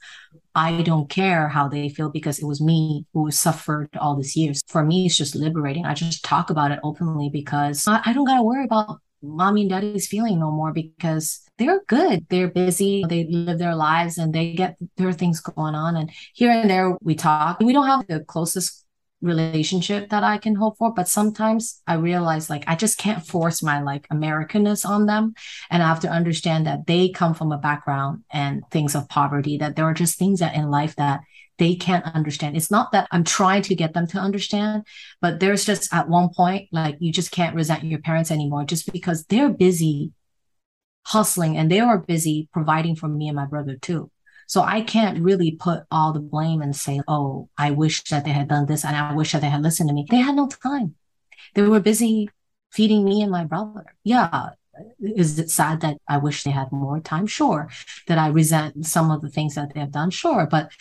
I 0.56 0.82
don't 0.82 1.10
care 1.10 1.50
how 1.50 1.68
they 1.68 1.90
feel 1.90 2.10
because 2.10 2.40
it 2.40 2.46
was 2.46 2.62
me 2.62 3.06
who 3.14 3.30
suffered 3.30 3.90
all 3.98 4.16
these 4.16 4.36
years. 4.36 4.62
For 4.68 4.84
me, 4.84 5.06
it's 5.06 5.18
just 5.18 5.36
liberating. 5.36 5.86
I 5.86 5.94
just 5.94 6.24
talk 6.24 6.50
about 6.50 6.72
it 6.72 6.80
openly 6.84 7.30
because 7.30 7.86
I 7.88 8.14
don't 8.14 8.26
got 8.26 8.38
to 8.38 8.44
worry 8.44 8.66
about 8.66 9.00
mommy 9.22 9.62
and 9.62 9.70
daddy's 9.70 10.08
feeling 10.08 10.40
no 10.40 10.52
more 10.52 10.74
because 10.74 11.42
they're 11.58 11.82
good. 11.88 12.26
They're 12.30 12.50
busy. 12.50 13.04
They 13.08 13.26
live 13.26 13.60
their 13.60 13.76
lives 13.76 14.18
and 14.18 14.34
they 14.34 14.54
get 14.54 14.78
their 14.98 15.14
things 15.14 15.40
going 15.40 15.76
on. 15.76 15.96
And 15.96 16.12
here 16.34 16.52
and 16.52 16.70
there 16.70 16.96
we 17.02 17.16
talk. 17.16 17.60
We 17.60 17.74
don't 17.74 17.88
have 17.88 18.08
the 18.08 18.20
closest 18.22 18.86
relationship 19.22 20.10
that 20.10 20.24
I 20.24 20.38
can 20.38 20.56
hope 20.56 20.78
for, 20.78 20.94
but 20.94 21.08
sometimes 21.08 21.82
I 21.88 21.96
realize 21.96 22.50
like 22.50 22.64
I 22.68 22.76
just 22.76 23.00
can't 23.00 23.26
force 23.26 23.64
my 23.64 23.82
like 23.82 24.08
Americanness 24.10 24.88
on 24.88 25.08
them. 25.08 25.34
And 25.72 25.82
I 25.82 25.88
have 25.88 26.02
to 26.02 26.10
understand 26.10 26.68
that 26.68 26.86
they 26.86 27.10
come 27.10 27.34
from 27.34 27.52
a 27.52 27.58
background 27.58 28.24
and 28.32 28.62
things 28.70 28.94
of 28.94 29.10
poverty, 29.10 29.58
that 29.58 29.76
there 29.76 29.86
are 29.86 29.94
just 29.94 30.20
things 30.20 30.40
that 30.40 30.56
in 30.56 30.70
life 30.70 30.96
that 30.98 31.22
they 31.58 31.76
can't 31.76 32.06
understand. 32.06 32.56
It's 32.56 32.72
not 32.72 32.92
that 32.92 33.08
I'm 33.12 33.24
trying 33.24 33.64
to 33.64 33.76
get 33.76 33.94
them 33.94 34.08
to 34.08 34.20
understand, 34.20 34.86
but 35.22 35.40
there's 35.40 35.66
just 35.66 35.94
at 35.94 36.10
one 36.10 36.30
point, 36.36 36.70
like 36.72 36.98
you 37.00 37.12
just 37.12 37.32
can't 37.32 37.56
resent 37.56 37.84
your 37.84 38.00
parents 38.00 38.32
anymore 38.32 38.64
just 38.66 38.92
because 38.92 39.26
they're 39.26 39.50
busy 39.50 40.12
hustling 41.06 41.58
and 41.58 41.72
they 41.72 41.80
are 41.80 41.98
busy 41.98 42.50
providing 42.52 42.96
for 42.96 43.08
me 43.08 43.28
and 43.28 43.36
my 43.36 43.46
brother 43.46 43.76
too. 43.76 44.12
So 44.48 44.62
I 44.62 44.82
can't 44.82 45.22
really 45.22 45.52
put 45.52 45.84
all 45.92 46.14
the 46.14 46.20
blame 46.20 46.62
and 46.62 46.76
say, 46.76 47.02
oh, 47.08 47.50
I 47.58 47.72
wish 47.72 48.04
that 48.06 48.24
they 48.24 48.32
had 48.32 48.48
done 48.48 48.66
this 48.66 48.86
and 48.86 48.96
I 48.96 49.14
wish 49.14 49.34
that 49.34 49.42
they 49.42 49.50
had 49.50 49.62
listened 49.62 49.90
to 49.90 49.96
me. 49.96 50.06
They 50.10 50.18
had 50.18 50.36
no 50.36 50.48
time. 50.48 50.96
They 51.54 51.64
were 51.64 51.80
busy 51.80 52.30
feeding 52.72 53.04
me 53.04 53.22
and 53.22 53.32
my 53.32 53.44
brother. 53.44 53.86
Yeah. 54.04 54.50
Is 55.00 55.40
it 55.40 55.50
sad 55.50 55.82
that 55.82 55.98
I 56.08 56.18
wish 56.18 56.44
they 56.44 56.52
had 56.52 56.72
more 56.72 57.00
time? 57.00 57.28
Sure. 57.28 57.70
That 58.08 58.18
I 58.18 58.28
resent 58.28 58.86
some 58.86 59.12
of 59.12 59.22
the 59.22 59.30
things 59.30 59.56
that 59.56 59.74
they 59.74 59.80
have 59.80 59.92
done? 59.92 60.12
Sure. 60.12 60.48
But 60.50 60.72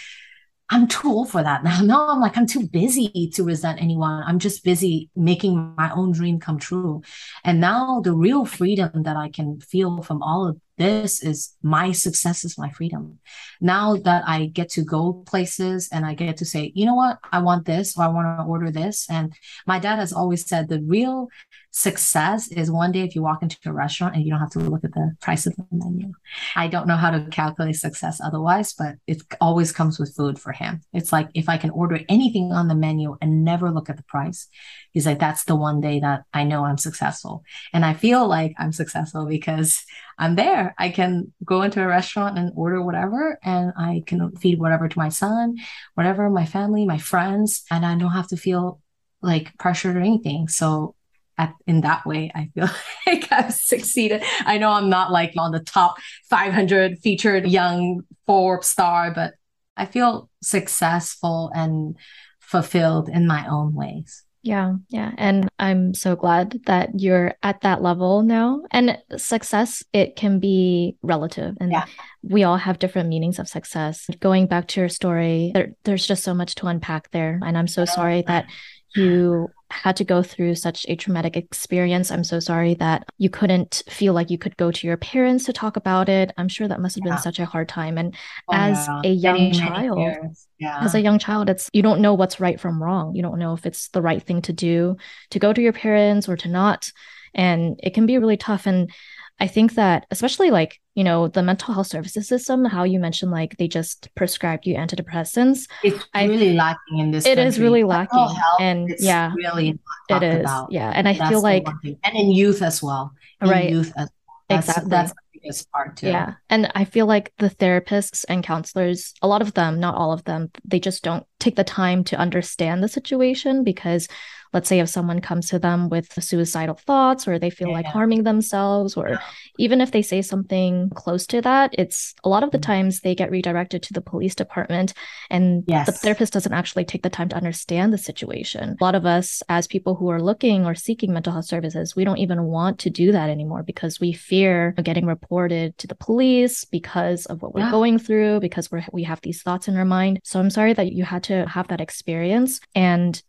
I'm 0.69 0.89
too 0.89 1.09
old 1.09 1.31
for 1.31 1.43
that 1.43 1.63
now. 1.63 1.81
No, 1.87 2.09
I'm 2.09 2.21
like, 2.21 2.37
I'm 2.37 2.47
too 2.47 2.67
busy 2.67 3.31
to 3.35 3.45
resent 3.45 3.81
anyone. 3.81 4.25
I'm 4.27 4.39
just 4.39 4.65
busy 4.65 5.11
making 5.15 5.75
my 5.77 5.91
own 5.93 6.13
dream 6.13 6.41
come 6.41 6.59
true. 6.59 7.03
And 7.45 7.61
now 7.61 8.01
the 8.01 8.13
real 8.13 8.45
freedom 8.45 9.05
that 9.05 9.17
I 9.17 9.29
can 9.29 9.61
feel 9.61 10.03
from 10.03 10.23
all 10.23 10.49
of 10.49 10.61
this 10.79 11.23
is 11.23 11.55
my 11.63 11.93
success 11.93 12.45
is 12.45 12.59
my 12.59 12.71
freedom. 12.71 13.19
Now 13.61 13.97
that 13.97 14.25
I 14.27 14.47
get 14.47 14.69
to 14.71 14.83
go 14.83 15.13
places 15.27 15.89
and 15.93 16.05
I 16.05 16.15
get 16.15 16.37
to 16.39 16.45
say, 16.45 16.73
you 16.75 16.85
know 16.85 16.95
what, 16.95 17.19
I 17.33 17.39
want 17.39 17.65
this 17.65 17.97
or 17.97 18.03
I 18.05 18.09
want 18.09 18.39
to 18.39 18.45
order 18.45 18.71
this. 18.71 19.09
And 19.09 19.33
my 19.67 19.79
dad 19.79 19.97
has 19.97 20.13
always 20.13 20.47
said 20.47 20.69
the 20.69 20.83
real 20.83 21.29
success 21.77 22.49
is 22.49 22.71
one 22.71 22.91
day 22.91 23.03
if 23.03 23.15
you 23.15 23.21
walk 23.21 23.43
into 23.43 23.59
a 23.67 23.73
restaurant 23.73 24.15
and 24.15 24.25
you 24.25 24.31
don't 24.31 24.41
have 24.41 24.51
to 24.51 24.61
look 24.61 24.83
at 24.83 24.95
the 24.95 25.15
price 25.21 25.45
of 25.45 25.55
the 25.57 25.67
menu. 25.71 26.11
I 26.55 26.69
don't 26.69 26.87
know 26.87 26.97
how 26.97 27.11
to 27.11 27.29
calculate 27.31 27.77
success 27.77 28.19
otherwise, 28.19 28.73
but 28.73 28.95
it 29.07 29.23
always 29.43 29.73
comes 29.73 29.99
with 29.99 30.17
food 30.17 30.39
for 30.39 30.53
him. 30.53 30.81
It's 30.95 31.13
like 31.13 31.29
if 31.35 31.51
I 31.51 31.59
can 31.59 31.69
order 31.69 32.01
anything 32.09 32.51
on 32.51 32.69
the 32.69 32.75
menu 32.75 33.19
and 33.21 33.45
never 33.45 33.71
look 33.71 33.91
at 33.91 33.99
the 33.99 34.05
price, 34.05 34.49
he's 34.93 35.05
like, 35.05 35.19
that's 35.19 35.45
the 35.45 35.55
one 35.55 35.83
day 35.83 36.01
that 36.01 36.23
I 36.33 36.45
know 36.45 36.65
I'm 36.65 36.79
successful. 36.79 37.45
And 37.75 37.85
I 37.85 37.93
feel 37.93 38.27
like 38.27 38.55
I'm 38.59 38.73
successful 38.73 39.27
because 39.27 39.85
I'm 40.19 40.35
there. 40.35 40.75
I 40.79 40.89
can 40.89 41.35
go 41.45 41.61
into 41.61 41.83
a 41.83 41.87
restaurant 41.87 42.39
and 42.39 42.53
order 42.57 42.81
whatever, 42.81 43.39
and 43.45 43.75
I 43.77 44.03
can 44.07 44.35
feed 44.37 44.59
whatever 44.59 44.89
to 44.89 44.99
my 44.99 45.11
son, 45.11 45.57
whatever, 45.93 46.31
my 46.31 46.47
family, 46.47 46.87
my 46.87 46.97
friends, 46.97 47.65
and 47.71 47.85
I 47.85 47.99
don't 47.99 48.13
have 48.13 48.29
to 48.29 48.39
feel 48.39 48.81
like 49.21 49.57
pressured 49.59 49.97
or 49.97 50.01
anything. 50.01 50.49
So 50.49 50.96
at, 51.39 51.55
in 51.67 51.83
that 51.83 52.07
way, 52.07 52.31
I 52.35 52.51
feel 52.55 52.69
like 53.07 53.31
I've 53.31 53.53
succeeded. 53.53 54.23
I 54.45 54.59
know 54.59 54.71
I'm 54.71 54.89
not 54.89 55.13
like 55.13 55.35
on 55.37 55.53
the 55.53 55.61
top 55.61 55.97
500 56.31 56.99
featured 56.99 57.47
young 57.47 58.03
Forbes 58.27 58.69
star, 58.69 59.13
but 59.13 59.35
I 59.77 59.87
feel 59.87 60.31
successful 60.43 61.51
and 61.55 61.97
fulfilled 62.41 63.09
in 63.09 63.27
my 63.27 63.47
own 63.49 63.75
ways. 63.75 64.23
Yeah, 64.43 64.75
yeah. 64.91 65.11
And 65.19 65.49
I'm 65.59 65.93
so 65.93 66.15
glad 66.15 66.61
that 66.67 67.01
you're 67.01 67.35
at 67.43 67.63
that 67.63 67.83
level 67.83 68.23
now. 68.23 68.63
And 68.71 68.97
success, 69.17 69.83
it 69.93 70.15
can 70.15 70.39
be 70.39 70.97
relative. 71.03 71.57
And 71.61 71.73
yeah. 71.73 71.87
we 72.23 72.45
all 72.45 72.57
have 72.57 72.79
different 72.79 73.09
meanings 73.09 73.41
of 73.41 73.49
success. 73.49 74.07
Going 74.21 74.47
back 74.47 74.69
to 74.69 74.81
your 74.81 74.89
story, 74.89 75.51
there, 75.53 75.73
there's 75.83 76.07
just 76.07 76.23
so 76.23 76.33
much 76.33 76.55
to 76.57 76.69
unpack 76.69 77.11
there. 77.11 77.41
And 77.45 77.59
I'm 77.59 77.67
so 77.67 77.85
sorry 77.85 78.23
that 78.29 78.47
you 78.95 79.49
had 79.71 79.97
to 79.97 80.05
go 80.05 80.23
through 80.23 80.55
such 80.55 80.87
a 80.89 80.97
traumatic 80.97 81.37
experience. 81.37 82.11
I'm 82.11 82.23
so 82.25 82.39
sorry 82.41 82.75
that 82.75 83.09
you 83.19 83.29
couldn't 83.29 83.83
feel 83.89 84.13
like 84.15 84.31
you 84.31 84.39
could 84.39 84.57
go 84.57 84.71
to 84.71 84.87
your 84.87 84.97
parents 84.97 85.45
to 85.47 85.53
talk 85.53 85.77
about 85.77 86.09
it. 86.09 86.33
I'm 86.37 86.49
sure 86.49 86.69
that 86.69 86.81
must 86.81 86.95
have 86.97 87.03
been 87.05 87.15
Yeah. 87.15 87.19
such 87.19 87.39
a 87.41 87.45
hard 87.47 87.69
time. 87.69 87.99
And 87.99 88.15
Oh, 88.49 88.53
as 88.55 88.87
yeah. 88.87 89.01
a 89.05 89.13
young 89.13 89.35
Many, 89.35 89.59
many 89.59 89.59
child, 89.69 89.99
years. 89.99 90.47
Yeah. 90.59 90.79
as 90.81 90.95
a 90.95 91.01
young 91.03 91.19
child 91.19 91.51
it's 91.51 91.69
you 91.75 91.83
don't 91.83 92.01
know 92.01 92.15
what's 92.15 92.41
right 92.41 92.59
from 92.59 92.83
wrong 92.83 93.15
you 93.15 93.21
don't 93.23 93.39
know 93.39 93.53
if 93.53 93.67
it's 93.67 93.89
the 93.89 94.01
right 94.01 94.23
thing 94.23 94.41
to 94.43 94.55
do 94.55 94.97
to 95.31 95.39
go 95.39 95.53
to 95.53 95.61
your 95.61 95.75
parents 95.75 96.31
or 96.31 96.37
to 96.39 96.49
not 96.49 96.91
and 97.35 97.79
it 97.83 97.93
can 97.93 98.07
be 98.07 98.17
really 98.17 98.39
tough 98.39 98.67
and 98.67 98.91
i 99.39 99.47
think 99.47 99.75
that 99.75 100.07
especially 100.11 100.51
like 100.51 100.81
you 100.97 101.05
know 101.05 101.29
the 101.29 101.43
mental 101.43 101.73
health 101.75 101.87
services 101.87 102.27
system 102.27 102.65
how 102.65 102.83
you 102.83 102.99
mentioned 102.99 103.31
like 103.31 103.57
they 103.59 103.69
just 103.69 104.09
prescribed 104.17 104.67
you 104.67 104.75
antidepressants 104.75 105.69
it's 105.85 106.03
I- 106.15 106.25
really 106.25 106.55
lacking 106.55 106.99
in 106.99 107.11
this 107.13 107.25
it 107.27 107.39
is 107.39 107.55
country. 107.55 107.63
really 107.65 107.85
lacking 107.85 108.19
health, 108.19 108.61
and 108.61 108.91
it's 108.91 109.05
yeah 109.05 109.33
really 109.37 109.79
it 110.09 110.23
is 110.23 110.41
about. 110.41 110.73
yeah 110.73 110.91
and 110.95 111.07
i 111.09 111.13
That's 111.13 111.31
feel 111.31 111.43
like 111.43 111.65
and 112.03 112.17
in 112.17 112.31
youth 112.33 112.63
as 112.63 112.83
well 112.83 113.13
in 113.43 113.49
Right. 113.49 113.71
youth 113.71 113.93
as 113.97 114.09
that's, 114.49 114.69
Exactly. 114.69 114.91
that's 114.91 115.11
the 115.13 115.19
biggest 115.35 115.71
part 115.73 115.97
too 115.97 116.07
Yeah. 116.07 116.35
And 116.49 116.71
I 116.75 116.85
feel 116.85 117.07
like 117.07 117.33
the 117.39 117.51
therapists 117.51 118.25
and 118.29 118.45
counselors, 118.45 119.13
a 119.21 119.27
lot 119.27 119.43
of 119.43 119.55
them, 119.55 119.81
not 119.81 119.97
all 119.97 120.13
of 120.13 120.23
them, 120.23 120.51
they 120.65 120.79
just 120.79 121.03
don't 121.03 121.27
take 121.41 121.57
the 121.57 121.65
time 121.65 122.05
to 122.05 122.17
understand 122.17 122.81
the 122.81 122.87
situation 122.89 123.65
because 123.65 124.07
let's 124.53 124.69
say 124.69 124.81
if 124.81 124.89
someone 124.89 125.21
comes 125.21 125.49
to 125.51 125.59
them 125.59 125.89
with 125.89 126.13
suicidal 126.23 126.75
thoughts 126.77 127.27
or 127.29 127.39
they 127.39 127.51
feel 127.51 127.71
like 127.73 127.87
harming 127.87 128.23
themselves 128.25 128.97
or 128.97 129.11
Yeah. 129.11 129.19
even 129.59 129.81
if 129.81 129.91
they 129.91 130.03
say 130.03 130.23
something 130.23 130.91
close 130.95 131.27
to 131.29 131.41
that, 131.43 131.75
it's 131.79 132.15
a 132.25 132.29
lot 132.29 132.43
of 132.43 132.51
the 132.51 132.59
Mhm. 132.59 132.63
times 132.63 133.01
they 133.01 133.15
get 133.15 133.31
redirected 133.31 133.83
to 133.83 133.93
the 133.93 134.01
police 134.01 134.35
department 134.35 134.93
and 135.31 135.65
the 135.67 135.73
Yes. 135.73 136.01
therapist 136.01 136.33
doesn't 136.33 136.53
actually 136.53 136.85
take 136.85 137.03
the 137.03 137.11
time 137.11 137.29
to 137.31 137.37
understand 137.37 137.93
the 137.93 137.99
situation. 137.99 138.77
A 138.81 138.85
lot 138.85 138.95
of 138.95 139.05
us 139.07 139.43
as 139.49 139.67
people 139.67 139.95
who 139.95 140.09
are 140.09 140.23
looking 140.23 140.65
or 140.67 140.75
seeking 140.75 141.13
mental 141.13 141.33
health 141.33 141.47
services, 141.47 141.97
we 141.97 142.05
don't 142.05 142.19
even 142.19 142.45
want 142.45 142.79
to 142.81 142.91
do 142.91 143.13
that 143.13 143.31
anymore 143.31 143.63
because 143.63 144.01
we 144.01 144.13
fear 144.13 144.75
getting 144.83 145.07
reported 145.07 145.77
to 145.79 145.87
the 145.87 145.95
police 145.95 146.65
because 146.65 147.27
of 147.27 147.43
what 147.43 147.55
we're 147.55 147.61
Yeah. 147.63 147.71
going 147.71 147.99
through, 147.99 148.41
because 148.41 148.71
we're 148.71 148.85
we 148.93 149.03
have 149.03 149.21
these 149.23 149.43
thoughts 149.43 149.69
in 149.69 149.77
our 149.77 149.85
mind. 149.85 150.21
So 150.23 150.39
I'm 150.39 150.51
sorry 150.51 150.73
that 150.75 150.93
you 150.93 151.05
had 151.05 151.23
to 151.25 151.47
have 151.47 151.69
that 151.69 151.81
experience 151.81 152.61
and 152.75 153.21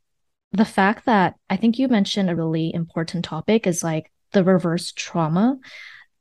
the 0.51 0.65
fact 0.65 1.05
that 1.05 1.35
I 1.49 1.57
think 1.57 1.77
you 1.77 1.87
mentioned 1.87 2.29
a 2.29 2.35
really 2.35 2.73
important 2.73 3.25
topic 3.25 3.67
is 3.67 3.83
like 3.83 4.11
the 4.31 4.43
reverse 4.43 4.91
trauma. 4.91 5.57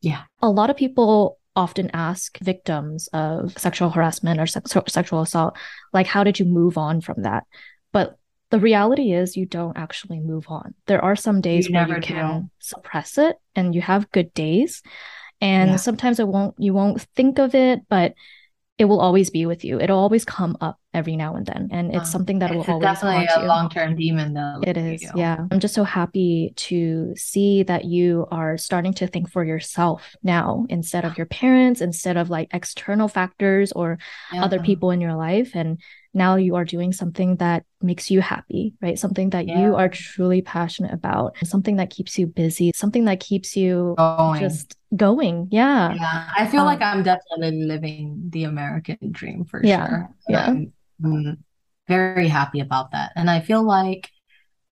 Yeah. 0.02 0.22
A 0.42 0.50
lot 0.50 0.70
of 0.70 0.76
people 0.76 1.38
often 1.54 1.90
ask 1.94 2.36
victims 2.38 3.08
of 3.12 3.56
sexual 3.58 3.90
harassment 3.90 4.38
or 4.40 4.46
sex- 4.46 4.74
sexual 4.88 5.22
assault, 5.22 5.56
like, 5.92 6.06
how 6.06 6.22
did 6.22 6.38
you 6.38 6.44
move 6.44 6.76
on 6.76 7.00
from 7.00 7.22
that? 7.22 7.44
But 7.92 8.18
the 8.50 8.60
reality 8.60 9.12
is, 9.12 9.36
you 9.36 9.46
don't 9.46 9.76
actually 9.76 10.20
move 10.20 10.46
on. 10.48 10.74
There 10.86 11.02
are 11.02 11.16
some 11.16 11.40
days 11.40 11.68
You 11.68 11.74
where 11.74 11.88
you 11.88 11.94
do. 11.94 12.00
can 12.00 12.50
suppress 12.58 13.18
it 13.18 13.36
and 13.56 13.74
you 13.74 13.80
have 13.80 14.10
good 14.12 14.32
days. 14.34 14.82
And 15.40 15.70
Yeah. 15.70 15.76
sometimes 15.76 16.20
it 16.20 16.28
won't, 16.28 16.54
you 16.58 16.72
won't 16.74 17.00
think 17.16 17.38
of 17.38 17.54
it, 17.54 17.80
but 17.88 18.14
it 18.78 18.84
will 18.84 19.00
always 19.00 19.30
be 19.30 19.46
with 19.46 19.64
you. 19.64 19.80
It'll 19.80 19.98
always 19.98 20.24
come 20.24 20.56
up 20.60 20.78
every 20.92 21.16
now 21.16 21.34
and 21.34 21.46
then. 21.46 21.68
And 21.72 21.88
it's 21.94 22.08
Um, 22.08 22.12
something 22.12 22.38
that 22.40 22.50
will 22.50 22.60
it's 22.60 22.68
always 22.68 22.82
definitely 22.82 23.26
a 23.44 23.46
long-term 23.46 23.96
demon 23.96 24.34
though 24.34 24.60
It 24.62 24.76
is, 24.76 25.02
yeah. 25.14 25.46
I'm 25.50 25.60
just 25.60 25.74
so 25.74 25.84
happy 25.84 26.52
to 26.68 27.14
see 27.16 27.62
that 27.64 27.84
you 27.86 28.26
are 28.30 28.58
starting 28.58 28.92
to 28.94 29.06
think 29.06 29.30
for 29.30 29.44
yourself 29.44 30.14
now 30.22 30.66
instead 30.68 31.04
of 31.04 31.16
your 31.16 31.26
parents, 31.26 31.80
instead 31.80 32.16
of 32.16 32.28
like 32.28 32.48
external 32.52 33.08
factors 33.08 33.72
or 33.72 33.98
other 34.32 34.60
people 34.60 34.90
in 34.90 35.00
your 35.00 35.14
life. 35.14 35.52
And 35.54 35.80
now 36.12 36.36
you 36.36 36.56
are 36.56 36.64
doing 36.64 36.92
something 36.92 37.36
that 37.36 37.64
makes 37.82 38.10
you 38.10 38.20
happy, 38.22 38.72
right? 38.80 38.98
Something 38.98 39.30
that 39.30 39.46
Yeah. 39.46 39.60
you 39.62 39.74
are 39.76 39.88
truly 39.88 40.40
passionate 40.40 40.92
about, 40.92 41.36
something 41.44 41.76
that 41.76 41.90
keeps 41.90 42.18
you 42.18 42.26
busy, 42.26 42.72
something 42.74 43.04
that 43.04 43.20
keeps 43.20 43.54
you 43.56 43.94
going 43.98 44.40
just 44.40 44.76
going. 44.95 45.49
Yeah. 45.51 45.97
yeah 45.97 46.30
i 46.37 46.47
feel 46.47 46.64
like 46.64 46.80
Um, 46.80 46.82
i'm 46.82 47.03
definitely 47.03 47.64
living 47.64 48.22
the 48.30 48.45
american 48.45 48.99
dream 49.11 49.45
for 49.45 49.62
Yeah, 49.62 49.87
sure 49.87 50.11
yeah. 50.28 50.47
I'm, 50.49 50.72
mm, 51.03 51.37
very 51.89 52.28
happy 52.28 52.61
about 52.61 52.91
that 52.93 53.12
and 53.16 53.30
i 53.30 53.41
feel 53.41 53.62
like 53.62 54.11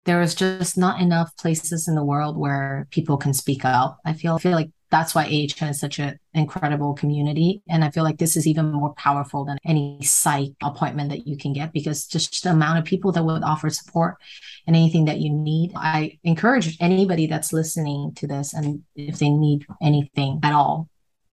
there 0.06 0.22
is 0.22 0.34
just 0.34 0.78
not 0.78 1.00
enough 1.00 1.36
places 1.38 1.88
in 1.88 1.94
the 1.96 2.04
world 2.04 2.36
where 2.38 2.88
people 2.90 3.16
can 3.16 3.34
speak 3.34 3.64
out 3.64 3.96
i 4.04 4.12
feel 4.14 4.36
I 4.36 4.38
feel 4.38 4.52
like 4.52 4.70
that's 4.94 5.12
why 5.12 5.24
AHN 5.24 5.68
is 5.70 5.80
such 5.80 5.98
an 5.98 6.20
incredible 6.34 6.94
community. 6.94 7.62
And 7.68 7.82
I 7.84 7.90
feel 7.90 8.04
like 8.04 8.18
this 8.18 8.36
is 8.36 8.46
even 8.46 8.70
more 8.70 8.94
powerful 8.94 9.44
than 9.44 9.58
any 9.66 9.98
psych 10.02 10.52
appointment 10.62 11.10
that 11.10 11.26
you 11.26 11.36
can 11.36 11.52
get 11.52 11.72
because 11.72 12.06
just 12.06 12.44
the 12.44 12.50
amount 12.52 12.78
of 12.78 12.84
people 12.84 13.10
that 13.12 13.24
would 13.24 13.42
offer 13.42 13.70
support 13.70 14.14
and 14.68 14.76
anything 14.76 15.06
that 15.06 15.18
you 15.18 15.30
need. 15.32 15.72
I 15.74 16.18
encourage 16.22 16.76
anybody 16.80 17.26
that's 17.26 17.52
listening 17.52 18.12
to 18.18 18.28
this 18.28 18.54
and 18.54 18.84
if 18.94 19.18
they 19.18 19.30
need 19.30 19.66
anything 19.82 20.38
at 20.44 20.52
all, 20.52 20.88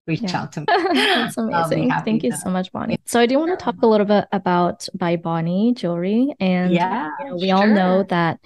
reach 0.08 0.22
Yeah. 0.22 0.40
out 0.42 0.50
to 0.54 0.60
me. 0.60 0.66
That's 0.94 1.38
amazing. 1.38 1.92
Thank 2.04 2.24
you 2.24 2.32
to- 2.32 2.36
so 2.36 2.50
much, 2.50 2.72
Bonnie. 2.72 2.98
So 3.06 3.20
I 3.20 3.26
do 3.26 3.38
want 3.38 3.56
to 3.56 3.64
talk 3.64 3.76
a 3.82 3.86
little 3.86 4.06
bit 4.06 4.24
about 4.32 4.88
By 4.94 5.14
Bonnie 5.14 5.72
jewelry. 5.74 6.34
And 6.40 6.72
Yeah, 6.72 7.10
you 7.20 7.26
know, 7.26 7.36
we 7.36 7.52
all 7.52 7.68
know 7.68 8.02
that 8.08 8.40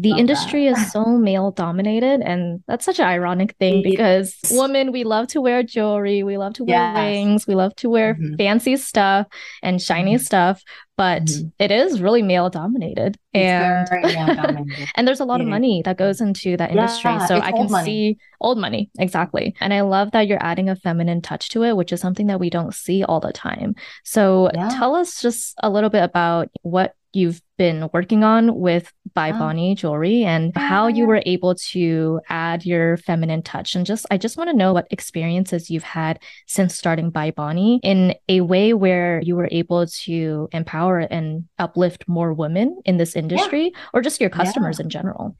the 0.00 0.10
Love 0.10 0.20
industry 0.20 0.66
that. 0.66 0.78
is 0.78 0.92
so 0.92 1.04
male 1.04 1.50
dominated, 1.50 2.20
and 2.22 2.62
that's 2.68 2.84
such 2.84 3.00
an 3.00 3.06
ironic 3.06 3.56
thing 3.58 3.82
because 3.82 4.36
women, 4.52 4.92
we 4.92 5.02
love 5.02 5.26
to 5.28 5.40
wear 5.40 5.64
jewelry, 5.64 6.22
we 6.22 6.38
love 6.38 6.54
to 6.54 6.64
wear 6.64 6.76
Yes. 6.76 6.96
rings, 6.96 7.46
we 7.48 7.56
love 7.56 7.74
to 7.76 7.90
wear 7.90 8.14
Mhm. 8.14 8.38
fancy 8.38 8.76
stuff 8.76 9.26
and 9.60 9.82
shiny 9.82 10.14
Mhm. 10.14 10.20
stuff, 10.20 10.62
but 10.96 11.24
Mhm. 11.24 11.52
it 11.58 11.70
is 11.72 12.00
really 12.00 12.22
male 12.22 12.48
dominated. 12.48 13.16
And 13.34 13.88
and 14.94 15.06
there's 15.08 15.20
a 15.20 15.24
lot 15.24 15.40
of 15.40 15.46
money 15.48 15.82
that 15.84 15.96
goes 15.96 16.20
into 16.20 16.56
that 16.56 16.70
industry. 16.70 17.10
Yeah, 17.10 17.26
so 17.26 17.40
I 17.40 17.50
can 17.52 17.70
money. 17.70 17.84
see 17.84 18.18
old 18.40 18.58
money, 18.58 18.90
exactly. 18.98 19.54
And 19.60 19.74
I 19.74 19.80
love 19.82 20.12
that 20.12 20.28
you're 20.28 20.42
adding 20.42 20.68
a 20.68 20.76
feminine 20.76 21.22
touch 21.22 21.48
to 21.50 21.64
it, 21.64 21.76
which 21.76 21.92
is 21.92 22.00
something 22.00 22.28
that 22.28 22.38
we 22.40 22.50
don't 22.50 22.72
see 22.74 23.02
all 23.02 23.20
the 23.20 23.32
time. 23.32 23.74
So 24.04 24.50
Yeah. 24.54 24.68
tell 24.70 24.94
us 24.94 25.20
just 25.20 25.54
a 25.62 25.68
little 25.70 25.90
bit 25.90 26.04
about 26.04 26.50
what 26.62 26.94
you've 27.12 27.42
been 27.58 27.90
working 27.92 28.24
on 28.24 28.54
with 28.58 28.92
By 29.14 29.28
Yeah. 29.28 29.38
Bonnie 29.38 29.74
jewelry 29.74 30.22
and 30.24 30.52
oh, 30.56 30.60
how 30.60 30.86
you 30.86 31.04
were 31.06 31.22
able 31.26 31.54
to 31.72 32.20
add 32.28 32.64
your 32.64 32.96
feminine 32.98 33.42
touch. 33.42 33.74
And 33.74 33.84
just 33.84 34.06
I 34.10 34.16
just 34.18 34.36
want 34.38 34.48
to 34.50 34.56
know 34.56 34.72
what 34.72 34.86
experiences 34.90 35.68
you've 35.70 35.82
had 35.82 36.20
since 36.46 36.74
starting 36.76 37.10
By 37.10 37.30
Bonnie 37.32 37.80
in 37.82 38.14
a 38.28 38.42
way 38.42 38.74
where 38.74 39.20
you 39.20 39.34
were 39.36 39.48
able 39.50 39.86
to 40.04 40.48
empower 40.52 41.00
and 41.00 41.44
uplift 41.58 42.04
more 42.06 42.32
women 42.32 42.80
in 42.84 42.96
this 42.98 43.16
industry 43.16 43.72
or 43.92 44.00
just 44.02 44.20
your 44.20 44.30
Yeah. 44.30 44.36
customers 44.44 44.78
in 44.80 44.88
general. 44.88 45.34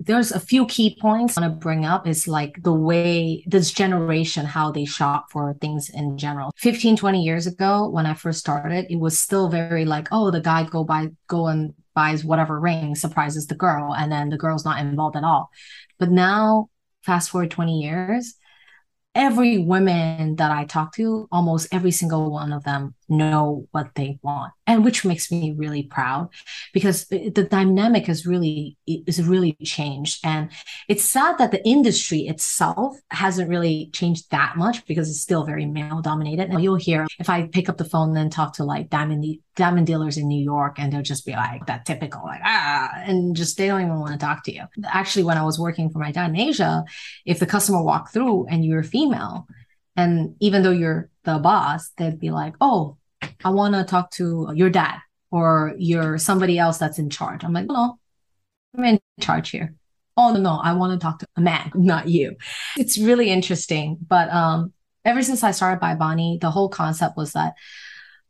there's 0.00 0.30
a 0.32 0.40
few 0.40 0.66
key 0.66 0.96
points 1.00 1.38
I 1.38 1.40
want 1.40 1.54
to 1.54 1.58
bring 1.58 1.84
up 1.86 2.06
is 2.06 2.28
like 2.28 2.62
the 2.62 2.72
way 2.90 3.42
this 3.46 3.70
generation 3.72 4.44
how 4.44 4.70
they 4.70 4.84
shop 4.84 5.26
for 5.32 5.54
things 5.60 5.88
in 5.90 6.18
general 6.18 6.50
15 6.56 6.96
20 6.96 7.22
years 7.22 7.46
ago 7.46 7.88
when 7.88 8.04
i 8.06 8.14
first 8.14 8.40
started 8.40 8.86
it 8.90 8.98
was 9.00 9.18
still 9.18 9.48
very 9.48 9.84
like 9.84 10.08
oh 10.12 10.30
the 10.30 10.40
guy 10.40 10.64
go 10.64 10.84
buy 10.84 11.08
go 11.28 11.48
and 11.54 11.74
buys 11.94 12.24
whatever 12.24 12.58
ring 12.60 12.94
surprises 12.94 13.46
the 13.46 13.54
girl 13.54 13.94
and 13.94 14.10
then 14.10 14.28
the 14.28 14.36
girl's 14.36 14.64
not 14.64 14.80
involved 14.80 15.16
at 15.16 15.24
all. 15.24 15.50
But 15.98 16.10
now 16.10 16.68
fast 17.02 17.30
forward 17.30 17.50
20 17.50 17.80
years 17.80 18.34
every 19.14 19.58
woman 19.58 20.36
that 20.36 20.50
i 20.50 20.64
talk 20.64 20.94
to 20.94 21.28
almost 21.30 21.68
every 21.72 21.90
single 21.90 22.30
one 22.30 22.52
of 22.52 22.64
them 22.64 22.94
know 23.08 23.66
what 23.72 23.94
they 23.94 24.18
want 24.22 24.52
and 24.66 24.84
which 24.84 25.04
makes 25.04 25.30
me 25.30 25.52
really 25.56 25.82
proud 25.82 26.28
because 26.72 27.06
the 27.06 27.46
dynamic 27.50 28.06
has 28.06 28.26
really 28.26 28.76
is 28.86 29.22
really 29.22 29.52
changed. 29.64 30.20
And 30.24 30.50
it's 30.88 31.04
sad 31.04 31.38
that 31.38 31.50
the 31.50 31.66
industry 31.66 32.20
itself 32.20 32.96
hasn't 33.10 33.48
really 33.48 33.90
changed 33.92 34.30
that 34.30 34.56
much 34.56 34.84
because 34.86 35.08
it's 35.08 35.20
still 35.20 35.44
very 35.44 35.66
male 35.66 36.00
dominated. 36.00 36.50
And 36.50 36.62
you'll 36.62 36.76
hear 36.76 37.06
if 37.18 37.28
i 37.28 37.46
pick 37.46 37.68
up 37.68 37.76
the 37.76 37.84
phone 37.84 38.16
and 38.16 38.30
talk 38.30 38.54
to 38.54 38.64
like 38.64 38.90
diamond 38.90 39.24
diamond 39.56 39.86
dealers 39.86 40.16
in 40.16 40.26
new 40.28 40.42
york 40.42 40.78
and 40.78 40.92
they'll 40.92 41.02
just 41.02 41.26
be 41.26 41.32
like 41.32 41.64
that 41.66 41.84
typical 41.86 42.22
like 42.24 42.40
ah 42.44 42.90
and 43.04 43.36
just 43.36 43.56
they 43.56 43.66
don't 43.66 43.80
even 43.82 44.00
want 44.00 44.12
to 44.12 44.18
talk 44.18 44.44
to 44.44 44.52
you. 44.52 44.62
Actually 44.86 45.24
when 45.24 45.38
i 45.38 45.42
was 45.42 45.58
working 45.58 45.90
for 45.90 45.98
my 45.98 46.10
dad 46.10 46.30
in 46.30 46.36
asia 46.36 46.84
if 47.24 47.38
the 47.38 47.46
customer 47.46 47.82
walked 47.82 48.12
through 48.12 48.46
and 48.48 48.64
you're 48.64 48.82
female 48.82 49.46
and 49.96 50.34
even 50.40 50.62
though 50.62 50.70
you're 50.70 51.08
the 51.24 51.38
boss 51.38 51.90
they'd 51.96 52.20
be 52.20 52.30
like 52.30 52.54
oh 52.60 52.96
i 53.44 53.50
want 53.50 53.74
to 53.74 53.84
talk 53.84 54.10
to 54.10 54.50
your 54.54 54.70
dad 54.70 54.98
or 55.30 55.74
you're 55.78 56.18
somebody 56.18 56.58
else 56.58 56.78
that's 56.78 56.98
in 56.98 57.10
charge 57.10 57.44
i'm 57.44 57.52
like 57.52 57.66
no 57.66 57.98
i'm 58.76 58.84
in 58.84 59.00
charge 59.20 59.50
here 59.50 59.74
oh 60.16 60.32
no 60.32 60.40
no 60.40 60.60
i 60.62 60.72
want 60.72 60.92
to 60.92 61.02
talk 61.02 61.18
to 61.18 61.26
a 61.36 61.40
man 61.40 61.70
not 61.74 62.08
you 62.08 62.36
it's 62.76 62.98
really 62.98 63.30
interesting 63.30 63.96
but 64.06 64.30
um 64.30 64.72
ever 65.04 65.22
since 65.22 65.42
i 65.42 65.50
started 65.50 65.80
by 65.80 65.94
bonnie 65.94 66.38
the 66.40 66.50
whole 66.50 66.68
concept 66.68 67.16
was 67.16 67.32
that 67.32 67.54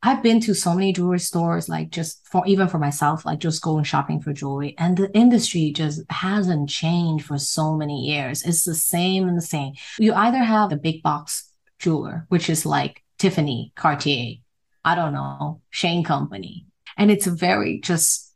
I've 0.06 0.22
been 0.22 0.38
to 0.40 0.54
so 0.54 0.74
many 0.74 0.92
jewelry 0.92 1.18
stores, 1.18 1.66
like 1.66 1.88
just 1.88 2.28
for 2.28 2.46
even 2.46 2.68
for 2.68 2.78
myself, 2.78 3.24
like 3.24 3.38
just 3.38 3.62
going 3.62 3.84
shopping 3.84 4.20
for 4.20 4.34
jewelry. 4.34 4.74
And 4.76 4.98
the 4.98 5.10
industry 5.16 5.72
just 5.72 6.02
hasn't 6.10 6.68
changed 6.68 7.24
for 7.24 7.38
so 7.38 7.74
many 7.74 8.04
years. 8.04 8.42
It's 8.42 8.64
the 8.64 8.74
same 8.74 9.26
and 9.26 9.34
the 9.38 9.42
same. 9.42 9.72
You 9.98 10.12
either 10.12 10.44
have 10.44 10.72
a 10.72 10.76
big 10.76 11.02
box 11.02 11.50
jeweler, 11.84 12.26
which 12.30 12.48
is 12.50 12.64
like 12.66 13.02
Tiffany, 13.18 13.72
Cartier, 13.76 14.38
I 14.84 14.94
don't 14.94 15.12
know, 15.12 15.60
Shane 15.70 16.02
Company. 16.02 16.66
And 16.96 17.10
it's 17.10 17.26
very 17.26 17.80
just 17.80 18.34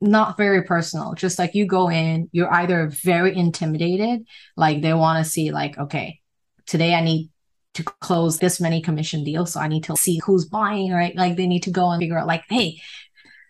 not 0.00 0.36
very 0.36 0.62
personal. 0.62 1.14
Just 1.14 1.38
like 1.38 1.54
you 1.54 1.66
go 1.66 1.90
in, 1.90 2.28
you're 2.32 2.52
either 2.52 2.88
very 2.88 3.36
intimidated, 3.36 4.26
like 4.56 4.82
they 4.82 4.94
want 4.94 5.24
to 5.24 5.30
see, 5.30 5.50
like, 5.50 5.78
okay, 5.78 6.20
today 6.66 6.94
I 6.94 7.02
need 7.02 7.30
to 7.74 7.82
close 7.82 8.38
this 8.38 8.60
many 8.60 8.80
commission 8.80 9.24
deals. 9.24 9.52
So 9.52 9.60
I 9.60 9.68
need 9.68 9.84
to 9.84 9.96
see 9.96 10.20
who's 10.24 10.46
buying, 10.46 10.92
right? 10.92 11.16
Like 11.16 11.36
they 11.36 11.46
need 11.46 11.64
to 11.64 11.70
go 11.70 11.90
and 11.90 12.00
figure 12.00 12.18
out, 12.18 12.26
like, 12.26 12.44
hey, 12.48 12.80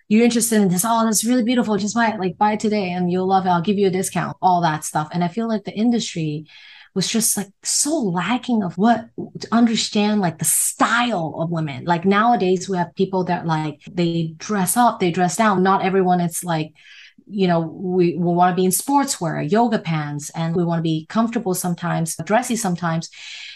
you're 0.08 0.24
interested 0.24 0.60
in 0.60 0.68
this? 0.68 0.84
Oh, 0.84 1.04
that's 1.04 1.24
really 1.24 1.44
beautiful. 1.44 1.76
Just 1.76 1.94
buy 1.94 2.08
it, 2.08 2.20
like 2.20 2.38
buy 2.38 2.52
it 2.52 2.60
today 2.60 2.90
and 2.90 3.10
you'll 3.10 3.26
love 3.26 3.46
it. 3.46 3.50
I'll 3.50 3.62
give 3.62 3.78
you 3.78 3.88
a 3.88 3.90
discount, 3.90 4.36
all 4.40 4.60
that 4.62 4.84
stuff. 4.84 5.08
And 5.12 5.24
I 5.24 5.28
feel 5.28 5.48
like 5.48 5.64
the 5.64 5.72
industry 5.72 6.46
was 6.94 7.08
just 7.08 7.36
like 7.36 7.48
so 7.62 7.98
lacking 7.98 8.62
of 8.62 8.78
what 8.78 9.08
to 9.40 9.48
understand 9.50 10.20
like 10.20 10.38
the 10.38 10.44
style 10.44 11.34
of 11.38 11.50
women. 11.50 11.84
Like 11.84 12.04
nowadays 12.04 12.68
we 12.68 12.76
have 12.76 12.94
people 12.94 13.24
that 13.24 13.46
like 13.46 13.82
they 13.90 14.34
dress 14.36 14.76
up, 14.76 15.00
they 15.00 15.10
dress 15.10 15.36
down. 15.36 15.62
Not 15.62 15.84
everyone 15.84 16.20
it's 16.20 16.44
like 16.44 16.72
you 17.26 17.46
know, 17.46 17.60
we, 17.60 18.16
we 18.16 18.34
want 18.34 18.52
to 18.52 18.60
be 18.60 18.64
in 18.64 18.70
sportswear, 18.70 19.50
yoga 19.50 19.78
pants, 19.78 20.30
and 20.30 20.54
we 20.54 20.64
want 20.64 20.78
to 20.78 20.82
be 20.82 21.06
comfortable 21.08 21.54
sometimes, 21.54 22.16
dressy 22.24 22.56
sometimes. 22.56 23.08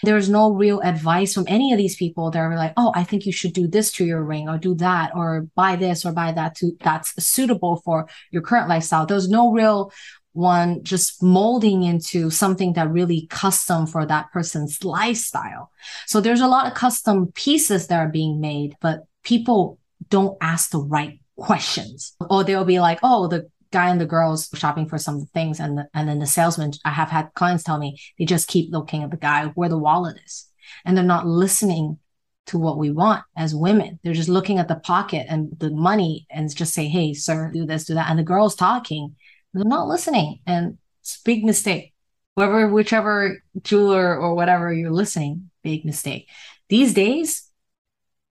There's 0.03 0.29
no 0.29 0.51
real 0.51 0.79
advice 0.81 1.33
from 1.33 1.45
any 1.47 1.71
of 1.71 1.77
these 1.77 1.95
people 1.95 2.31
that 2.31 2.39
are 2.39 2.55
like, 2.55 2.73
oh, 2.77 2.91
I 2.95 3.03
think 3.03 3.25
you 3.25 3.31
should 3.31 3.53
do 3.53 3.67
this 3.67 3.91
to 3.93 4.05
your 4.05 4.23
ring 4.23 4.49
or 4.49 4.57
do 4.57 4.73
that 4.75 5.11
or 5.15 5.47
buy 5.55 5.75
this 5.75 6.05
or 6.05 6.11
buy 6.11 6.31
that 6.31 6.55
to 6.55 6.71
that's 6.79 7.23
suitable 7.23 7.81
for 7.85 8.07
your 8.31 8.41
current 8.41 8.69
lifestyle. 8.69 9.05
There's 9.05 9.29
no 9.29 9.51
real 9.51 9.91
one 10.33 10.83
just 10.83 11.21
molding 11.23 11.83
into 11.83 12.29
something 12.29 12.73
that 12.73 12.91
really 12.91 13.27
custom 13.29 13.87
for 13.87 14.05
that 14.05 14.31
person's 14.31 14.83
lifestyle. 14.83 15.71
So 16.05 16.21
there's 16.21 16.41
a 16.41 16.47
lot 16.47 16.67
of 16.67 16.73
custom 16.73 17.31
pieces 17.33 17.87
that 17.87 17.99
are 17.99 18.09
being 18.09 18.39
made, 18.39 18.75
but 18.81 19.05
people 19.23 19.79
don't 20.09 20.37
ask 20.41 20.71
the 20.71 20.79
right 20.79 21.19
questions. 21.35 22.15
Or 22.29 22.43
they'll 22.43 22.65
be 22.65 22.79
like, 22.79 22.99
oh, 23.03 23.27
the 23.27 23.49
guy 23.71 23.89
and 23.89 24.01
the 24.01 24.05
girls 24.05 24.49
shopping 24.55 24.87
for 24.87 24.97
some 24.97 25.25
things 25.33 25.59
and 25.59 25.77
the, 25.77 25.87
and 25.93 26.07
then 26.07 26.19
the 26.19 26.25
salesman 26.25 26.71
I 26.85 26.91
have 26.91 27.09
had 27.09 27.33
clients 27.35 27.63
tell 27.63 27.77
me 27.77 27.99
they 28.17 28.25
just 28.25 28.47
keep 28.47 28.71
looking 28.71 29.03
at 29.03 29.11
the 29.11 29.17
guy 29.17 29.45
where 29.55 29.69
the 29.69 29.77
wallet 29.77 30.17
is 30.25 30.47
and 30.85 30.97
they're 30.97 31.03
not 31.03 31.27
listening 31.27 31.99
to 32.47 32.57
what 32.57 32.79
we 32.79 32.89
want 32.89 33.23
as 33.37 33.53
women. 33.53 33.99
They're 34.03 34.13
just 34.13 34.29
looking 34.29 34.57
at 34.57 34.67
the 34.67 34.75
pocket 34.75 35.27
and 35.29 35.49
the 35.59 35.69
money 35.69 36.25
and 36.31 36.53
just 36.53 36.73
say, 36.73 36.87
Hey, 36.87 37.13
sir, 37.13 37.51
do 37.53 37.65
this, 37.65 37.85
do 37.85 37.93
that. 37.93 38.09
And 38.09 38.17
the 38.17 38.23
girl's 38.23 38.55
talking 38.55 39.15
they're 39.53 39.65
not 39.65 39.87
listening. 39.87 40.39
And 40.45 40.77
it's 41.01 41.21
big 41.21 41.43
mistake. 41.43 41.93
Whoever, 42.35 42.69
whichever 42.69 43.43
jeweler 43.61 44.17
or 44.17 44.35
whatever 44.35 44.71
you're 44.71 44.91
listening, 44.91 45.49
big 45.63 45.85
mistake. 45.85 46.29
These 46.69 46.93
days, 46.93 47.49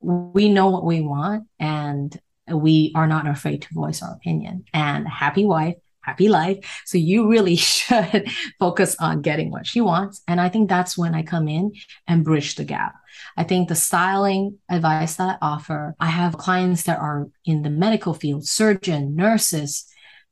we 0.01 0.49
know 0.49 0.71
what 0.71 0.85
we 0.85 1.01
want 1.01 1.49
and 1.59 2.19
we 2.49 2.93
are 2.95 3.07
not 3.07 3.29
afraid 3.29 3.63
to 3.63 3.75
voice 3.75 4.03
our 4.03 4.15
opinion. 4.15 4.65
And 4.73 5.07
happy 5.07 5.45
wife, 5.45 5.75
happy 6.01 6.29
life. 6.29 6.83
So 6.87 6.97
you 6.97 7.29
really 7.29 7.57
should 7.57 8.29
focus 8.59 8.97
on 8.99 9.23
getting 9.23 9.51
what 9.51 9.67
she 9.67 9.81
wants. 9.81 10.23
And 10.27 10.41
I 10.41 10.49
think 10.49 10.69
that's 10.69 10.97
when 10.97 11.15
I 11.15 11.23
come 11.23 11.49
in 11.49 11.73
and 12.07 12.25
bridge 12.25 12.55
the 12.55 12.65
gap. 12.65 12.95
I 13.37 13.45
think 13.45 13.69
the 13.69 13.75
styling 13.75 14.59
advice 14.71 15.17
that 15.17 15.39
I 15.41 15.47
offer, 15.47 15.95
I 16.01 16.07
have 16.07 16.39
clients 16.39 16.85
that 16.85 16.99
are 16.99 17.29
in 17.45 17.63
the 17.63 17.71
medical 17.71 18.15
field, 18.15 18.47
surgeon, 18.47 19.17
nurses, 19.17 19.87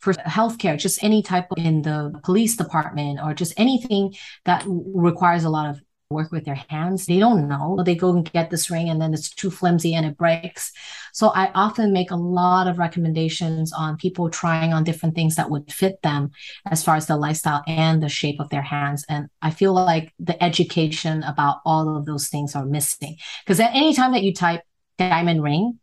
for 0.06 0.12
healthcare, 0.22 0.78
just 0.78 1.02
any 1.02 1.20
type 1.20 1.48
in 1.56 1.82
the 1.82 2.12
police 2.22 2.56
department 2.56 3.18
or 3.20 3.34
just 3.34 3.52
anything 3.56 4.14
that 4.44 4.64
requires 4.68 5.42
a 5.42 5.50
lot 5.50 5.68
of 5.68 5.80
work 6.10 6.30
with 6.30 6.44
their 6.44 6.62
hands. 6.68 7.06
They 7.06 7.18
don't 7.18 7.48
know. 7.48 7.82
They 7.84 7.96
go 7.96 8.14
and 8.14 8.30
get 8.32 8.48
this 8.48 8.70
ring 8.70 8.88
and 8.88 9.02
then 9.02 9.12
it's 9.12 9.30
too 9.30 9.50
flimsy 9.50 9.94
and 9.94 10.06
it 10.06 10.16
breaks. 10.16 10.70
So 11.12 11.30
I 11.30 11.50
often 11.56 11.92
make 11.92 12.12
a 12.12 12.16
lot 12.16 12.68
of 12.68 12.78
recommendations 12.78 13.72
on 13.72 13.96
people 13.96 14.30
trying 14.30 14.72
on 14.72 14.84
different 14.84 15.16
things 15.16 15.34
that 15.34 15.50
would 15.50 15.72
fit 15.72 16.00
them 16.02 16.30
as 16.70 16.84
far 16.84 16.94
as 16.94 17.08
the 17.08 17.16
lifestyle 17.16 17.64
and 17.66 18.00
the 18.00 18.08
shape 18.08 18.38
of 18.38 18.48
their 18.50 18.62
hands. 18.62 19.04
And 19.08 19.26
I 19.42 19.50
feel 19.50 19.74
like 19.74 20.14
the 20.20 20.40
education 20.40 21.24
about 21.24 21.62
all 21.64 21.96
of 21.96 22.06
those 22.06 22.28
things 22.28 22.54
are 22.54 22.64
missing 22.64 23.16
because 23.44 23.58
at 23.58 23.74
any 23.74 23.92
time 23.92 24.12
that 24.12 24.22
you 24.22 24.32
type 24.32 24.62
diamond 24.98 25.42
ring, 25.42 25.80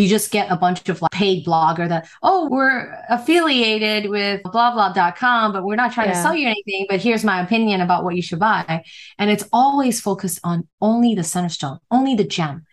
you 0.00 0.08
just 0.08 0.30
get 0.30 0.50
a 0.50 0.56
bunch 0.56 0.88
of 0.88 1.00
like 1.02 1.12
paid 1.12 1.46
blogger 1.46 1.88
that, 1.88 2.08
oh, 2.22 2.48
we're 2.50 2.92
affiliated 3.08 4.10
with 4.10 4.42
blah 4.44 4.72
blah.com, 4.72 5.52
but 5.52 5.64
we're 5.64 5.76
not 5.76 5.92
trying 5.92 6.08
yeah. 6.08 6.14
to 6.14 6.22
sell 6.22 6.34
you 6.34 6.46
anything, 6.48 6.86
but 6.88 7.00
here's 7.00 7.24
my 7.24 7.40
opinion 7.40 7.80
about 7.80 8.02
what 8.04 8.16
you 8.16 8.22
should 8.22 8.38
buy. 8.38 8.84
And 9.18 9.30
it's 9.30 9.44
always 9.52 10.00
focused 10.00 10.40
on 10.42 10.66
only 10.80 11.14
the 11.14 11.24
center 11.24 11.48
stone, 11.48 11.78
only 11.90 12.14
the 12.14 12.24
gem. 12.24 12.64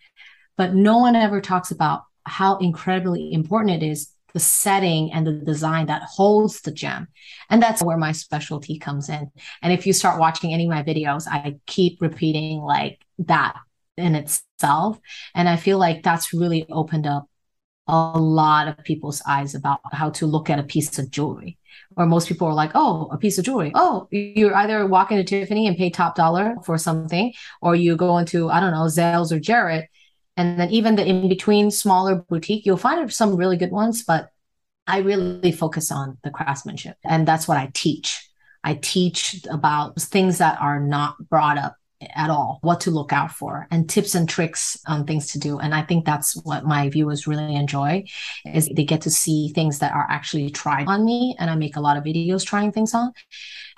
But 0.56 0.74
no 0.74 0.98
one 0.98 1.14
ever 1.14 1.40
talks 1.40 1.70
about 1.70 2.02
how 2.24 2.56
incredibly 2.58 3.32
important 3.32 3.82
it 3.82 3.86
is 3.86 4.10
the 4.34 4.40
setting 4.40 5.10
and 5.12 5.26
the 5.26 5.32
design 5.32 5.86
that 5.86 6.02
holds 6.02 6.60
the 6.60 6.70
gem. 6.70 7.08
And 7.48 7.62
that's 7.62 7.82
where 7.82 7.96
my 7.96 8.12
specialty 8.12 8.78
comes 8.78 9.08
in. 9.08 9.30
And 9.62 9.72
if 9.72 9.86
you 9.86 9.92
start 9.92 10.20
watching 10.20 10.52
any 10.52 10.64
of 10.64 10.70
my 10.70 10.82
videos, 10.82 11.26
I 11.26 11.56
keep 11.66 12.02
repeating 12.02 12.60
like 12.60 13.00
that 13.20 13.56
in 13.98 14.14
itself. 14.14 14.98
And 15.34 15.48
I 15.48 15.56
feel 15.56 15.78
like 15.78 16.02
that's 16.02 16.32
really 16.32 16.66
opened 16.70 17.06
up 17.06 17.28
a 17.86 18.18
lot 18.18 18.68
of 18.68 18.84
people's 18.84 19.22
eyes 19.26 19.54
about 19.54 19.80
how 19.92 20.10
to 20.10 20.26
look 20.26 20.50
at 20.50 20.58
a 20.58 20.62
piece 20.62 20.98
of 20.98 21.10
jewelry. 21.10 21.58
Or 21.96 22.06
most 22.06 22.28
people 22.28 22.46
are 22.46 22.54
like, 22.54 22.72
oh, 22.74 23.08
a 23.10 23.18
piece 23.18 23.38
of 23.38 23.44
jewelry. 23.44 23.72
Oh, 23.74 24.08
you're 24.10 24.54
either 24.54 24.86
walk 24.86 25.10
into 25.10 25.24
Tiffany 25.24 25.66
and 25.66 25.76
pay 25.76 25.88
top 25.88 26.14
dollar 26.14 26.56
for 26.64 26.76
something, 26.76 27.32
or 27.62 27.74
you 27.74 27.96
go 27.96 28.18
into, 28.18 28.50
I 28.50 28.60
don't 28.60 28.72
know, 28.72 28.84
Zales 28.84 29.32
or 29.32 29.40
Jared. 29.40 29.86
And 30.36 30.60
then 30.60 30.70
even 30.70 30.96
the 30.96 31.06
in 31.06 31.28
between 31.28 31.70
smaller 31.70 32.16
boutique, 32.16 32.66
you'll 32.66 32.76
find 32.76 33.12
some 33.12 33.36
really 33.36 33.56
good 33.56 33.72
ones, 33.72 34.04
but 34.04 34.28
I 34.86 34.98
really 34.98 35.52
focus 35.52 35.90
on 35.90 36.18
the 36.22 36.30
craftsmanship. 36.30 36.96
And 37.04 37.26
that's 37.26 37.48
what 37.48 37.56
I 37.56 37.70
teach. 37.74 38.24
I 38.62 38.74
teach 38.74 39.44
about 39.50 40.00
things 40.00 40.38
that 40.38 40.60
are 40.60 40.80
not 40.80 41.16
brought 41.28 41.58
up 41.58 41.74
at 42.14 42.30
all 42.30 42.58
what 42.62 42.80
to 42.80 42.90
look 42.90 43.12
out 43.12 43.32
for 43.32 43.66
and 43.70 43.88
tips 43.90 44.14
and 44.14 44.28
tricks 44.28 44.78
on 44.86 45.06
things 45.06 45.32
to 45.32 45.38
do. 45.38 45.58
And 45.58 45.74
i 45.74 45.82
think 45.82 46.04
that's 46.04 46.36
what 46.44 46.64
my 46.64 46.88
viewers 46.88 47.26
really 47.26 47.54
enjoy 47.54 48.04
is 48.44 48.68
they 48.68 48.84
get 48.84 49.02
to 49.02 49.10
see 49.10 49.52
things 49.54 49.80
that 49.80 49.92
are 49.92 50.06
actually 50.08 50.50
tried 50.50 50.86
on 50.86 51.04
me 51.04 51.36
and 51.38 51.50
i 51.50 51.56
make 51.56 51.76
a 51.76 51.80
lot 51.80 51.96
of 51.96 52.04
videos 52.04 52.44
trying 52.46 52.72
things 52.72 52.94
on. 52.94 53.12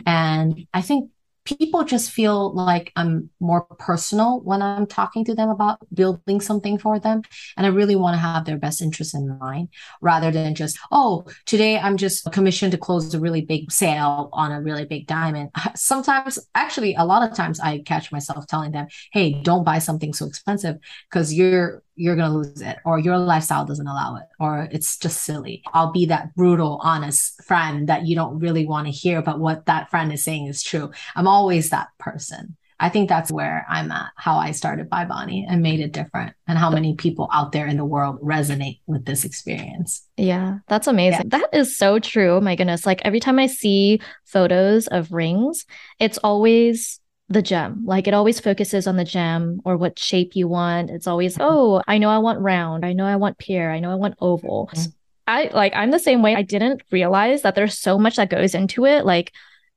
And 0.06 0.66
i 0.74 0.82
think 0.82 1.10
people 1.58 1.84
just 1.84 2.10
feel 2.10 2.54
like 2.54 2.92
I'm 2.96 3.30
more 3.40 3.62
personal 3.78 4.40
when 4.40 4.62
I'm 4.62 4.86
talking 4.86 5.24
to 5.26 5.34
them 5.34 5.48
about 5.48 5.78
building 5.92 6.40
something 6.40 6.78
for 6.78 6.98
them. 6.98 7.22
And 7.56 7.66
I 7.66 7.70
really 7.70 7.96
want 7.96 8.14
to 8.14 8.20
have 8.20 8.44
their 8.44 8.58
best 8.58 8.82
interest 8.82 9.14
in 9.14 9.38
mind 9.38 9.68
rather 10.00 10.30
than 10.30 10.54
just, 10.54 10.78
oh, 10.90 11.24
today 11.46 11.78
I'm 11.78 11.96
just 11.96 12.30
commissioned 12.32 12.72
to 12.72 12.78
close 12.78 13.12
a 13.14 13.20
really 13.20 13.42
big 13.42 13.70
sale 13.70 14.30
on 14.32 14.52
a 14.52 14.60
really 14.60 14.84
big 14.84 15.06
diamond. 15.06 15.50
Sometimes, 15.74 16.38
actually, 16.54 16.94
a 16.94 17.04
lot 17.04 17.28
of 17.28 17.36
times 17.36 17.60
I 17.60 17.78
catch 17.80 18.12
myself 18.12 18.46
telling 18.46 18.72
them, 18.72 18.88
hey, 19.12 19.42
don't 19.42 19.64
buy 19.64 19.78
something 19.78 20.12
so 20.12 20.26
expensive 20.26 20.76
because 21.08 21.32
you're 21.32 21.82
you're 22.00 22.16
going 22.16 22.30
to 22.30 22.36
lose 22.38 22.62
it 22.62 22.78
or 22.86 22.98
your 22.98 23.18
lifestyle 23.18 23.66
doesn't 23.66 23.86
allow 23.86 24.16
it 24.16 24.24
or 24.38 24.68
it's 24.72 24.96
just 24.96 25.22
silly. 25.22 25.62
I'll 25.74 25.92
be 25.92 26.06
that 26.06 26.34
brutal, 26.34 26.80
honest 26.82 27.44
friend 27.44 27.88
that 27.88 28.06
you 28.06 28.16
don't 28.16 28.38
really 28.38 28.66
want 28.66 28.86
to 28.86 28.92
hear, 28.92 29.20
but 29.20 29.38
what 29.38 29.66
that 29.66 29.90
friend 29.90 30.10
is 30.12 30.24
saying 30.24 30.46
is 30.46 30.62
true. 30.62 30.90
I'm 31.14 31.28
always 31.28 31.70
that 31.70 31.88
person. 31.98 32.56
I 32.82 32.88
think 32.88 33.10
that's 33.10 33.30
where 33.30 33.66
I'm 33.68 33.92
at, 33.92 34.10
how 34.16 34.38
I 34.38 34.52
started 34.52 34.88
By 34.88 35.04
Bonnie 35.04 35.46
and 35.46 35.62
made 35.62 35.80
it 35.80 35.92
different, 35.92 36.34
and 36.48 36.56
how 36.56 36.70
many 36.70 36.94
people 36.94 37.28
out 37.30 37.52
there 37.52 37.66
in 37.66 37.76
the 37.76 37.84
world 37.84 38.18
resonate 38.22 38.80
with 38.86 39.04
this 39.04 39.26
experience. 39.26 40.02
Yeah, 40.16 40.60
that's 40.66 40.86
amazing. 40.86 41.28
Yeah. 41.30 41.40
That 41.40 41.50
is 41.52 41.76
so 41.76 41.98
true. 41.98 42.36
Oh 42.36 42.40
my 42.40 42.56
goodness. 42.56 42.86
Like 42.86 43.02
every 43.04 43.20
time 43.20 43.38
I 43.38 43.48
see 43.48 44.00
photos 44.24 44.86
of 44.86 45.12
rings, 45.12 45.66
it's 45.98 46.16
always 46.18 46.99
the 47.30 47.40
gem. 47.40 47.82
Like 47.86 48.06
it 48.06 48.12
always 48.12 48.38
focuses 48.38 48.86
on 48.86 48.96
the 48.96 49.04
gem 49.04 49.62
or 49.64 49.78
what 49.78 49.98
shape 49.98 50.36
you 50.36 50.46
want. 50.48 50.90
It's 50.90 51.06
always, 51.06 51.38
oh, 51.40 51.80
I 51.88 51.96
know 51.96 52.10
I 52.10 52.18
want 52.18 52.40
round. 52.40 52.84
I 52.84 52.92
know 52.92 53.06
I 53.06 53.16
want 53.16 53.38
pear. 53.38 53.70
I 53.70 53.80
know 53.80 53.90
I 53.90 53.94
want 53.94 54.16
oval. 54.20 54.68
Mm-hmm. 54.74 54.90
I 55.26 55.50
like, 55.54 55.72
I'm 55.74 55.90
the 55.90 55.98
same 55.98 56.20
way. 56.20 56.34
I 56.34 56.42
didn't 56.42 56.82
realize 56.90 57.40
that 57.42 57.54
there's 57.54 57.78
so 57.78 57.98
much 57.98 58.16
that 58.16 58.28
goes 58.28 58.54
into 58.54 58.84
it. 58.84 59.06
Like, 59.06 59.32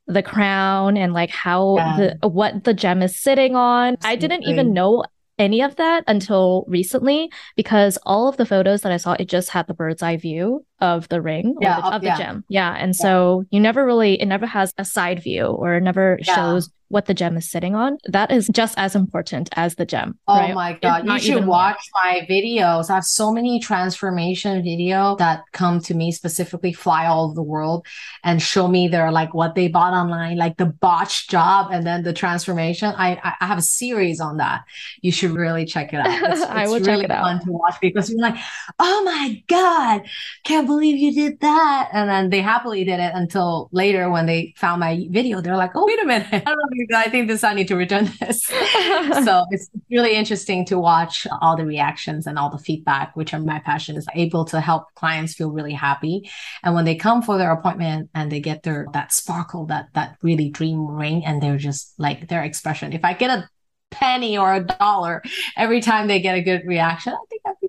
the 0.06 0.22
crown 0.22 0.98
and 0.98 1.14
like 1.14 1.30
how 1.30 1.78
yeah. 1.78 2.18
the 2.20 2.28
what 2.28 2.66
the 2.66 2.74
gem 2.74 3.02
is 3.02 3.18
sitting 3.18 3.56
on. 3.56 3.94
Absolutely. 3.94 4.12
I 4.12 4.16
didn't 4.18 4.44
even 4.50 4.74
know 4.74 5.06
any 5.40 5.62
of 5.62 5.78
that 5.78 6.04
until 6.08 6.66
recently 6.68 7.32
because 7.56 7.98
all 8.06 8.28
of 8.28 8.36
the 8.36 8.46
photos 8.46 8.82
that 8.82 8.92
I 8.92 8.98
saw, 8.98 9.14
it 9.14 9.30
just 9.30 9.50
had 9.50 9.66
the 9.66 9.74
bird's 9.74 10.04
eye 10.04 10.18
view 10.18 10.66
of 10.82 11.08
the 11.08 11.22
ring 11.22 11.56
yeah, 11.62 11.80
the, 11.80 11.88
of 11.88 12.04
yeah. 12.04 12.18
the 12.18 12.22
gem. 12.22 12.44
Yeah. 12.50 12.76
And 12.78 12.90
yeah. 12.90 13.02
so 13.02 13.46
you 13.50 13.62
never 13.62 13.86
really, 13.86 14.22
it 14.22 14.26
never 14.26 14.46
has 14.46 14.74
a 14.78 14.84
side 14.84 15.24
view 15.24 15.46
or 15.46 15.80
never 15.80 16.20
shows 16.22 16.70
what 16.94 17.08
the 17.08 17.14
gem 17.14 17.36
is 17.36 17.50
sitting 17.50 17.74
on, 17.74 17.98
that 18.06 18.32
is 18.32 18.48
just 18.54 18.78
as 18.78 18.96
important 18.96 19.50
as 19.54 19.76
the 19.76 19.86
gem. 19.86 20.18
Oh 20.28 20.38
right? 20.38 20.54
my 20.54 20.74
god, 20.74 21.08
you 21.08 21.18
should 21.20 21.46
watch 21.48 21.80
more. 21.96 22.04
my 22.04 22.28
videos. 22.30 22.92
I 22.92 22.96
have 22.96 23.04
so 23.04 23.34
many 23.34 23.60
transformation 23.60 24.64
video 24.64 25.16
that 25.16 25.44
come 25.54 25.80
to 25.82 25.96
me 25.96 26.12
specifically 26.12 26.72
fly 26.72 27.08
all 27.08 27.26
over 27.26 27.34
the 27.34 27.42
world 27.42 27.88
and 28.24 28.40
show 28.40 28.68
me 28.68 28.88
their 28.88 29.12
like 29.12 29.34
what 29.34 29.56
they 29.56 29.68
bought 29.68 29.94
online, 29.94 30.38
like 30.38 30.58
the 30.58 30.68
botched 30.68 31.32
job 31.32 31.72
and 31.72 31.86
then 31.86 32.04
the 32.04 32.14
transformation. 32.14 32.94
I 32.96 33.20
I 33.42 33.46
have 33.48 33.58
a 33.58 33.64
series 33.64 34.22
on 34.22 34.38
that. 34.38 34.64
You 35.02 35.12
should 35.12 35.32
really 35.32 35.66
check 35.66 35.94
it 35.94 35.98
out. 35.98 36.06
It's, 36.08 36.42
it's 36.42 36.44
I 36.44 36.66
will 36.68 36.74
really 36.74 36.86
check 36.86 37.04
it 37.06 37.10
fun 37.10 37.38
out. 37.38 37.44
to 37.44 37.52
watch 37.52 37.76
because 37.82 38.12
you're 38.12 38.22
like, 38.22 38.36
oh 38.78 39.04
my 39.04 39.44
god, 39.48 40.04
can't 40.44 40.68
believe 40.68 41.00
you 41.00 41.12
did 41.12 41.40
that. 41.40 41.90
And 41.92 42.08
then 42.08 42.30
they 42.30 42.42
happily 42.42 42.84
did 42.84 43.00
it 43.00 43.14
until 43.16 43.70
later 43.72 44.12
when 44.12 44.28
they 44.28 44.54
found 44.58 44.80
my 44.80 45.08
video. 45.10 45.42
They're 45.42 45.58
like, 45.58 45.72
oh 45.74 45.88
wait 45.88 46.00
a 46.04 46.06
minute, 46.06 46.28
I 46.32 46.40
don't 46.40 46.58
know. 46.58 46.83
I 46.94 47.10
think 47.10 47.28
this 47.28 47.44
I 47.44 47.54
need 47.54 47.68
to 47.70 47.76
return 47.76 48.12
this. 48.20 48.44
so 48.44 49.46
it's 49.52 49.70
really 49.90 50.16
interesting 50.16 50.66
to 50.66 50.80
watch 50.80 51.28
all 51.42 51.56
the 51.56 51.66
reactions 51.66 52.28
and 52.28 52.38
all 52.38 52.50
the 52.50 52.58
feedback, 52.58 53.16
which 53.16 53.34
are 53.34 53.40
my 53.40 53.60
passion, 53.60 53.96
is 53.96 54.08
able 54.16 54.46
to 54.46 54.60
help 54.60 54.86
clients 54.96 55.34
feel 55.34 55.52
really 55.52 55.74
happy. 55.74 56.30
And 56.64 56.76
when 56.76 56.86
they 56.86 56.96
come 56.96 57.22
for 57.22 57.38
their 57.38 57.52
appointment 57.52 58.10
and 58.14 58.32
they 58.32 58.40
get 58.40 58.64
their 58.64 58.88
that 58.94 59.12
sparkle, 59.12 59.66
that 59.68 59.88
that 59.94 60.18
really 60.22 60.50
dream 60.50 60.86
ring, 60.86 61.24
and 61.26 61.42
they're 61.42 61.58
just 61.58 61.94
like 61.98 62.28
their 62.28 62.44
expression. 62.44 62.94
If 62.94 63.06
I 63.06 63.14
get 63.14 63.30
a 63.30 63.50
penny 63.92 64.38
or 64.38 64.54
a 64.54 64.64
dollar 64.64 65.22
every 65.56 65.80
time 65.80 66.08
they 66.08 66.20
get 66.20 66.36
a 66.36 66.42
good 66.42 66.64
reaction, 66.66 67.14
I 67.14 67.26
think 67.30 67.44
pretty 67.44 67.63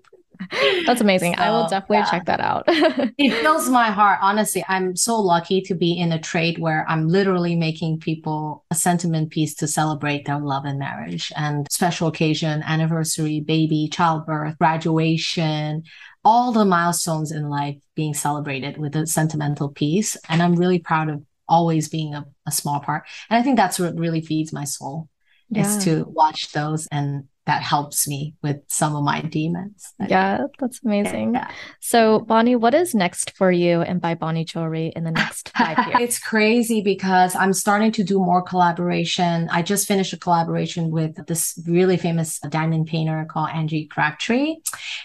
That's 0.87 1.01
amazing. 1.01 1.35
So, 1.37 1.43
I 1.43 1.51
will 1.51 1.67
definitely 1.69 1.99
yeah. 1.99 2.11
check 2.11 2.27
that 2.27 2.41
out. 2.41 2.65
it 2.69 3.33
fills 3.43 3.69
my 3.69 3.91
heart 3.91 4.19
honestly 4.23 4.65
i'm 4.69 4.97
so 4.97 5.17
lucky 5.21 5.61
to 5.61 5.75
be 5.75 5.93
in 5.99 6.13
a 6.13 6.21
trade 6.21 6.59
where 6.59 6.85
i'm 6.89 7.09
literally 7.09 7.57
making 7.57 7.99
people 7.99 8.65
a 8.71 8.75
sentiment 8.75 9.31
piece 9.31 9.55
to 9.55 9.67
celebrate 9.67 10.25
their 10.25 10.39
love 10.39 10.65
and 10.65 10.79
marriage 10.79 11.33
and 11.37 11.67
special 11.71 12.09
occasion 12.09 12.63
anniversary 12.65 13.41
baby 13.41 13.89
childbirth 13.91 14.57
graduation 14.59 15.83
all 16.25 16.53
the 16.53 16.65
milestones 16.65 17.33
in 17.33 17.49
life 17.49 17.77
being 17.95 18.15
celebrated 18.15 18.77
with 18.79 18.95
a 18.97 19.07
sentimental 19.07 19.69
piece 19.69 20.17
and 20.29 20.43
i'm 20.43 20.55
really 20.55 20.79
proud 20.79 21.09
of 21.09 21.23
always 21.49 21.89
being 21.89 22.15
a, 22.15 22.25
a 22.47 22.51
small 22.53 22.81
part 22.81 23.05
and 23.31 23.39
i 23.39 23.43
think 23.43 23.57
that's 23.57 23.79
what 23.79 23.99
really 23.99 24.21
feeds 24.21 24.53
my 24.53 24.65
soul 24.65 25.09
Yeah. 25.51 25.67
is 25.67 25.85
to 25.85 26.05
watch 26.09 26.53
those 26.53 26.87
and 26.89 27.25
that 27.47 27.63
helps 27.63 28.09
me 28.09 28.35
with 28.43 28.61
some 28.69 28.97
of 28.97 29.05
my 29.05 29.21
demons 29.21 29.95
yeah, 30.09 30.47
that's 30.59 30.81
amazing. 30.85 31.35
Yeah. 31.35 31.51
So, 31.81 32.21
Bonnie, 32.21 32.57
what 32.57 32.75
is 32.75 32.95
next 32.95 33.37
for 33.37 33.51
you 33.51 33.81
and 33.83 34.01
by 34.01 34.15
Bonnie 34.15 34.45
Jewelry 34.45 34.93
in 34.95 35.05
the 35.05 35.11
next 35.11 35.49
five 35.57 35.79
years? 35.87 35.99
it's 36.01 36.19
crazy 36.19 36.81
because 36.81 37.35
I'm 37.35 37.53
starting 37.53 37.93
to 37.93 38.05
do 38.05 38.19
more 38.19 38.43
collaboration. 38.43 39.49
I 39.51 39.63
just 39.63 39.87
finished 39.87 40.13
a 40.13 40.17
collaboration 40.17 40.91
with 40.91 41.27
this 41.27 41.61
really 41.67 41.97
famous 41.97 42.39
diamond 42.49 42.87
painter 42.87 43.27
called 43.29 43.51
Angie 43.51 43.87
Crabtree. 43.87 44.57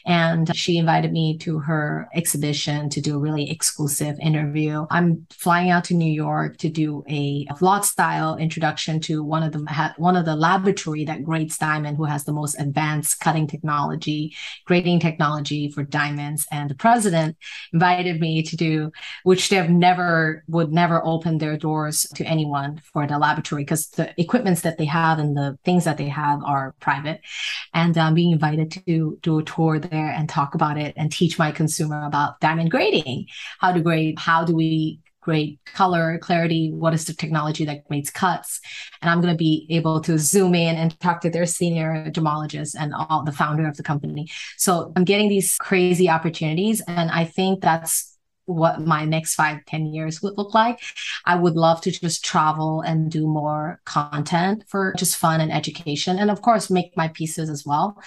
And 0.06 0.56
she 0.56 0.78
invited 0.78 1.12
me 1.12 1.38
to 1.40 1.60
her 1.60 2.10
exhibition 2.16 2.90
to 2.90 3.02
do 3.02 3.16
a 3.16 3.20
really 3.20 3.50
exclusive 3.50 4.18
interview. 4.20 4.86
I'm 4.90 5.28
flying 5.32 5.70
out 5.70 5.84
to 5.86 5.94
New 5.94 6.12
York 6.12 6.58
to 6.58 6.70
do 6.70 7.04
a 7.08 7.46
vlog 7.48 7.84
style 7.84 8.38
introduction 8.38 9.00
to 9.02 9.24
one 9.24 9.44
of 9.44 9.52
the 9.52 9.94
one 9.98 10.16
of 10.16 10.26
the 10.26 10.36
laboratory 10.36 11.06
that 11.06 11.24
grades 11.24 11.58
diamond 11.58 11.98
who 11.98 12.06
has 12.06 12.24
the 12.30 12.34
most 12.34 12.60
advanced 12.60 13.20
cutting 13.20 13.48
technology, 13.48 14.36
grading 14.66 15.00
technology 15.00 15.72
for 15.72 15.84
diamonds. 15.84 16.46
And 16.52 16.70
the 16.70 16.76
president 16.76 17.36
invited 17.74 18.22
me 18.22 18.44
to 18.44 18.56
do, 18.56 18.92
which 19.24 19.50
they've 19.50 19.70
never 19.70 20.44
would 20.48 20.72
never 20.72 21.04
open 21.04 21.40
their 21.40 21.58
doors 21.58 22.06
to 22.16 22.24
anyone 22.24 22.82
for 22.94 23.08
the 23.08 23.18
laboratory 23.18 23.64
because 23.64 23.88
the 23.90 24.14
equipments 24.22 24.62
that 24.62 24.78
they 24.78 24.86
have 24.86 25.18
and 25.18 25.36
the 25.36 25.58
things 25.66 25.86
that 25.86 25.98
they 25.98 26.08
have 26.08 26.40
are 26.44 26.76
private. 26.80 27.22
And 27.74 27.98
I'm 27.98 28.14
being 28.14 28.32
invited 28.32 28.72
to 28.72 29.18
do 29.22 29.40
a 29.40 29.44
tour 29.44 29.80
there 29.80 30.12
and 30.12 30.30
talk 30.30 30.54
about 30.54 30.78
it 30.78 30.94
and 30.96 31.12
teach 31.12 31.40
my 31.40 31.52
consumer 31.52 32.06
about 32.06 32.40
diamond 32.40 32.70
grading, 32.70 33.28
how 33.60 33.72
to 33.72 33.82
grade, 33.82 34.20
how 34.20 34.46
do 34.46 34.54
we 34.54 35.00
grade 35.30 35.60
color, 35.66 36.18
clarity, 36.18 36.72
what 36.74 36.92
is 36.92 37.06
the 37.06 37.14
technology 37.14 37.64
that 37.64 37.88
makes 37.88 38.10
cuts. 38.10 38.60
And 39.00 39.12
I'm 39.12 39.22
going 39.22 39.32
to 39.32 39.38
be 39.38 39.68
able 39.70 40.02
to 40.02 40.18
zoom 40.18 40.56
in 40.56 40.76
and 40.76 41.00
talk 41.00 41.22
to 41.22 41.30
their 41.30 41.46
senior 41.46 42.10
gemologist 42.10 42.76
and 42.80 42.96
all 42.96 43.24
the 43.24 43.32
founder 43.32 43.68
of 43.68 43.78
the 43.78 43.84
company. 43.84 44.28
So 44.58 44.92
I'm 44.96 45.04
getting 45.04 45.30
these 45.30 45.56
crazy 45.60 46.10
opportunities. 46.10 46.82
And 46.88 47.12
I 47.12 47.26
think 47.26 47.62
that's 47.62 48.18
what 48.50 48.82
my 48.82 49.06
next 49.06 49.36
five, 49.36 49.64
ten 49.66 49.86
years 49.86 50.22
would 50.22 50.38
look 50.38 50.54
like. 50.54 50.80
I 51.26 51.36
would 51.36 51.56
love 51.56 51.82
to 51.82 51.92
just 51.92 52.26
travel 52.26 52.82
and 52.82 53.12
do 53.12 53.28
more 53.28 53.80
content 53.86 54.64
for 54.68 54.94
just 54.98 55.18
fun 55.18 55.42
and 55.42 55.52
education. 55.52 56.18
And 56.18 56.32
of 56.32 56.42
course, 56.42 56.70
make 56.70 56.96
my 56.98 57.10
pieces 57.10 57.50
as 57.50 57.66
well. 57.66 58.02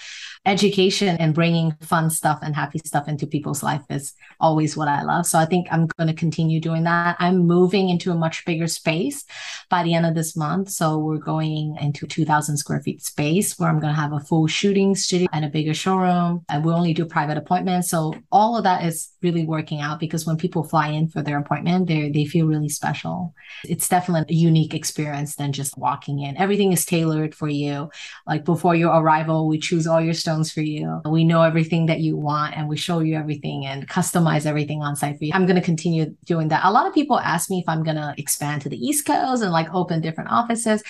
Education 0.44 1.16
and 1.18 1.34
bringing 1.34 1.72
fun 1.80 2.10
stuff 2.10 2.40
and 2.42 2.54
happy 2.54 2.80
stuff 2.84 3.08
into 3.08 3.26
people's 3.26 3.62
life 3.62 3.82
is 3.88 4.14
always 4.40 4.76
what 4.76 4.88
I 4.88 5.02
love. 5.02 5.26
So 5.26 5.38
I 5.38 5.44
think 5.44 5.68
I'm 5.70 5.86
going 5.98 6.08
to 6.08 6.14
continue 6.14 6.60
doing 6.60 6.82
that. 6.84 7.16
I'm 7.20 7.38
moving 7.46 7.88
into 7.88 8.10
a 8.10 8.16
much 8.16 8.44
bigger 8.44 8.66
space 8.66 9.24
by 9.70 9.82
the 9.82 9.94
end 9.94 10.06
of 10.06 10.14
this 10.14 10.36
month. 10.36 10.70
So 10.70 10.98
we're 10.98 11.18
going 11.18 11.76
into 11.80 12.06
2000 12.06 12.56
square 12.56 12.80
feet 12.80 13.02
space 13.02 13.58
where 13.58 13.68
I'm 13.68 13.80
going 13.80 13.94
to 13.94 14.00
have 14.00 14.12
a 14.12 14.20
full 14.20 14.46
shooting 14.46 14.94
studio 14.94 15.28
and 15.32 15.44
a 15.44 15.48
bigger 15.48 15.74
showroom. 15.74 16.44
And 16.48 16.64
we 16.64 16.72
only 16.72 16.94
do 16.94 17.04
private 17.04 17.38
appointments. 17.38 17.90
So 17.90 18.14
all 18.30 18.56
of 18.56 18.64
that 18.64 18.84
is 18.84 19.10
really 19.22 19.44
working 19.44 19.80
out 19.80 20.00
because 20.00 20.26
when 20.26 20.31
people 20.36 20.64
fly 20.64 20.88
in 20.88 21.08
for 21.08 21.22
their 21.22 21.38
appointment, 21.38 21.88
they 21.88 22.10
they 22.10 22.24
feel 22.24 22.46
really 22.46 22.68
special. 22.68 23.34
It's 23.64 23.88
definitely 23.88 24.34
a 24.34 24.38
unique 24.38 24.74
experience 24.74 25.36
than 25.36 25.52
just 25.52 25.76
walking 25.78 26.20
in. 26.20 26.36
Everything 26.36 26.72
is 26.72 26.84
tailored 26.84 27.34
for 27.34 27.48
you. 27.48 27.90
Like 28.26 28.44
before 28.44 28.74
your 28.74 28.94
arrival, 28.94 29.48
we 29.48 29.58
choose 29.58 29.86
all 29.86 30.00
your 30.00 30.14
stones 30.14 30.52
for 30.52 30.60
you. 30.60 31.00
We 31.04 31.24
know 31.24 31.42
everything 31.42 31.86
that 31.86 32.00
you 32.00 32.16
want 32.16 32.56
and 32.56 32.68
we 32.68 32.76
show 32.76 33.00
you 33.00 33.16
everything 33.16 33.66
and 33.66 33.88
customize 33.88 34.46
everything 34.46 34.82
on 34.82 34.96
site 34.96 35.18
for 35.18 35.24
you. 35.24 35.32
I'm 35.34 35.46
going 35.46 35.56
to 35.56 35.62
continue 35.62 36.16
doing 36.24 36.48
that. 36.48 36.64
A 36.64 36.72
lot 36.72 36.86
of 36.86 36.94
people 36.94 37.18
ask 37.18 37.50
me 37.50 37.58
if 37.58 37.68
I'm 37.68 37.82
going 37.82 37.96
to 37.96 38.14
expand 38.18 38.62
to 38.62 38.68
the 38.68 38.78
East 38.78 39.06
Coast 39.06 39.42
and 39.42 39.52
like 39.52 39.72
open 39.74 40.00
different 40.00 40.30
offices, 40.30 40.82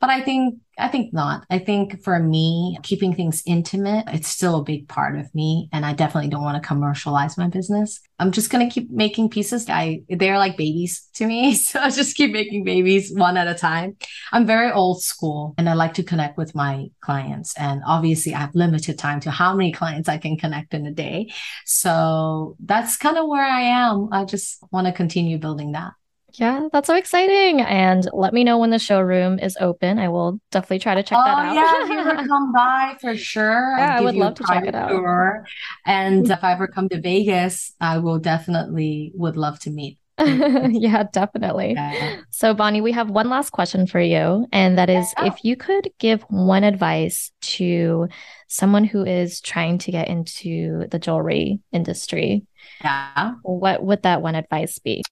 but 0.00 0.10
I 0.10 0.22
think 0.22 0.58
I 0.80 0.88
think 0.88 1.12
not. 1.12 1.44
I 1.50 1.58
think 1.58 2.02
for 2.02 2.18
me, 2.18 2.78
keeping 2.82 3.14
things 3.14 3.42
intimate, 3.46 4.04
it's 4.08 4.28
still 4.28 4.60
a 4.60 4.64
big 4.64 4.88
part 4.88 5.18
of 5.18 5.32
me. 5.34 5.68
And 5.72 5.84
I 5.84 5.92
definitely 5.92 6.30
don't 6.30 6.42
want 6.42 6.60
to 6.60 6.66
commercialize 6.66 7.36
my 7.36 7.48
business. 7.48 8.00
I'm 8.20 8.32
just 8.32 8.50
to 8.50 8.68
keep 8.68 8.90
making 8.90 9.30
pieces. 9.30 9.68
I, 9.68 10.02
they're 10.08 10.36
like 10.38 10.56
babies 10.56 11.08
to 11.14 11.26
me. 11.26 11.54
So 11.70 11.78
I 11.80 11.90
just 11.90 12.16
keep 12.16 12.32
making 12.32 12.64
babies 12.64 13.12
one 13.14 13.36
at 13.36 13.46
a 13.46 13.54
time. 13.54 13.96
I'm 14.32 14.46
very 14.46 14.70
old 14.72 15.02
school 15.02 15.54
and 15.56 15.68
I 15.68 15.74
like 15.74 15.94
to 15.94 16.02
connect 16.02 16.36
with 16.36 16.54
my 16.54 16.88
clients. 17.00 17.56
And 17.56 17.82
obviously 17.86 18.34
I 18.34 18.40
have 18.40 18.54
limited 18.54 18.98
time 18.98 19.20
to 19.20 19.30
how 19.30 19.54
many 19.54 19.72
clients 19.80 20.08
I 20.08 20.18
can 20.18 20.36
connect 20.36 20.74
in 20.74 20.86
a 20.86 20.92
day. 20.92 21.32
So 21.64 22.56
that's 22.60 22.96
kind 22.96 23.16
of 23.16 23.28
where 23.28 23.44
I 23.44 23.62
am. 23.62 24.08
I 24.12 24.24
just 24.24 24.62
want 24.70 24.86
to 24.86 24.92
continue 24.92 25.38
building 25.38 25.72
that. 25.72 25.92
Yeah, 26.40 26.68
that's 26.72 26.86
so 26.86 26.94
exciting. 26.94 27.60
And 27.60 28.08
let 28.14 28.32
me 28.32 28.44
know 28.44 28.56
when 28.56 28.70
the 28.70 28.78
showroom 28.78 29.38
is 29.38 29.58
open. 29.60 29.98
I 29.98 30.08
will 30.08 30.40
definitely 30.50 30.78
try 30.78 30.94
to 30.94 31.02
check 31.02 31.18
oh, 31.20 31.24
that 31.24 31.38
out. 31.38 31.54
yeah, 31.54 31.84
if 31.84 31.90
you 31.90 31.98
ever 31.98 32.26
come 32.26 32.50
by 32.50 32.96
for 32.98 33.14
sure. 33.14 33.76
Yeah, 33.78 33.98
I 33.98 34.00
would 34.00 34.14
love 34.14 34.36
to 34.36 34.44
check 34.48 34.64
it 34.64 34.74
out. 34.74 34.88
Tour. 34.88 35.44
And 35.84 36.30
if 36.30 36.42
I 36.42 36.52
ever 36.52 36.66
come 36.66 36.88
to 36.88 37.00
Vegas, 37.00 37.74
I 37.78 37.98
will 37.98 38.18
definitely 38.18 39.12
would 39.14 39.36
love 39.36 39.60
to 39.60 39.70
meet. 39.70 39.98
yeah, 40.18 41.04
definitely. 41.12 41.74
Yeah. 41.74 42.20
So, 42.30 42.54
Bonnie, 42.54 42.80
we 42.80 42.92
have 42.92 43.10
one 43.10 43.28
last 43.28 43.50
question 43.50 43.86
for 43.86 44.00
you. 44.00 44.46
And 44.50 44.78
that 44.78 44.88
is 44.88 45.12
Yeah. 45.18 45.26
if 45.26 45.44
you 45.44 45.56
could 45.56 45.90
give 45.98 46.22
one 46.30 46.64
advice 46.64 47.32
to 47.42 48.08
someone 48.48 48.84
who 48.84 49.04
is 49.04 49.42
trying 49.42 49.76
to 49.78 49.90
get 49.92 50.08
into 50.08 50.86
the 50.90 50.98
jewelry 50.98 51.60
industry, 51.70 52.46
yeah. 52.82 53.34
what 53.42 53.82
would 53.84 54.04
that 54.04 54.22
one 54.22 54.36
advice 54.36 54.78
be? 54.78 55.02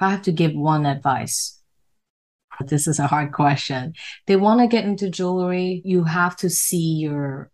I 0.00 0.10
have 0.10 0.22
to 0.22 0.32
give 0.32 0.54
one 0.54 0.86
advice, 0.86 1.60
this 2.66 2.86
is 2.86 2.98
a 2.98 3.06
hard 3.06 3.32
question. 3.32 3.94
They 4.26 4.36
want 4.36 4.60
to 4.60 4.66
get 4.66 4.84
into 4.84 5.08
jewelry, 5.08 5.82
you 5.84 6.04
have 6.04 6.36
to 6.36 6.50
see 6.50 6.96
your 6.96 7.50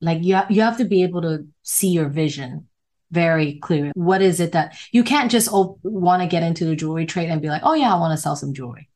like 0.00 0.24
you 0.24 0.34
ha- 0.34 0.46
you 0.50 0.62
have 0.62 0.78
to 0.78 0.84
be 0.84 1.04
able 1.04 1.22
to 1.22 1.46
see 1.62 1.88
your 1.88 2.08
vision 2.08 2.66
very 3.12 3.58
clear. 3.60 3.92
What 3.94 4.20
is 4.20 4.40
it 4.40 4.52
that 4.52 4.76
you 4.90 5.04
can't 5.04 5.30
just 5.30 5.52
op- 5.52 5.78
want 5.84 6.22
to 6.22 6.28
get 6.28 6.42
into 6.42 6.64
the 6.64 6.74
jewelry 6.74 7.06
trade 7.06 7.28
and 7.28 7.40
be 7.40 7.48
like, 7.48 7.62
"Oh 7.64 7.74
yeah, 7.74 7.94
I 7.94 8.00
want 8.00 8.16
to 8.16 8.20
sell 8.20 8.34
some 8.34 8.52
jewelry." 8.52 8.88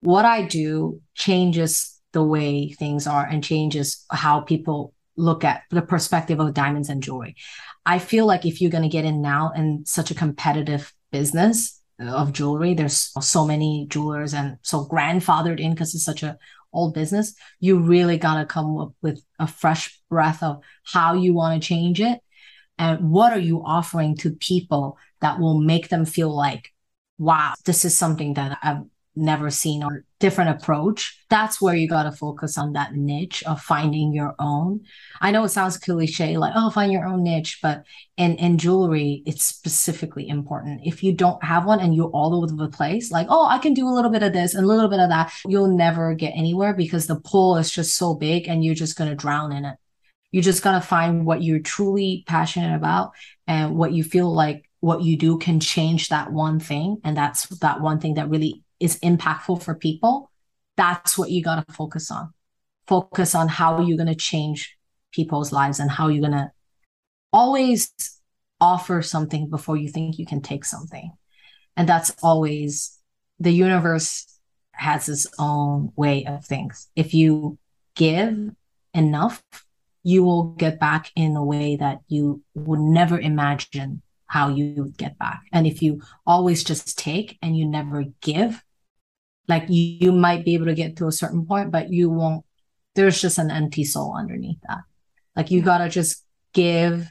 What 0.00 0.26
I 0.26 0.42
do 0.42 1.00
changes 1.14 1.98
the 2.12 2.22
way 2.22 2.72
things 2.72 3.06
are 3.06 3.24
and 3.24 3.42
changes 3.42 4.04
how 4.10 4.40
people 4.40 4.92
look 5.16 5.44
at 5.44 5.62
the 5.70 5.82
perspective 5.82 6.40
of 6.40 6.52
diamonds 6.52 6.90
and 6.90 7.02
jewelry. 7.02 7.36
I 7.86 7.98
feel 7.98 8.26
like 8.26 8.44
if 8.44 8.60
you're 8.60 8.70
going 8.70 8.82
to 8.82 8.88
get 8.88 9.04
in 9.04 9.22
now 9.22 9.52
in 9.56 9.84
such 9.86 10.10
a 10.10 10.14
competitive 10.14 10.92
business, 11.10 11.80
Uh, 12.00 12.06
of 12.06 12.32
jewelry. 12.32 12.74
There's 12.74 13.12
so 13.20 13.46
many 13.46 13.86
jewelers 13.88 14.34
and 14.34 14.58
so 14.62 14.84
grandfathered 14.86 15.60
in 15.60 15.72
because 15.72 15.94
it's 15.94 16.04
such 16.04 16.24
a 16.24 16.36
old 16.72 16.92
business. 16.92 17.34
You 17.60 17.78
really 17.78 18.18
got 18.18 18.38
to 18.40 18.46
come 18.46 18.76
up 18.78 18.94
with 19.00 19.22
a 19.38 19.46
fresh 19.46 20.00
breath 20.10 20.42
of 20.42 20.60
how 20.84 21.14
you 21.14 21.34
want 21.34 21.62
to 21.62 21.66
change 21.66 22.00
it 22.00 22.20
and 22.78 23.10
what 23.10 23.32
are 23.32 23.38
you 23.38 23.62
offering 23.64 24.16
to 24.18 24.32
people 24.32 24.98
that 25.20 25.38
will 25.38 25.60
make 25.60 25.88
them 25.88 26.04
feel 26.04 26.34
like, 26.34 26.72
wow, 27.18 27.54
this 27.64 27.84
is 27.84 27.96
something 27.96 28.34
that 28.34 28.58
I've 28.60 28.82
never 29.16 29.50
seen 29.50 29.82
or 29.82 30.04
different 30.18 30.50
approach. 30.50 31.18
That's 31.30 31.60
where 31.60 31.74
you 31.74 31.88
got 31.88 32.04
to 32.04 32.12
focus 32.12 32.58
on 32.58 32.72
that 32.72 32.94
niche 32.94 33.42
of 33.44 33.60
finding 33.60 34.12
your 34.12 34.34
own. 34.38 34.80
I 35.20 35.30
know 35.30 35.44
it 35.44 35.50
sounds 35.50 35.78
cliche, 35.78 36.36
like, 36.36 36.52
oh, 36.56 36.70
find 36.70 36.92
your 36.92 37.06
own 37.06 37.22
niche, 37.22 37.58
but 37.62 37.84
in, 38.16 38.36
in 38.36 38.58
jewelry, 38.58 39.22
it's 39.26 39.44
specifically 39.44 40.28
important. 40.28 40.80
If 40.84 41.02
you 41.02 41.12
don't 41.12 41.42
have 41.44 41.66
one 41.66 41.80
and 41.80 41.94
you're 41.94 42.10
all 42.10 42.34
over 42.34 42.46
the 42.46 42.68
place, 42.68 43.10
like, 43.10 43.26
oh, 43.30 43.46
I 43.46 43.58
can 43.58 43.74
do 43.74 43.86
a 43.86 43.94
little 43.94 44.10
bit 44.10 44.22
of 44.22 44.32
this 44.32 44.54
and 44.54 44.64
a 44.64 44.68
little 44.68 44.88
bit 44.88 45.00
of 45.00 45.10
that, 45.10 45.32
you'll 45.46 45.76
never 45.76 46.14
get 46.14 46.30
anywhere 46.30 46.74
because 46.74 47.06
the 47.06 47.20
pull 47.20 47.56
is 47.56 47.70
just 47.70 47.96
so 47.96 48.14
big 48.14 48.48
and 48.48 48.64
you're 48.64 48.74
just 48.74 48.96
going 48.96 49.10
to 49.10 49.16
drown 49.16 49.52
in 49.52 49.64
it. 49.64 49.76
You're 50.32 50.42
just 50.42 50.64
going 50.64 50.80
to 50.80 50.86
find 50.86 51.24
what 51.24 51.42
you're 51.42 51.60
truly 51.60 52.24
passionate 52.26 52.74
about 52.74 53.12
and 53.46 53.76
what 53.76 53.92
you 53.92 54.02
feel 54.02 54.34
like 54.34 54.68
what 54.80 55.02
you 55.02 55.16
do 55.16 55.38
can 55.38 55.60
change 55.60 56.08
that 56.08 56.32
one 56.32 56.60
thing. 56.60 57.00
And 57.04 57.16
that's 57.16 57.46
that 57.60 57.80
one 57.80 58.00
thing 58.00 58.14
that 58.14 58.28
really 58.28 58.63
is 58.80 58.98
impactful 59.00 59.62
for 59.62 59.74
people. 59.74 60.30
That's 60.76 61.16
what 61.16 61.30
you 61.30 61.42
got 61.42 61.66
to 61.66 61.72
focus 61.74 62.10
on. 62.10 62.32
Focus 62.86 63.34
on 63.34 63.48
how 63.48 63.80
you're 63.80 63.96
going 63.96 64.08
to 64.08 64.14
change 64.14 64.76
people's 65.12 65.52
lives 65.52 65.78
and 65.78 65.90
how 65.90 66.08
you're 66.08 66.28
going 66.28 66.32
to 66.32 66.50
always 67.32 67.92
offer 68.60 69.02
something 69.02 69.48
before 69.48 69.76
you 69.76 69.88
think 69.88 70.18
you 70.18 70.26
can 70.26 70.40
take 70.40 70.64
something. 70.64 71.12
And 71.76 71.88
that's 71.88 72.14
always 72.22 72.98
the 73.38 73.50
universe 73.50 74.26
has 74.72 75.08
its 75.08 75.26
own 75.38 75.92
way 75.96 76.24
of 76.26 76.44
things. 76.44 76.88
If 76.96 77.14
you 77.14 77.58
give 77.94 78.50
enough, 78.92 79.42
you 80.02 80.22
will 80.22 80.44
get 80.54 80.78
back 80.78 81.10
in 81.16 81.36
a 81.36 81.44
way 81.44 81.76
that 81.76 82.00
you 82.08 82.42
would 82.54 82.80
never 82.80 83.18
imagine 83.18 84.02
how 84.26 84.48
you 84.48 84.92
get 84.96 85.18
back. 85.18 85.42
And 85.52 85.66
if 85.66 85.82
you 85.82 86.00
always 86.26 86.64
just 86.64 86.98
take 86.98 87.38
and 87.42 87.56
you 87.56 87.66
never 87.66 88.04
give, 88.20 88.62
like 89.48 89.64
you, 89.68 89.98
you 90.00 90.12
might 90.12 90.44
be 90.44 90.54
able 90.54 90.66
to 90.66 90.74
get 90.74 90.96
to 90.96 91.06
a 91.06 91.12
certain 91.12 91.46
point, 91.46 91.70
but 91.70 91.90
you 91.90 92.10
won't, 92.10 92.44
there's 92.94 93.20
just 93.20 93.38
an 93.38 93.50
empty 93.50 93.84
soul 93.84 94.16
underneath 94.16 94.58
that. 94.68 94.80
Like 95.36 95.50
you 95.50 95.62
gotta 95.62 95.88
just 95.88 96.24
give 96.52 97.10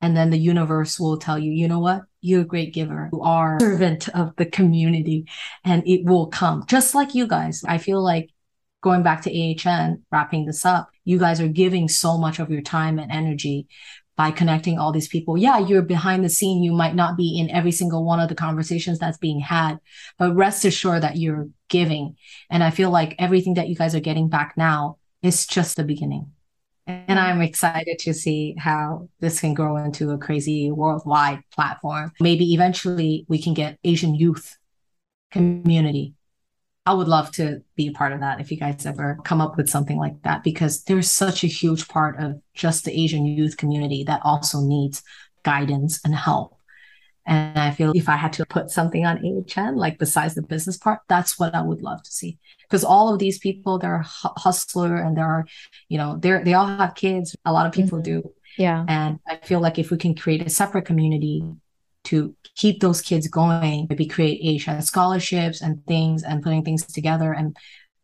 and 0.00 0.16
then 0.16 0.30
the 0.30 0.38
universe 0.38 1.00
will 1.00 1.16
tell 1.16 1.38
you, 1.38 1.50
you 1.50 1.66
know 1.66 1.80
what? 1.80 2.02
You're 2.20 2.42
a 2.42 2.46
great 2.46 2.74
giver. 2.74 3.08
You 3.12 3.22
are 3.22 3.58
servant 3.60 4.08
of 4.10 4.36
the 4.36 4.46
community 4.46 5.26
and 5.64 5.82
it 5.86 6.04
will 6.04 6.26
come 6.26 6.64
just 6.66 6.94
like 6.94 7.14
you 7.14 7.26
guys. 7.26 7.64
I 7.66 7.78
feel 7.78 8.02
like 8.02 8.30
going 8.82 9.02
back 9.02 9.22
to 9.22 9.30
AHN, 9.30 10.02
wrapping 10.12 10.44
this 10.44 10.66
up, 10.66 10.90
you 11.04 11.18
guys 11.18 11.40
are 11.40 11.48
giving 11.48 11.88
so 11.88 12.18
much 12.18 12.38
of 12.38 12.50
your 12.50 12.60
time 12.60 12.98
and 12.98 13.10
energy 13.10 13.66
by 14.16 14.30
connecting 14.30 14.78
all 14.78 14.92
these 14.92 15.08
people. 15.08 15.36
Yeah, 15.36 15.58
you're 15.58 15.82
behind 15.82 16.24
the 16.24 16.28
scene. 16.28 16.62
You 16.62 16.72
might 16.72 16.94
not 16.94 17.16
be 17.16 17.38
in 17.38 17.50
every 17.50 17.72
single 17.72 18.04
one 18.04 18.20
of 18.20 18.28
the 18.28 18.34
conversations 18.34 18.98
that's 18.98 19.18
being 19.18 19.40
had, 19.40 19.78
but 20.18 20.34
rest 20.34 20.64
assured 20.64 21.02
that 21.02 21.16
you're 21.16 21.48
giving. 21.68 22.16
And 22.50 22.62
I 22.62 22.70
feel 22.70 22.90
like 22.90 23.16
everything 23.18 23.54
that 23.54 23.68
you 23.68 23.74
guys 23.74 23.94
are 23.94 24.00
getting 24.00 24.28
back 24.28 24.54
now 24.56 24.98
is 25.22 25.46
just 25.46 25.76
the 25.76 25.84
beginning. 25.84 26.32
And 26.86 27.18
I'm 27.18 27.40
excited 27.40 27.98
to 28.00 28.12
see 28.12 28.54
how 28.58 29.08
this 29.18 29.40
can 29.40 29.54
grow 29.54 29.76
into 29.76 30.10
a 30.10 30.18
crazy 30.18 30.70
worldwide 30.70 31.40
platform. 31.50 32.12
Maybe 32.20 32.52
eventually 32.52 33.24
we 33.26 33.40
can 33.40 33.54
get 33.54 33.78
Asian 33.84 34.14
youth 34.14 34.58
community 35.30 36.13
I 36.86 36.92
would 36.92 37.08
love 37.08 37.30
to 37.32 37.62
be 37.76 37.88
a 37.88 37.92
part 37.92 38.12
of 38.12 38.20
that 38.20 38.40
if 38.40 38.50
you 38.50 38.58
guys 38.58 38.84
ever 38.84 39.18
come 39.24 39.40
up 39.40 39.56
with 39.56 39.70
something 39.70 39.96
like 39.96 40.22
that, 40.22 40.44
because 40.44 40.84
there's 40.84 41.10
such 41.10 41.42
a 41.42 41.46
huge 41.48 41.88
part 41.88 42.18
of 42.18 42.40
just 42.52 42.84
the 42.84 42.92
Asian 42.92 43.24
youth 43.24 43.56
community 43.56 44.04
that 44.04 44.20
also 44.22 44.60
needs 44.60 45.02
guidance 45.44 46.00
and 46.04 46.14
help. 46.14 46.58
And 47.26 47.58
I 47.58 47.70
feel 47.70 47.92
if 47.94 48.10
I 48.10 48.16
had 48.16 48.34
to 48.34 48.44
put 48.44 48.70
something 48.70 49.06
on 49.06 49.18
AHN, 49.24 49.76
like 49.76 49.98
besides 49.98 50.34
the 50.34 50.42
business 50.42 50.76
part, 50.76 51.00
that's 51.08 51.38
what 51.38 51.54
I 51.54 51.62
would 51.62 51.80
love 51.80 52.02
to 52.02 52.10
see. 52.10 52.38
Because 52.62 52.84
all 52.84 53.12
of 53.12 53.18
these 53.18 53.38
people, 53.38 53.78
they're 53.78 54.04
hustler 54.04 54.96
and 54.96 55.16
they're, 55.16 55.46
you 55.88 55.96
know, 55.96 56.18
they're, 56.18 56.44
they 56.44 56.52
all 56.52 56.66
have 56.66 56.94
kids. 56.94 57.34
A 57.46 57.52
lot 57.52 57.66
of 57.66 57.72
people 57.72 57.98
mm-hmm. 57.98 58.20
do. 58.20 58.32
Yeah. 58.58 58.84
And 58.86 59.20
I 59.26 59.36
feel 59.36 59.60
like 59.60 59.78
if 59.78 59.90
we 59.90 59.96
can 59.96 60.14
create 60.14 60.46
a 60.46 60.50
separate 60.50 60.84
community 60.84 61.42
to 62.04 62.34
keep 62.54 62.80
those 62.80 63.00
kids 63.00 63.28
going, 63.28 63.86
maybe 63.88 64.06
create 64.06 64.40
Asian 64.42 64.80
scholarships 64.82 65.60
and 65.60 65.84
things 65.86 66.22
and 66.22 66.42
putting 66.42 66.64
things 66.64 66.84
together 66.86 67.32
and 67.32 67.56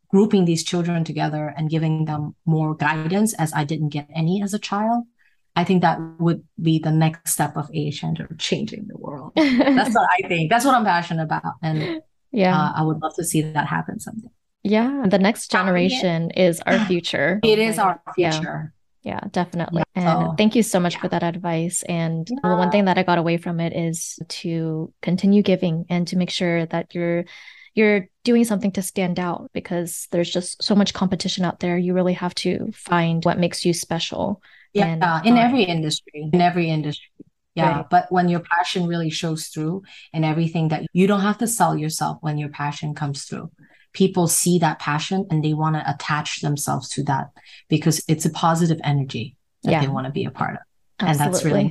grouping 0.08 0.44
these 0.44 0.64
children 0.64 1.04
together 1.04 1.54
and 1.56 1.70
giving 1.70 2.04
them 2.04 2.34
more 2.44 2.74
guidance 2.74 3.32
as 3.34 3.52
I 3.54 3.64
didn't 3.64 3.90
get 3.90 4.08
any 4.14 4.42
as 4.42 4.54
a 4.54 4.58
child. 4.58 5.04
I 5.56 5.64
think 5.64 5.82
that 5.82 5.98
would 6.18 6.44
be 6.60 6.78
the 6.78 6.90
next 6.90 7.32
step 7.32 7.56
of 7.56 7.70
Asian 7.74 8.16
or 8.20 8.34
changing 8.38 8.86
the 8.88 8.96
world. 8.96 9.32
That's 9.36 9.94
what 9.94 10.08
I 10.10 10.26
think. 10.28 10.50
That's 10.50 10.64
what 10.64 10.74
I'm 10.74 10.84
passionate 10.84 11.24
about. 11.24 11.54
And 11.62 12.02
yeah, 12.32 12.56
uh, 12.56 12.72
I 12.76 12.82
would 12.82 13.00
love 13.00 13.14
to 13.16 13.24
see 13.24 13.42
that 13.42 13.66
happen 13.66 13.98
someday. 14.00 14.28
Yeah. 14.62 15.06
The 15.08 15.18
next 15.18 15.50
generation 15.50 16.30
is 16.30 16.60
our 16.66 16.78
future. 16.86 17.40
It 17.42 17.58
is 17.58 17.78
our 17.78 18.00
future. 18.14 18.72
Yeah. 19.02 19.20
Definitely. 19.30 19.82
Yeah. 19.96 20.28
And 20.28 20.38
thank 20.38 20.54
you 20.54 20.62
so 20.62 20.78
much 20.78 20.94
yeah. 20.94 21.00
for 21.00 21.08
that 21.08 21.22
advice. 21.22 21.82
And 21.82 22.28
yeah. 22.30 22.56
one 22.56 22.70
thing 22.70 22.84
that 22.84 22.98
I 22.98 23.02
got 23.02 23.18
away 23.18 23.38
from 23.38 23.60
it 23.60 23.74
is 23.74 24.18
to 24.28 24.92
continue 25.00 25.42
giving 25.42 25.86
and 25.88 26.06
to 26.08 26.16
make 26.16 26.30
sure 26.30 26.66
that 26.66 26.94
you're 26.94 27.24
you're 27.74 28.08
doing 28.24 28.44
something 28.44 28.72
to 28.72 28.82
stand 28.82 29.20
out 29.20 29.48
because 29.54 30.08
there's 30.10 30.30
just 30.30 30.62
so 30.62 30.74
much 30.74 30.92
competition 30.92 31.44
out 31.44 31.60
there. 31.60 31.78
You 31.78 31.94
really 31.94 32.14
have 32.14 32.34
to 32.36 32.70
find 32.74 33.24
what 33.24 33.38
makes 33.38 33.64
you 33.64 33.72
special. 33.72 34.42
Yeah, 34.72 34.86
and, 34.86 35.26
in 35.26 35.36
uh, 35.36 35.40
every 35.40 35.64
industry, 35.64 36.28
in 36.32 36.40
every 36.40 36.68
industry. 36.68 37.10
Yeah, 37.54 37.76
right. 37.78 37.86
but 37.90 38.06
when 38.10 38.28
your 38.28 38.40
passion 38.40 38.86
really 38.86 39.10
shows 39.10 39.48
through 39.48 39.82
and 40.12 40.24
everything 40.24 40.68
that 40.68 40.86
you 40.92 41.06
don't 41.06 41.22
have 41.22 41.38
to 41.38 41.48
sell 41.48 41.76
yourself 41.76 42.18
when 42.20 42.38
your 42.38 42.48
passion 42.48 42.94
comes 42.94 43.24
through 43.24 43.50
people 43.92 44.28
see 44.28 44.58
that 44.58 44.78
passion 44.78 45.26
and 45.30 45.44
they 45.44 45.54
want 45.54 45.76
to 45.76 45.90
attach 45.90 46.40
themselves 46.40 46.88
to 46.90 47.02
that 47.04 47.30
because 47.68 48.02
it's 48.08 48.24
a 48.24 48.30
positive 48.30 48.80
energy 48.84 49.36
that 49.62 49.72
yeah. 49.72 49.80
they 49.80 49.88
want 49.88 50.06
to 50.06 50.12
be 50.12 50.24
a 50.24 50.30
part 50.30 50.54
of. 50.54 50.60
Absolutely. 51.00 51.24
And 51.24 51.34
that's 51.34 51.44
really 51.44 51.70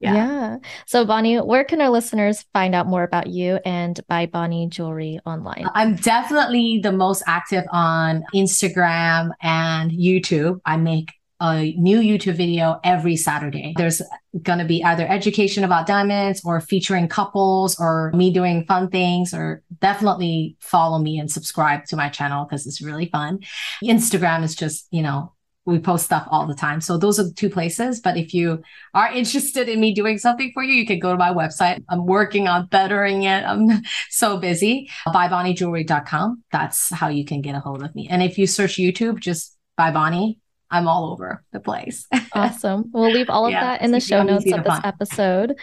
yeah. 0.00 0.14
yeah. 0.14 0.56
So, 0.86 1.04
Bonnie, 1.04 1.38
where 1.38 1.64
can 1.64 1.80
our 1.80 1.90
listeners 1.90 2.44
find 2.52 2.74
out 2.74 2.86
more 2.86 3.02
about 3.02 3.26
you 3.26 3.58
and 3.64 3.98
By 4.06 4.26
Bonnie 4.26 4.68
jewelry 4.68 5.18
online? 5.26 5.66
I'm 5.74 5.96
definitely 5.96 6.80
the 6.82 6.92
most 6.92 7.22
active 7.26 7.64
on 7.72 8.24
Instagram 8.34 9.30
and 9.42 9.90
YouTube. 9.90 10.60
I 10.64 10.76
make 10.76 11.10
a 11.40 11.72
new 11.76 11.98
YouTube 11.98 12.36
video 12.36 12.78
every 12.84 13.16
Saturday. 13.16 13.74
There's 13.76 14.00
going 14.42 14.58
to 14.58 14.64
be 14.64 14.84
either 14.84 15.06
education 15.08 15.64
about 15.64 15.86
diamonds 15.86 16.42
or 16.44 16.60
featuring 16.60 17.08
couples 17.08 17.78
or 17.80 18.12
me 18.14 18.32
doing 18.32 18.64
fun 18.66 18.90
things 18.90 19.32
or 19.32 19.62
definitely 19.80 20.56
follow 20.60 20.98
me 20.98 21.18
and 21.18 21.30
subscribe 21.30 21.84
to 21.86 21.96
my 21.96 22.08
channel 22.08 22.44
because 22.44 22.66
it's 22.66 22.82
really 22.82 23.06
fun. 23.06 23.40
Instagram 23.82 24.42
is 24.42 24.54
just, 24.54 24.86
you 24.90 25.02
know, 25.02 25.32
we 25.64 25.78
post 25.78 26.06
stuff 26.06 26.26
all 26.30 26.46
the 26.46 26.54
time. 26.54 26.80
So 26.80 26.96
those 26.96 27.20
are 27.20 27.24
the 27.24 27.32
two 27.32 27.50
places. 27.50 28.00
But 28.00 28.16
if 28.16 28.32
you 28.32 28.62
are 28.94 29.12
interested 29.12 29.68
in 29.68 29.80
me 29.80 29.92
doing 29.92 30.16
something 30.16 30.50
for 30.54 30.62
you, 30.62 30.72
you 30.72 30.86
can 30.86 30.98
go 30.98 31.12
to 31.12 31.18
my 31.18 31.30
website. 31.30 31.84
I'm 31.90 32.06
working 32.06 32.48
on 32.48 32.66
bettering 32.66 33.24
it. 33.24 33.44
I'm 33.44 33.82
so 34.10 34.38
busy. 34.38 34.90
ByBonnieJewelry.com. 35.06 36.42
That's 36.52 36.92
how 36.92 37.08
you 37.08 37.24
can 37.24 37.42
get 37.42 37.54
a 37.54 37.60
hold 37.60 37.82
of 37.82 37.94
me. 37.94 38.08
And 38.08 38.22
if 38.22 38.38
you 38.38 38.46
search 38.46 38.76
YouTube, 38.76 39.20
just 39.20 39.56
By 39.76 39.90
Bonnie 39.90 40.40
I'm 40.70 40.86
all 40.86 41.12
over 41.12 41.42
the 41.52 41.60
place. 41.60 42.06
awesome. 42.32 42.90
We'll 42.92 43.10
leave 43.10 43.30
all 43.30 43.46
of 43.46 43.52
yeah, 43.52 43.60
that 43.64 43.82
in 43.82 43.90
the 43.90 44.00
show 44.00 44.22
notes 44.22 44.50
of 44.52 44.64
this 44.64 44.80
episode. 44.84 45.54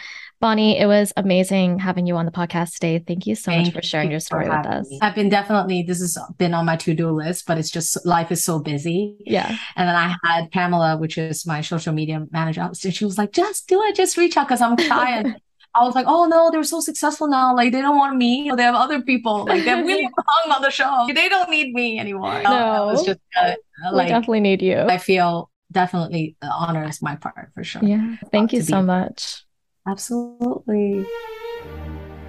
Bonnie, 0.41 0.79
it 0.79 0.85
was 0.85 1.13
amazing 1.15 1.79
having 1.79 2.05
you 2.05 2.15
on 2.17 2.25
the 2.25 2.31
podcast 2.31 2.73
today. 2.73 2.99
Thank 2.99 3.25
you 3.25 3.35
so 3.35 3.51
Thank 3.51 3.67
much 3.67 3.73
for 3.73 3.81
sharing 3.81 4.11
your 4.11 4.19
story 4.19 4.49
with 4.49 4.65
us. 4.65 4.89
Me. 4.89 4.99
I've 5.01 5.15
been 5.15 5.29
definitely, 5.29 5.83
this 5.83 5.99
has 5.99 6.17
been 6.37 6.53
on 6.53 6.65
my 6.65 6.75
to 6.75 6.93
do 6.93 7.09
list, 7.11 7.45
but 7.45 7.57
it's 7.57 7.71
just 7.71 8.05
life 8.05 8.31
is 8.31 8.43
so 8.43 8.59
busy. 8.59 9.15
Yeah. 9.25 9.47
And 9.75 9.87
then 9.87 9.95
I 9.95 10.15
had 10.23 10.51
Pamela, 10.51 10.97
which 10.97 11.17
is 11.17 11.45
my 11.45 11.61
social 11.61 11.93
media 11.93 12.25
manager. 12.31 12.69
She 12.75 13.05
was 13.05 13.17
like, 13.17 13.31
just 13.31 13.67
do 13.67 13.81
it, 13.83 13.95
just 13.95 14.17
reach 14.17 14.35
out 14.37 14.47
because 14.47 14.61
I'm 14.61 14.75
trying. 14.75 15.35
I 15.75 15.83
was 15.83 15.93
like, 15.93 16.05
oh 16.07 16.25
no, 16.25 16.49
they're 16.51 16.63
so 16.63 16.79
successful 16.79 17.27
now. 17.27 17.53
Like 17.53 17.73
they 17.73 17.81
don't 17.81 17.97
want 17.97 18.15
me. 18.15 18.49
They 18.55 18.63
have 18.63 18.75
other 18.75 19.01
people. 19.01 19.45
Like 19.45 19.65
they're 19.65 19.83
really 19.83 20.09
hung 20.17 20.51
on 20.51 20.61
the 20.61 20.69
show. 20.69 21.05
They 21.13 21.27
don't 21.27 21.49
need 21.49 21.73
me 21.73 21.99
anymore. 21.99 22.41
No, 22.43 22.89
it's 22.89 23.03
just 23.03 23.19
uh, 23.37 23.55
like, 23.91 24.05
we 24.05 24.09
definitely 24.09 24.39
need 24.39 24.61
you. 24.61 24.79
I 24.79 24.97
feel 24.97 25.49
definitely 25.73 26.37
the 26.41 26.47
honor 26.47 26.87
is 26.87 27.01
my 27.01 27.17
part 27.17 27.49
for 27.53 27.63
sure. 27.63 27.83
Yeah. 27.83 28.15
Thank 28.31 28.53
you 28.53 28.61
so 28.61 28.81
much. 28.81 29.43
Absolutely. 29.85 31.05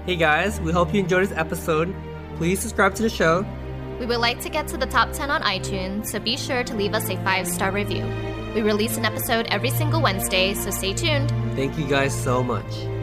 Hey 0.07 0.17
guys, 0.17 0.61
we 0.61 0.73
hope 0.73 0.93
you 0.93 1.01
enjoyed 1.01 1.29
this 1.29 1.39
episode. 1.39 1.95
Please 2.37 2.59
subscribe 2.59 2.97
to 2.97 3.03
the 3.03 3.09
show. 3.09 3.47
We 4.01 4.07
would 4.07 4.19
like 4.19 4.41
to 4.41 4.49
get 4.49 4.67
to 4.69 4.77
the 4.77 4.87
top 4.87 5.13
10 5.13 5.31
on 5.31 5.43
iTunes, 5.43 6.09
so 6.09 6.19
be 6.19 6.37
sure 6.37 6.65
to 6.65 6.75
leave 6.75 6.95
us 6.95 7.09
a 7.09 7.17
five 7.23 7.47
star 7.47 7.71
review. 7.71 8.05
We 8.55 8.63
release 8.63 8.97
an 8.97 9.05
episode 9.05 9.47
every 9.51 9.71
single 9.71 10.03
Wednesday, 10.03 10.53
so 10.55 10.71
stay 10.71 10.95
tuned. 10.95 11.31
Thank 11.55 11.79
you 11.79 11.87
guys 11.87 12.15
so 12.15 12.43
much. 12.43 12.96